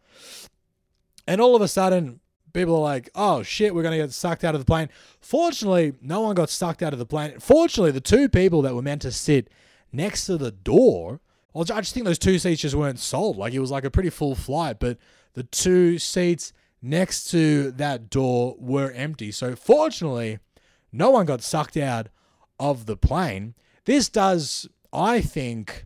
And 1.25 1.41
all 1.41 1.55
of 1.55 1.61
a 1.61 1.67
sudden, 1.67 2.19
people 2.53 2.75
are 2.75 2.81
like, 2.81 3.09
oh 3.15 3.43
shit, 3.43 3.73
we're 3.73 3.81
going 3.81 3.97
to 3.97 4.03
get 4.03 4.13
sucked 4.13 4.43
out 4.43 4.55
of 4.55 4.61
the 4.61 4.65
plane. 4.65 4.89
Fortunately, 5.19 5.93
no 6.01 6.21
one 6.21 6.35
got 6.35 6.49
sucked 6.49 6.81
out 6.81 6.93
of 6.93 6.99
the 6.99 7.05
plane. 7.05 7.39
Fortunately, 7.39 7.91
the 7.91 8.01
two 8.01 8.29
people 8.29 8.61
that 8.63 8.75
were 8.75 8.81
meant 8.81 9.01
to 9.03 9.11
sit 9.11 9.49
next 9.91 10.25
to 10.25 10.37
the 10.37 10.51
door, 10.51 11.21
I 11.55 11.63
just 11.63 11.93
think 11.93 12.05
those 12.05 12.19
two 12.19 12.39
seats 12.39 12.61
just 12.61 12.75
weren't 12.75 12.99
sold. 12.99 13.37
Like 13.37 13.53
it 13.53 13.59
was 13.59 13.71
like 13.71 13.85
a 13.85 13.91
pretty 13.91 14.09
full 14.09 14.35
flight, 14.35 14.79
but 14.79 14.97
the 15.33 15.43
two 15.43 15.97
seats 15.97 16.53
next 16.81 17.29
to 17.31 17.71
that 17.71 18.09
door 18.09 18.55
were 18.59 18.91
empty. 18.91 19.31
So 19.31 19.55
fortunately, 19.55 20.39
no 20.91 21.09
one 21.09 21.25
got 21.25 21.41
sucked 21.41 21.77
out 21.77 22.09
of 22.59 22.85
the 22.85 22.97
plane. 22.97 23.55
This 23.85 24.09
does, 24.09 24.67
I 24.91 25.21
think, 25.21 25.85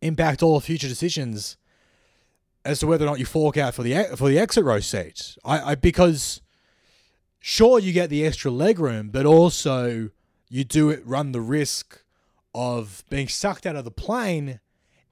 impact 0.00 0.42
all 0.42 0.60
future 0.60 0.88
decisions 0.88 1.56
as 2.64 2.78
to 2.80 2.86
whether 2.86 3.04
or 3.04 3.08
not 3.08 3.18
you 3.18 3.26
fork 3.26 3.56
out 3.56 3.74
for 3.74 3.82
the 3.82 4.04
for 4.16 4.28
the 4.28 4.38
exit 4.38 4.64
row 4.64 4.80
seat. 4.80 5.36
I, 5.44 5.72
I 5.72 5.74
because 5.74 6.40
sure 7.40 7.78
you 7.78 7.92
get 7.92 8.10
the 8.10 8.24
extra 8.24 8.50
leg 8.50 8.78
room, 8.78 9.10
but 9.10 9.26
also 9.26 10.10
you 10.48 10.64
do 10.64 10.90
it 10.90 11.06
run 11.06 11.32
the 11.32 11.40
risk 11.40 12.02
of 12.54 13.04
being 13.10 13.28
sucked 13.28 13.66
out 13.66 13.76
of 13.76 13.84
the 13.84 13.90
plane 13.90 14.60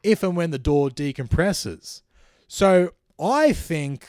if 0.02 0.22
and 0.22 0.36
when 0.36 0.50
the 0.50 0.58
door 0.58 0.88
decompresses. 0.88 2.02
So 2.48 2.90
I 3.20 3.52
think 3.52 4.06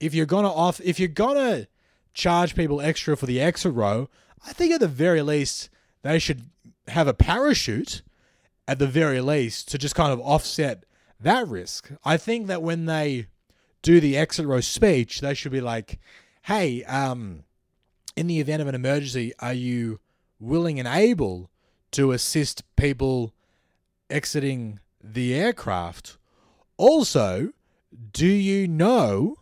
if 0.00 0.14
you're 0.14 0.26
gonna 0.26 0.52
off 0.52 0.80
if 0.82 0.98
you're 0.98 1.08
gonna 1.08 1.66
charge 2.14 2.54
people 2.54 2.80
extra 2.80 3.16
for 3.16 3.26
the 3.26 3.40
exit 3.40 3.74
row, 3.74 4.08
I 4.46 4.52
think 4.52 4.72
at 4.72 4.80
the 4.80 4.88
very 4.88 5.22
least 5.22 5.70
they 6.02 6.18
should 6.18 6.44
have 6.88 7.06
a 7.06 7.14
parachute 7.14 8.02
at 8.66 8.78
the 8.78 8.86
very 8.86 9.20
least 9.20 9.68
to 9.68 9.78
just 9.78 9.94
kind 9.94 10.12
of 10.12 10.20
offset 10.20 10.84
that 11.22 11.48
risk. 11.48 11.90
I 12.04 12.16
think 12.16 12.46
that 12.46 12.62
when 12.62 12.86
they 12.86 13.26
do 13.82 14.00
the 14.00 14.16
exit 14.16 14.46
row 14.46 14.60
speech, 14.60 15.20
they 15.20 15.34
should 15.34 15.52
be 15.52 15.60
like, 15.60 15.98
hey, 16.42 16.84
um, 16.84 17.44
in 18.16 18.26
the 18.26 18.40
event 18.40 18.62
of 18.62 18.68
an 18.68 18.74
emergency, 18.74 19.32
are 19.40 19.52
you 19.52 20.00
willing 20.38 20.78
and 20.78 20.88
able 20.88 21.50
to 21.92 22.12
assist 22.12 22.64
people 22.76 23.34
exiting 24.10 24.80
the 25.02 25.34
aircraft? 25.34 26.16
Also, 26.76 27.52
do 28.12 28.26
you 28.26 28.66
know 28.66 29.36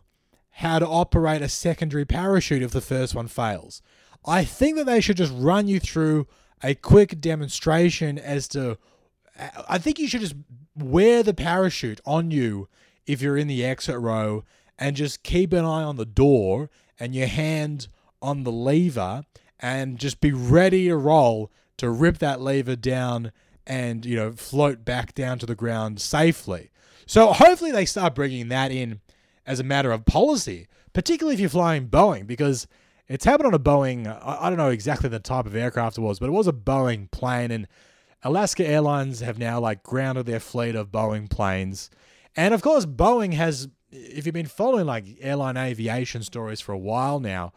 how 0.51 0.79
to 0.79 0.87
operate 0.87 1.43
a 1.43 1.49
secondary 1.49 2.05
parachute 2.05 2.63
if 2.63 2.73
the 2.73 2.81
first 2.81 3.15
one 3.15 3.29
fails? 3.29 3.83
I 4.25 4.45
think 4.45 4.77
that 4.77 4.85
they 4.85 5.01
should 5.01 5.17
just 5.17 5.33
run 5.35 5.69
you 5.69 5.81
through 5.81 6.27
a 6.63 6.75
quick 6.75 7.21
demonstration 7.21 8.19
as 8.19 8.49
to. 8.49 8.79
I 9.69 9.79
think 9.79 9.99
you 9.99 10.09
should 10.09 10.21
just 10.21 10.35
wear 10.77 11.23
the 11.23 11.35
parachute 11.35 12.01
on 12.05 12.31
you 12.31 12.69
if 13.07 13.23
you're 13.23 13.37
in 13.37 13.49
the 13.49 13.65
exit 13.65 13.99
row 13.99 14.45
and 14.79 14.97
just 14.97 15.23
keep 15.23 15.53
an 15.53 15.65
eye 15.65 15.83
on 15.83 15.97
the 15.97 16.07
door 16.07 16.71
and 16.99 17.15
your 17.15 17.27
hand 17.27 17.89
on 18.23 18.45
the 18.45 18.53
lever 18.53 19.25
and 19.59 19.99
just 19.99 20.21
be 20.21 20.33
ready 20.33 20.89
to 20.89 20.97
roll 20.97 21.51
to 21.77 21.91
rip 21.91 22.19
that 22.19 22.41
lever 22.41 22.77
down 22.77 23.33
and 23.67 24.05
you 24.05 24.17
know 24.17 24.33
float 24.33 24.85
back 24.85 25.15
down 25.15 25.39
to 25.39 25.47
the 25.47 25.55
ground 25.55 26.01
safely. 26.01 26.71
So 27.07 27.33
hopefully 27.33 27.73
they 27.73 27.87
start 27.87 28.15
bringing 28.15 28.49
that 28.49 28.71
in 28.71 29.01
as 29.47 29.61
a 29.61 29.65
matter 29.65 29.91
of 29.91 30.05
policy, 30.05 30.69
particularly 30.93 31.35
if 31.35 31.41
you're 31.41 31.49
flying 31.49 31.89
Boeing 31.89 32.27
because 32.27 32.67
it's 33.09 33.25
happened 33.25 33.49
on 33.49 33.55
a 33.55 33.59
Boeing. 33.59 34.07
I 34.07 34.49
don't 34.49 34.59
know 34.59 34.69
exactly 34.69 35.09
the 35.09 35.19
type 35.19 35.47
of 35.47 35.57
aircraft 35.57 35.99
it 35.99 36.03
was, 36.03 36.19
but 36.19 36.29
it 36.29 36.33
was 36.33 36.47
a 36.47 36.53
Boeing 36.53 37.11
plane 37.11 37.51
and 37.51 37.67
Alaska 38.23 38.67
Airlines 38.67 39.21
have 39.21 39.39
now 39.39 39.61
like 39.61 39.83
grounded 39.83 40.27
their 40.27 40.41
fleet 40.41 40.75
of 40.75 40.91
Boeing 40.91 41.29
planes. 41.29 41.91
And 42.37 42.55
of 42.55 42.63
course, 42.63 42.87
Boeing 42.87 43.35
has, 43.35 43.69
if 43.91 44.27
you've 44.27 44.35
been 44.35 44.47
following 44.47 44.87
like 44.87 45.05
airline 45.21 45.57
aviation 45.57 46.23
stories 46.23 46.61
for 46.61 46.73
a 46.73 46.79
while 46.79 47.21
now, 47.21 47.53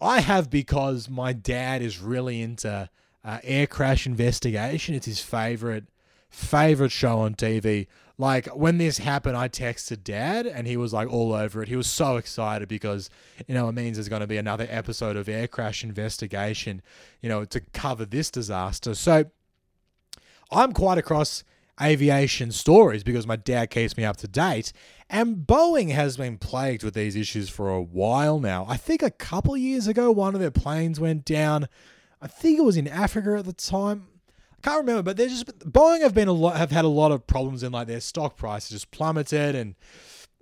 I 0.00 0.20
have 0.20 0.50
because 0.50 1.08
my 1.08 1.32
dad 1.32 1.82
is 1.82 2.00
really 2.00 2.40
into 2.40 2.88
uh, 3.24 3.38
air 3.42 3.66
crash 3.66 4.06
investigation. 4.06 4.94
It's 4.94 5.06
his 5.06 5.20
favorite 5.20 5.88
favorite 6.30 6.90
show 6.90 7.20
on 7.20 7.34
TV. 7.34 7.86
Like 8.18 8.46
when 8.48 8.78
this 8.78 8.98
happened, 8.98 9.36
I 9.36 9.48
texted 9.48 10.02
dad 10.02 10.46
and 10.46 10.66
he 10.66 10.76
was 10.76 10.92
like 10.92 11.12
all 11.12 11.32
over 11.32 11.62
it. 11.62 11.68
He 11.68 11.76
was 11.76 11.86
so 11.86 12.16
excited 12.16 12.68
because, 12.68 13.08
you 13.46 13.54
know, 13.54 13.68
it 13.68 13.72
means 13.72 13.96
there's 13.96 14.08
going 14.08 14.20
to 14.20 14.26
be 14.26 14.36
another 14.36 14.66
episode 14.68 15.16
of 15.16 15.28
Air 15.28 15.48
Crash 15.48 15.84
Investigation, 15.84 16.82
you 17.20 17.28
know, 17.28 17.44
to 17.44 17.60
cover 17.72 18.04
this 18.04 18.30
disaster. 18.30 18.94
So 18.94 19.26
I'm 20.54 20.72
quite 20.72 20.98
across 20.98 21.44
aviation 21.80 22.52
stories 22.52 23.02
because 23.02 23.26
my 23.26 23.36
dad 23.36 23.70
keeps 23.70 23.96
me 23.96 24.04
up 24.04 24.16
to 24.18 24.28
date. 24.28 24.72
And 25.10 25.38
Boeing 25.38 25.90
has 25.90 26.16
been 26.16 26.38
plagued 26.38 26.82
with 26.82 26.94
these 26.94 27.16
issues 27.16 27.48
for 27.48 27.68
a 27.68 27.82
while 27.82 28.38
now. 28.38 28.64
I 28.68 28.76
think 28.76 29.02
a 29.02 29.10
couple 29.10 29.56
years 29.56 29.86
ago, 29.86 30.10
one 30.10 30.34
of 30.34 30.40
their 30.40 30.50
planes 30.50 31.00
went 31.00 31.24
down. 31.24 31.68
I 32.22 32.26
think 32.26 32.58
it 32.58 32.62
was 32.62 32.76
in 32.76 32.88
Africa 32.88 33.36
at 33.36 33.44
the 33.44 33.52
time. 33.52 34.06
I 34.58 34.68
can't 34.68 34.80
remember, 34.80 35.02
but 35.02 35.16
there's 35.16 35.42
just 35.42 35.58
Boeing 35.58 36.00
have 36.00 36.14
been 36.14 36.28
a 36.28 36.32
lot 36.32 36.56
have 36.56 36.70
had 36.70 36.86
a 36.86 36.88
lot 36.88 37.12
of 37.12 37.26
problems 37.26 37.62
in 37.62 37.72
like 37.72 37.86
their 37.86 38.00
stock 38.00 38.36
price 38.36 38.70
just 38.70 38.90
plummeted 38.90 39.54
and 39.54 39.74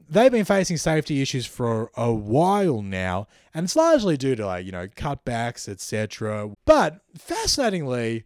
they've 0.08 0.30
been 0.30 0.44
facing 0.44 0.76
safety 0.76 1.22
issues 1.22 1.46
for 1.46 1.90
a 1.96 2.12
while 2.12 2.82
now, 2.82 3.26
and 3.52 3.64
it's 3.64 3.74
largely 3.74 4.16
due 4.16 4.36
to 4.36 4.46
like 4.46 4.64
you 4.64 4.70
know 4.72 4.86
cutbacks, 4.86 5.68
etc. 5.68 6.50
But 6.64 7.00
fascinatingly, 7.16 8.24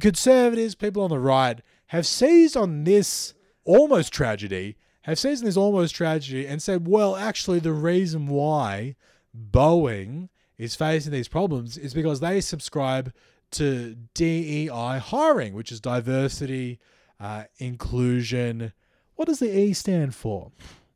conservatives, 0.00 0.74
people 0.74 1.02
on 1.02 1.10
the 1.10 1.18
right, 1.18 1.60
have 1.88 2.06
seized 2.06 2.56
on 2.56 2.84
this 2.84 3.34
almost 3.64 4.12
tragedy, 4.12 4.76
have 5.02 5.18
seized 5.18 5.42
on 5.42 5.46
this 5.46 5.56
almost 5.56 5.94
tragedy, 5.94 6.46
and 6.46 6.62
said, 6.62 6.86
well, 6.86 7.16
actually, 7.16 7.58
the 7.58 7.72
reason 7.72 8.26
why 8.26 8.96
Boeing 9.36 10.28
is 10.58 10.74
facing 10.74 11.12
these 11.12 11.28
problems 11.28 11.76
is 11.76 11.94
because 11.94 12.20
they 12.20 12.40
subscribe 12.40 13.12
to 13.52 13.96
DEI 14.14 14.98
hiring, 14.98 15.54
which 15.54 15.70
is 15.70 15.80
diversity, 15.80 16.78
uh, 17.20 17.44
inclusion. 17.58 18.72
What 19.14 19.28
does 19.28 19.38
the 19.38 19.56
E 19.56 19.72
stand 19.72 20.14
for? 20.14 20.50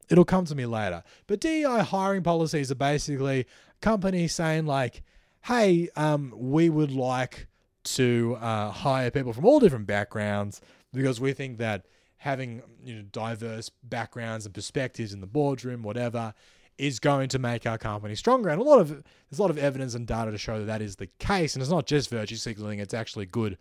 It'll 0.09 0.25
come 0.25 0.45
to 0.47 0.55
me 0.55 0.67
later. 0.67 1.03
But 1.27 1.41
DEI 1.41 1.81
hiring 1.81 2.23
policies 2.23 2.71
are 2.71 2.77
basically 2.77 3.47
companies 3.81 4.35
saying 4.35 4.67
like, 4.67 5.03
"Hey, 5.43 5.89
um, 5.97 6.33
we 6.37 6.71
would 6.71 6.93
like 6.93 7.47
to 7.87 8.37
uh, 8.41 8.71
hire 8.71 9.11
people 9.11 9.33
from 9.33 9.45
all 9.45 9.61
different 9.61 9.87
backgrounds 9.87 10.61
because 10.93 11.21
we 11.21 11.33
think 11.33 11.59
that 11.59 11.87
having 12.19 12.63
you 12.85 12.97
know 12.97 13.03
diverse 13.13 13.71
backgrounds 13.83 14.47
and 14.47 14.55
perspectives 14.55 15.13
in 15.13 15.21
the 15.21 15.27
boardroom, 15.27 15.83
whatever, 15.83 16.35
is 16.79 16.99
going 16.99 17.29
to 17.29 17.39
make 17.39 17.67
our 17.67 17.79
company 17.79 18.15
stronger. 18.15 18.49
And 18.49 18.61
a 18.61 18.65
lot 18.65 18.81
of 18.81 18.89
there's 18.89 19.39
a 19.39 19.43
lot 19.43 19.51
of 19.51 19.59
evidence 19.59 19.95
and 19.95 20.07
data 20.07 20.31
to 20.31 20.39
show 20.39 20.59
that 20.59 20.67
that 20.67 20.83
is 20.83 20.97
the 20.97 21.09
case. 21.19 21.55
And 21.55 21.63
it's 21.63 21.71
not 21.71 21.87
just 21.87 22.11
virtue 22.11 22.37
signaling; 22.37 22.79
it's 22.79 22.95
actually 22.95 23.27
good 23.27 23.59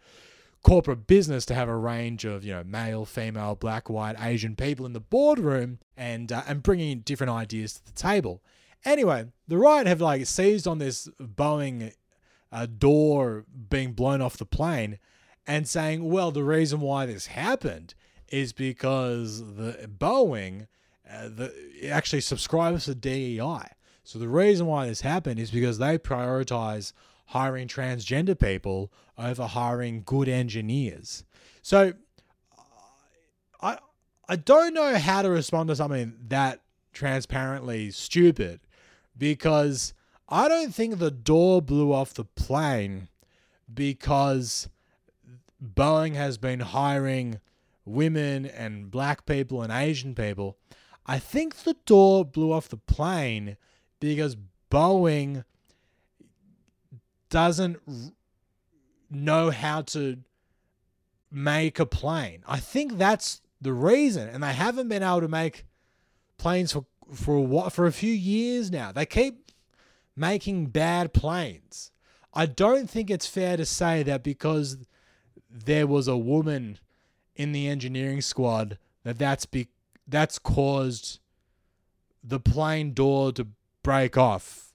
corporate 0.63 1.05
business 1.05 1.45
to 1.45 1.53
have 1.53 1.69
a 1.69 1.77
range 1.77 2.25
of 2.25 2.43
you 2.43 2.51
know 2.51 2.63
male, 2.63 3.05
female, 3.05 3.55
black, 3.55 3.89
white, 3.89 4.15
Asian 4.19 4.55
people 4.55 4.85
in 4.85 4.93
the 4.93 4.99
boardroom 4.99 5.79
and 5.95 6.31
uh, 6.31 6.43
and 6.47 6.63
bringing 6.63 6.99
different 6.99 7.31
ideas 7.31 7.73
to 7.73 7.85
the 7.85 7.91
table. 7.91 8.41
Anyway, 8.83 9.25
the 9.47 9.57
right 9.57 9.87
have 9.87 10.01
like 10.01 10.25
seized 10.25 10.67
on 10.67 10.79
this 10.79 11.07
Boeing 11.19 11.93
uh, 12.55 12.65
door 12.65 13.43
being 13.69 13.91
blown 13.91 14.21
off 14.21 14.37
the 14.37 14.45
plane 14.45 14.97
and 15.45 15.67
saying, 15.67 16.09
well, 16.09 16.31
the 16.31 16.43
reason 16.43 16.79
why 16.79 17.05
this 17.05 17.27
happened 17.27 17.93
is 18.29 18.53
because 18.53 19.39
the 19.55 19.89
Boeing 19.99 20.67
uh, 21.09 21.27
the, 21.27 21.89
actually 21.91 22.21
subscribes 22.21 22.85
to 22.85 22.95
DEI. 22.95 23.67
So 24.05 24.19
the 24.19 24.29
reason 24.29 24.67
why 24.67 24.87
this 24.87 25.01
happened 25.01 25.37
is 25.37 25.51
because 25.51 25.79
they 25.79 25.97
prioritize 25.97 26.93
hiring 27.27 27.67
transgender 27.67 28.39
people 28.39 28.89
over 29.17 29.47
hiring 29.47 30.03
good 30.05 30.29
engineers. 30.29 31.25
So 31.61 31.93
I 33.61 33.79
I 34.29 34.37
don't 34.37 34.73
know 34.73 34.95
how 34.97 35.23
to 35.23 35.29
respond 35.29 35.67
to 35.69 35.75
something 35.75 36.13
that 36.29 36.61
transparently 36.93 37.91
stupid 37.91 38.61
because 39.17 39.93
I 40.27 40.47
don't 40.47 40.73
think 40.73 40.97
the 40.97 41.11
door 41.11 41.61
blew 41.61 41.93
off 41.93 42.13
the 42.13 42.25
plane 42.25 43.09
because 43.71 44.69
Boeing 45.63 46.15
has 46.15 46.37
been 46.37 46.61
hiring 46.61 47.39
women 47.85 48.45
and 48.45 48.89
black 48.89 49.25
people 49.25 49.61
and 49.61 49.71
Asian 49.71 50.15
people. 50.15 50.57
I 51.05 51.19
think 51.19 51.57
the 51.57 51.75
door 51.85 52.25
blew 52.25 52.51
off 52.51 52.69
the 52.69 52.77
plane 52.77 53.57
because 53.99 54.35
Boeing 54.71 55.43
doesn't 57.29 57.77
know 59.11 59.51
how 59.51 59.81
to 59.81 60.17
make 61.31 61.79
a 61.79 61.85
plane. 61.85 62.43
I 62.47 62.59
think 62.59 62.97
that's 62.97 63.41
the 63.61 63.73
reason, 63.73 64.27
and 64.29 64.41
they 64.41 64.53
haven't 64.53 64.87
been 64.87 65.03
able 65.03 65.21
to 65.21 65.27
make 65.27 65.65
planes 66.37 66.71
for 66.71 66.85
for 67.13 67.65
a 67.65 67.69
for 67.69 67.85
a 67.85 67.91
few 67.91 68.13
years 68.13 68.71
now. 68.71 68.91
They 68.91 69.05
keep 69.05 69.44
making 70.15 70.67
bad 70.67 71.13
planes. 71.13 71.91
I 72.33 72.45
don't 72.45 72.89
think 72.89 73.09
it's 73.09 73.27
fair 73.27 73.57
to 73.57 73.65
say 73.65 74.03
that 74.03 74.23
because 74.23 74.77
there 75.49 75.87
was 75.87 76.07
a 76.07 76.17
woman 76.17 76.79
in 77.35 77.51
the 77.51 77.67
engineering 77.67 78.21
squad 78.21 78.77
that 79.03 79.17
that's 79.17 79.45
be 79.45 79.69
that's 80.07 80.37
caused 80.39 81.19
the 82.23 82.39
plane 82.39 82.93
door 82.93 83.31
to 83.33 83.47
break 83.83 84.17
off. 84.17 84.73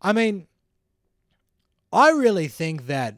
I 0.00 0.12
mean, 0.12 0.46
I 1.92 2.10
really 2.10 2.48
think 2.48 2.86
that 2.86 3.16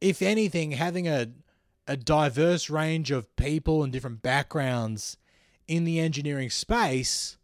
if 0.00 0.20
anything, 0.20 0.72
having 0.72 1.08
a 1.08 1.28
a 1.86 1.96
diverse 1.96 2.70
range 2.70 3.10
of 3.10 3.34
people 3.36 3.82
and 3.82 3.92
different 3.92 4.22
backgrounds 4.22 5.16
in 5.66 5.84
the 5.84 5.98
engineering 5.98 6.50
space 6.50 7.36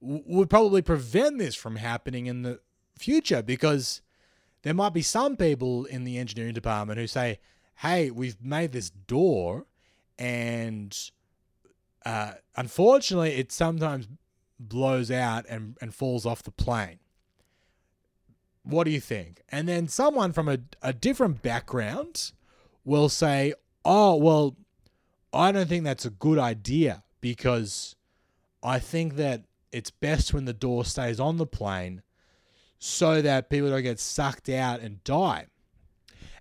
w- 0.00 0.22
would 0.26 0.48
probably 0.48 0.80
prevent 0.80 1.38
this 1.38 1.54
from 1.54 1.76
happening 1.76 2.26
in 2.26 2.42
the 2.42 2.60
future 3.02 3.42
because 3.42 4.00
there 4.62 4.74
might 4.74 4.94
be 4.94 5.02
some 5.02 5.36
people 5.36 5.84
in 5.84 6.04
the 6.04 6.18
engineering 6.18 6.54
department 6.54 6.98
who 6.98 7.06
say, 7.06 7.40
"Hey, 7.76 8.10
we've 8.10 8.42
made 8.42 8.72
this 8.72 8.90
door, 8.90 9.66
and 10.18 10.96
uh, 12.06 12.32
unfortunately, 12.56 13.32
it 13.34 13.52
sometimes 13.52 14.08
blows 14.58 15.10
out 15.10 15.44
and, 15.48 15.76
and 15.80 15.94
falls 15.94 16.24
off 16.24 16.42
the 16.42 16.50
plane." 16.50 16.98
What 18.64 18.84
do 18.84 18.90
you 18.90 19.00
think? 19.00 19.42
And 19.48 19.68
then 19.68 19.88
someone 19.88 20.32
from 20.32 20.48
a, 20.48 20.58
a 20.80 20.92
different 20.92 21.42
background 21.42 22.30
will 22.84 23.08
say, 23.08 23.54
oh, 23.84 24.16
well, 24.16 24.56
I 25.32 25.52
don't 25.52 25.68
think 25.68 25.84
that's 25.84 26.04
a 26.04 26.10
good 26.10 26.38
idea 26.38 27.02
because 27.20 27.96
I 28.62 28.78
think 28.78 29.16
that 29.16 29.42
it's 29.72 29.90
best 29.90 30.34
when 30.34 30.44
the 30.44 30.52
door 30.52 30.84
stays 30.84 31.18
on 31.18 31.38
the 31.38 31.46
plane 31.46 32.02
so 32.84 33.22
that 33.22 33.48
people 33.48 33.70
don't 33.70 33.84
get 33.84 34.00
sucked 34.00 34.48
out 34.48 34.80
and 34.80 35.04
die. 35.04 35.46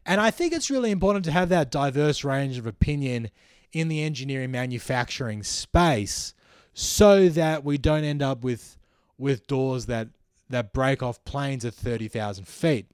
And 0.08 0.20
I 0.20 0.32
think 0.32 0.54
it's 0.54 0.72
really 0.72 0.90
important 0.90 1.24
to 1.26 1.32
have 1.32 1.50
that 1.50 1.70
diverse 1.70 2.24
range 2.24 2.58
of 2.58 2.66
opinion 2.66 3.30
in 3.74 3.90
the 3.90 4.02
engineering 4.02 4.50
manufacturing 4.50 5.44
space 5.44 6.34
so 6.74 7.30
that 7.30 7.64
we 7.64 7.78
don't 7.78 8.04
end 8.04 8.24
up 8.24 8.44
with 8.44 8.80
with 9.20 9.46
doors 9.46 9.86
that 9.86 10.08
that 10.50 10.74
break 10.74 11.04
off 11.04 11.24
planes 11.26 11.64
at 11.64 11.76
30,000 11.76 12.48
feet. 12.48 12.88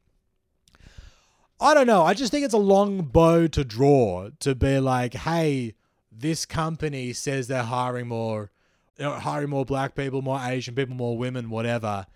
I 1.61 1.73
don't 1.73 1.87
know. 1.87 2.03
I 2.03 2.13
just 2.15 2.31
think 2.33 2.43
it's 2.43 2.53
a 2.53 2.57
long 2.57 3.01
bow 3.01 3.47
to 3.47 3.63
draw 3.63 4.29
to 4.41 4.55
be 4.55 4.79
like, 4.79 5.13
hey, 5.13 5.73
this 6.11 6.45
company 6.45 7.13
says 7.13 7.47
they're 7.47 7.63
hiring 7.63 8.09
more, 8.09 8.51
you 8.97 9.05
know, 9.05 9.13
hiring 9.13 9.49
more 9.49 9.63
black 9.63 9.95
people, 9.95 10.21
more 10.21 10.41
Asian 10.43 10.75
people, 10.75 10.95
more 10.95 11.17
women, 11.17 11.49
whatever. 11.49 12.07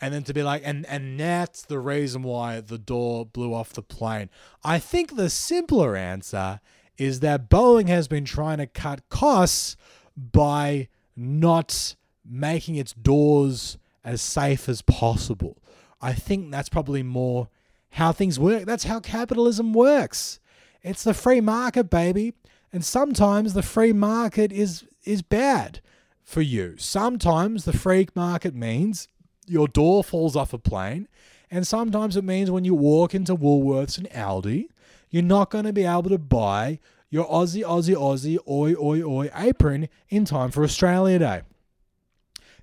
And 0.00 0.12
then 0.12 0.24
to 0.24 0.34
be 0.34 0.42
like, 0.42 0.62
and 0.64 0.84
and 0.86 1.18
that's 1.18 1.62
the 1.62 1.78
reason 1.78 2.22
why 2.22 2.60
the 2.60 2.78
door 2.78 3.24
blew 3.24 3.54
off 3.54 3.72
the 3.72 3.82
plane. 3.82 4.28
I 4.62 4.78
think 4.78 5.16
the 5.16 5.30
simpler 5.30 5.96
answer 5.96 6.60
is 6.98 7.20
that 7.20 7.48
Boeing 7.48 7.88
has 7.88 8.08
been 8.08 8.24
trying 8.24 8.58
to 8.58 8.66
cut 8.66 9.08
costs 9.08 9.76
by 10.16 10.88
not 11.16 11.96
making 12.24 12.76
its 12.76 12.92
doors 12.92 13.78
as 14.04 14.20
safe 14.20 14.68
as 14.68 14.82
possible. 14.82 15.56
I 16.00 16.12
think 16.12 16.50
that's 16.50 16.68
probably 16.68 17.02
more 17.02 17.48
how 17.90 18.12
things 18.12 18.38
work. 18.38 18.64
That's 18.64 18.84
how 18.84 19.00
capitalism 19.00 19.72
works. 19.72 20.40
It's 20.82 21.04
the 21.04 21.14
free 21.14 21.40
market, 21.40 21.88
baby. 21.88 22.34
And 22.72 22.84
sometimes 22.84 23.54
the 23.54 23.62
free 23.62 23.92
market 23.92 24.52
is 24.52 24.84
is 25.04 25.22
bad 25.22 25.80
for 26.22 26.42
you. 26.42 26.74
Sometimes 26.78 27.64
the 27.64 27.72
free 27.72 28.08
market 28.14 28.54
means 28.54 29.08
your 29.46 29.68
door 29.68 30.04
falls 30.04 30.36
off 30.36 30.52
a 30.52 30.58
plane, 30.58 31.08
and 31.50 31.66
sometimes 31.66 32.16
it 32.16 32.24
means 32.24 32.50
when 32.50 32.64
you 32.64 32.74
walk 32.74 33.14
into 33.14 33.36
Woolworths 33.36 33.98
and 33.98 34.08
Aldi, 34.10 34.66
you're 35.10 35.22
not 35.22 35.50
going 35.50 35.64
to 35.64 35.72
be 35.72 35.84
able 35.84 36.10
to 36.10 36.18
buy 36.18 36.80
your 37.10 37.26
Aussie, 37.26 37.62
Aussie, 37.62 37.94
Aussie, 37.94 38.38
oi, 38.48 38.74
oi, 38.74 39.02
oi 39.02 39.30
apron 39.36 39.88
in 40.08 40.24
time 40.24 40.50
for 40.50 40.64
Australia 40.64 41.18
Day. 41.18 41.42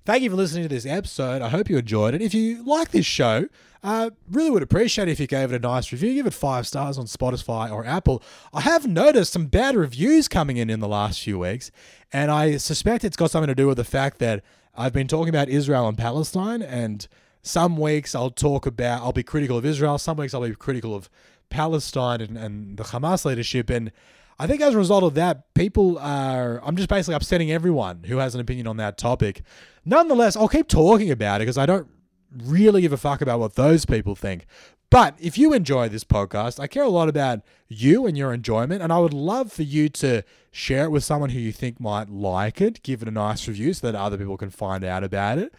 Thank 0.04 0.24
you 0.24 0.30
for 0.30 0.36
listening 0.36 0.64
to 0.64 0.68
this 0.68 0.84
episode. 0.84 1.42
I 1.42 1.48
hope 1.48 1.70
you 1.70 1.78
enjoyed 1.78 2.14
it. 2.14 2.20
If 2.20 2.34
you 2.34 2.64
like 2.64 2.90
this 2.90 3.06
show, 3.06 3.46
uh, 3.84 4.10
really 4.30 4.50
would 4.50 4.62
appreciate 4.62 5.08
it 5.08 5.12
if 5.12 5.20
you 5.20 5.26
gave 5.26 5.52
it 5.52 5.56
a 5.56 5.58
nice 5.58 5.90
review. 5.92 6.14
Give 6.14 6.26
it 6.26 6.34
five 6.34 6.66
stars 6.66 6.98
on 6.98 7.06
Spotify 7.06 7.70
or 7.70 7.86
Apple. 7.86 8.22
I 8.52 8.60
have 8.62 8.86
noticed 8.86 9.32
some 9.32 9.46
bad 9.46 9.74
reviews 9.76 10.28
coming 10.28 10.56
in 10.56 10.70
in 10.70 10.80
the 10.80 10.88
last 10.88 11.22
few 11.22 11.38
weeks, 11.38 11.70
and 12.12 12.30
I 12.30 12.56
suspect 12.56 13.04
it's 13.04 13.16
got 13.16 13.30
something 13.30 13.48
to 13.48 13.54
do 13.54 13.68
with 13.68 13.76
the 13.76 13.84
fact 13.84 14.18
that 14.18 14.42
I've 14.74 14.92
been 14.92 15.08
talking 15.08 15.28
about 15.28 15.48
Israel 15.48 15.88
and 15.88 15.98
Palestine, 15.98 16.62
and 16.62 17.06
some 17.42 17.76
weeks 17.76 18.14
I'll 18.14 18.30
talk 18.30 18.66
about, 18.66 19.02
I'll 19.02 19.12
be 19.12 19.22
critical 19.22 19.58
of 19.58 19.66
Israel, 19.66 19.98
some 19.98 20.16
weeks 20.16 20.34
I'll 20.34 20.42
be 20.42 20.54
critical 20.54 20.94
of 20.94 21.10
Palestine 21.50 22.20
and, 22.20 22.38
and 22.38 22.76
the 22.76 22.84
Hamas 22.84 23.24
leadership, 23.24 23.68
and 23.68 23.92
I 24.38 24.46
think 24.46 24.60
as 24.60 24.74
a 24.74 24.78
result 24.78 25.04
of 25.04 25.14
that, 25.14 25.54
people 25.54 25.98
are. 25.98 26.60
I'm 26.64 26.74
just 26.74 26.88
basically 26.88 27.14
upsetting 27.14 27.52
everyone 27.52 28.04
who 28.04 28.16
has 28.16 28.34
an 28.34 28.40
opinion 28.40 28.66
on 28.66 28.76
that 28.78 28.98
topic. 28.98 29.42
Nonetheless, 29.84 30.36
I'll 30.36 30.48
keep 30.48 30.66
talking 30.66 31.12
about 31.12 31.40
it 31.40 31.44
because 31.44 31.58
I 31.58 31.66
don't 31.66 31.88
really 32.36 32.80
give 32.80 32.92
a 32.92 32.96
fuck 32.96 33.20
about 33.20 33.38
what 33.38 33.54
those 33.54 33.84
people 33.84 34.16
think. 34.16 34.46
But 34.92 35.16
if 35.18 35.38
you 35.38 35.54
enjoy 35.54 35.88
this 35.88 36.04
podcast, 36.04 36.60
I 36.60 36.66
care 36.66 36.82
a 36.82 36.88
lot 36.90 37.08
about 37.08 37.40
you 37.66 38.04
and 38.04 38.14
your 38.14 38.30
enjoyment, 38.30 38.82
and 38.82 38.92
I 38.92 38.98
would 38.98 39.14
love 39.14 39.50
for 39.50 39.62
you 39.62 39.88
to 39.88 40.22
share 40.50 40.84
it 40.84 40.90
with 40.90 41.02
someone 41.02 41.30
who 41.30 41.38
you 41.38 41.50
think 41.50 41.80
might 41.80 42.10
like 42.10 42.60
it. 42.60 42.82
Give 42.82 43.00
it 43.00 43.08
a 43.08 43.10
nice 43.10 43.48
review 43.48 43.72
so 43.72 43.90
that 43.90 43.98
other 43.98 44.18
people 44.18 44.36
can 44.36 44.50
find 44.50 44.84
out 44.84 45.02
about 45.02 45.38
it. 45.38 45.54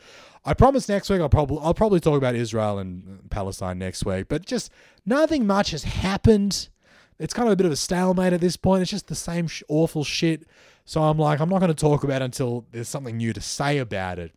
I 0.46 0.54
promise 0.54 0.88
next 0.88 1.10
week 1.10 1.20
I'll 1.20 1.30
probably 1.30 1.58
I'll 1.64 1.74
probably 1.74 2.00
talk 2.00 2.16
about 2.16 2.36
Israel 2.36 2.78
and 2.78 3.28
Palestine 3.32 3.80
next 3.80 4.06
week, 4.06 4.28
but 4.28 4.46
just 4.46 4.72
nothing 5.04 5.48
much 5.48 5.72
has 5.72 5.84
happened. 5.84 6.70
It's 7.18 7.34
kind 7.34 7.48
of 7.48 7.54
a 7.54 7.56
bit 7.56 7.66
of 7.66 7.72
a 7.72 7.76
stalemate 7.76 8.34
at 8.34 8.42
this 8.42 8.56
point. 8.56 8.84
It's 8.84 8.92
just 8.92 9.08
the 9.08 9.16
same 9.16 9.48
sh- 9.48 9.64
awful 9.68 10.04
shit. 10.04 10.44
So 10.86 11.02
I'm 11.02 11.18
like, 11.18 11.40
I'm 11.40 11.50
not 11.50 11.58
going 11.58 11.74
to 11.74 11.82
talk 11.82 12.04
about 12.04 12.22
it 12.22 12.26
until 12.26 12.68
there's 12.72 12.88
something 12.88 13.18
new 13.18 13.34
to 13.34 13.42
say 13.42 13.80
about 13.80 14.20
it. 14.20 14.32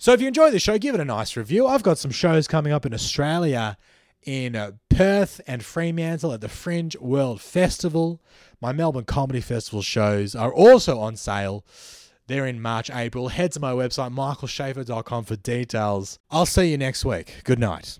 So 0.00 0.14
if 0.14 0.22
you 0.22 0.28
enjoy 0.28 0.50
the 0.50 0.58
show, 0.58 0.78
give 0.78 0.94
it 0.94 1.00
a 1.02 1.04
nice 1.04 1.36
review. 1.36 1.66
I've 1.66 1.82
got 1.82 1.98
some 1.98 2.10
shows 2.10 2.48
coming 2.48 2.72
up 2.72 2.86
in 2.86 2.94
Australia 2.94 3.76
in 4.22 4.56
uh, 4.56 4.72
Perth 4.88 5.42
and 5.46 5.62
Fremantle 5.62 6.32
at 6.32 6.40
the 6.40 6.48
Fringe 6.48 6.96
World 6.96 7.42
Festival. 7.42 8.18
My 8.62 8.72
Melbourne 8.72 9.04
Comedy 9.04 9.42
Festival 9.42 9.82
shows 9.82 10.34
are 10.34 10.54
also 10.54 10.98
on 10.98 11.16
sale. 11.16 11.66
They're 12.28 12.46
in 12.46 12.62
March, 12.62 12.90
April. 12.90 13.28
Head 13.28 13.52
to 13.52 13.60
my 13.60 13.72
website, 13.72 14.14
michaelshafar.com 14.14 15.24
for 15.24 15.36
details. 15.36 16.18
I'll 16.30 16.46
see 16.46 16.70
you 16.70 16.78
next 16.78 17.04
week. 17.04 17.42
Good 17.44 17.58
night. 17.58 17.99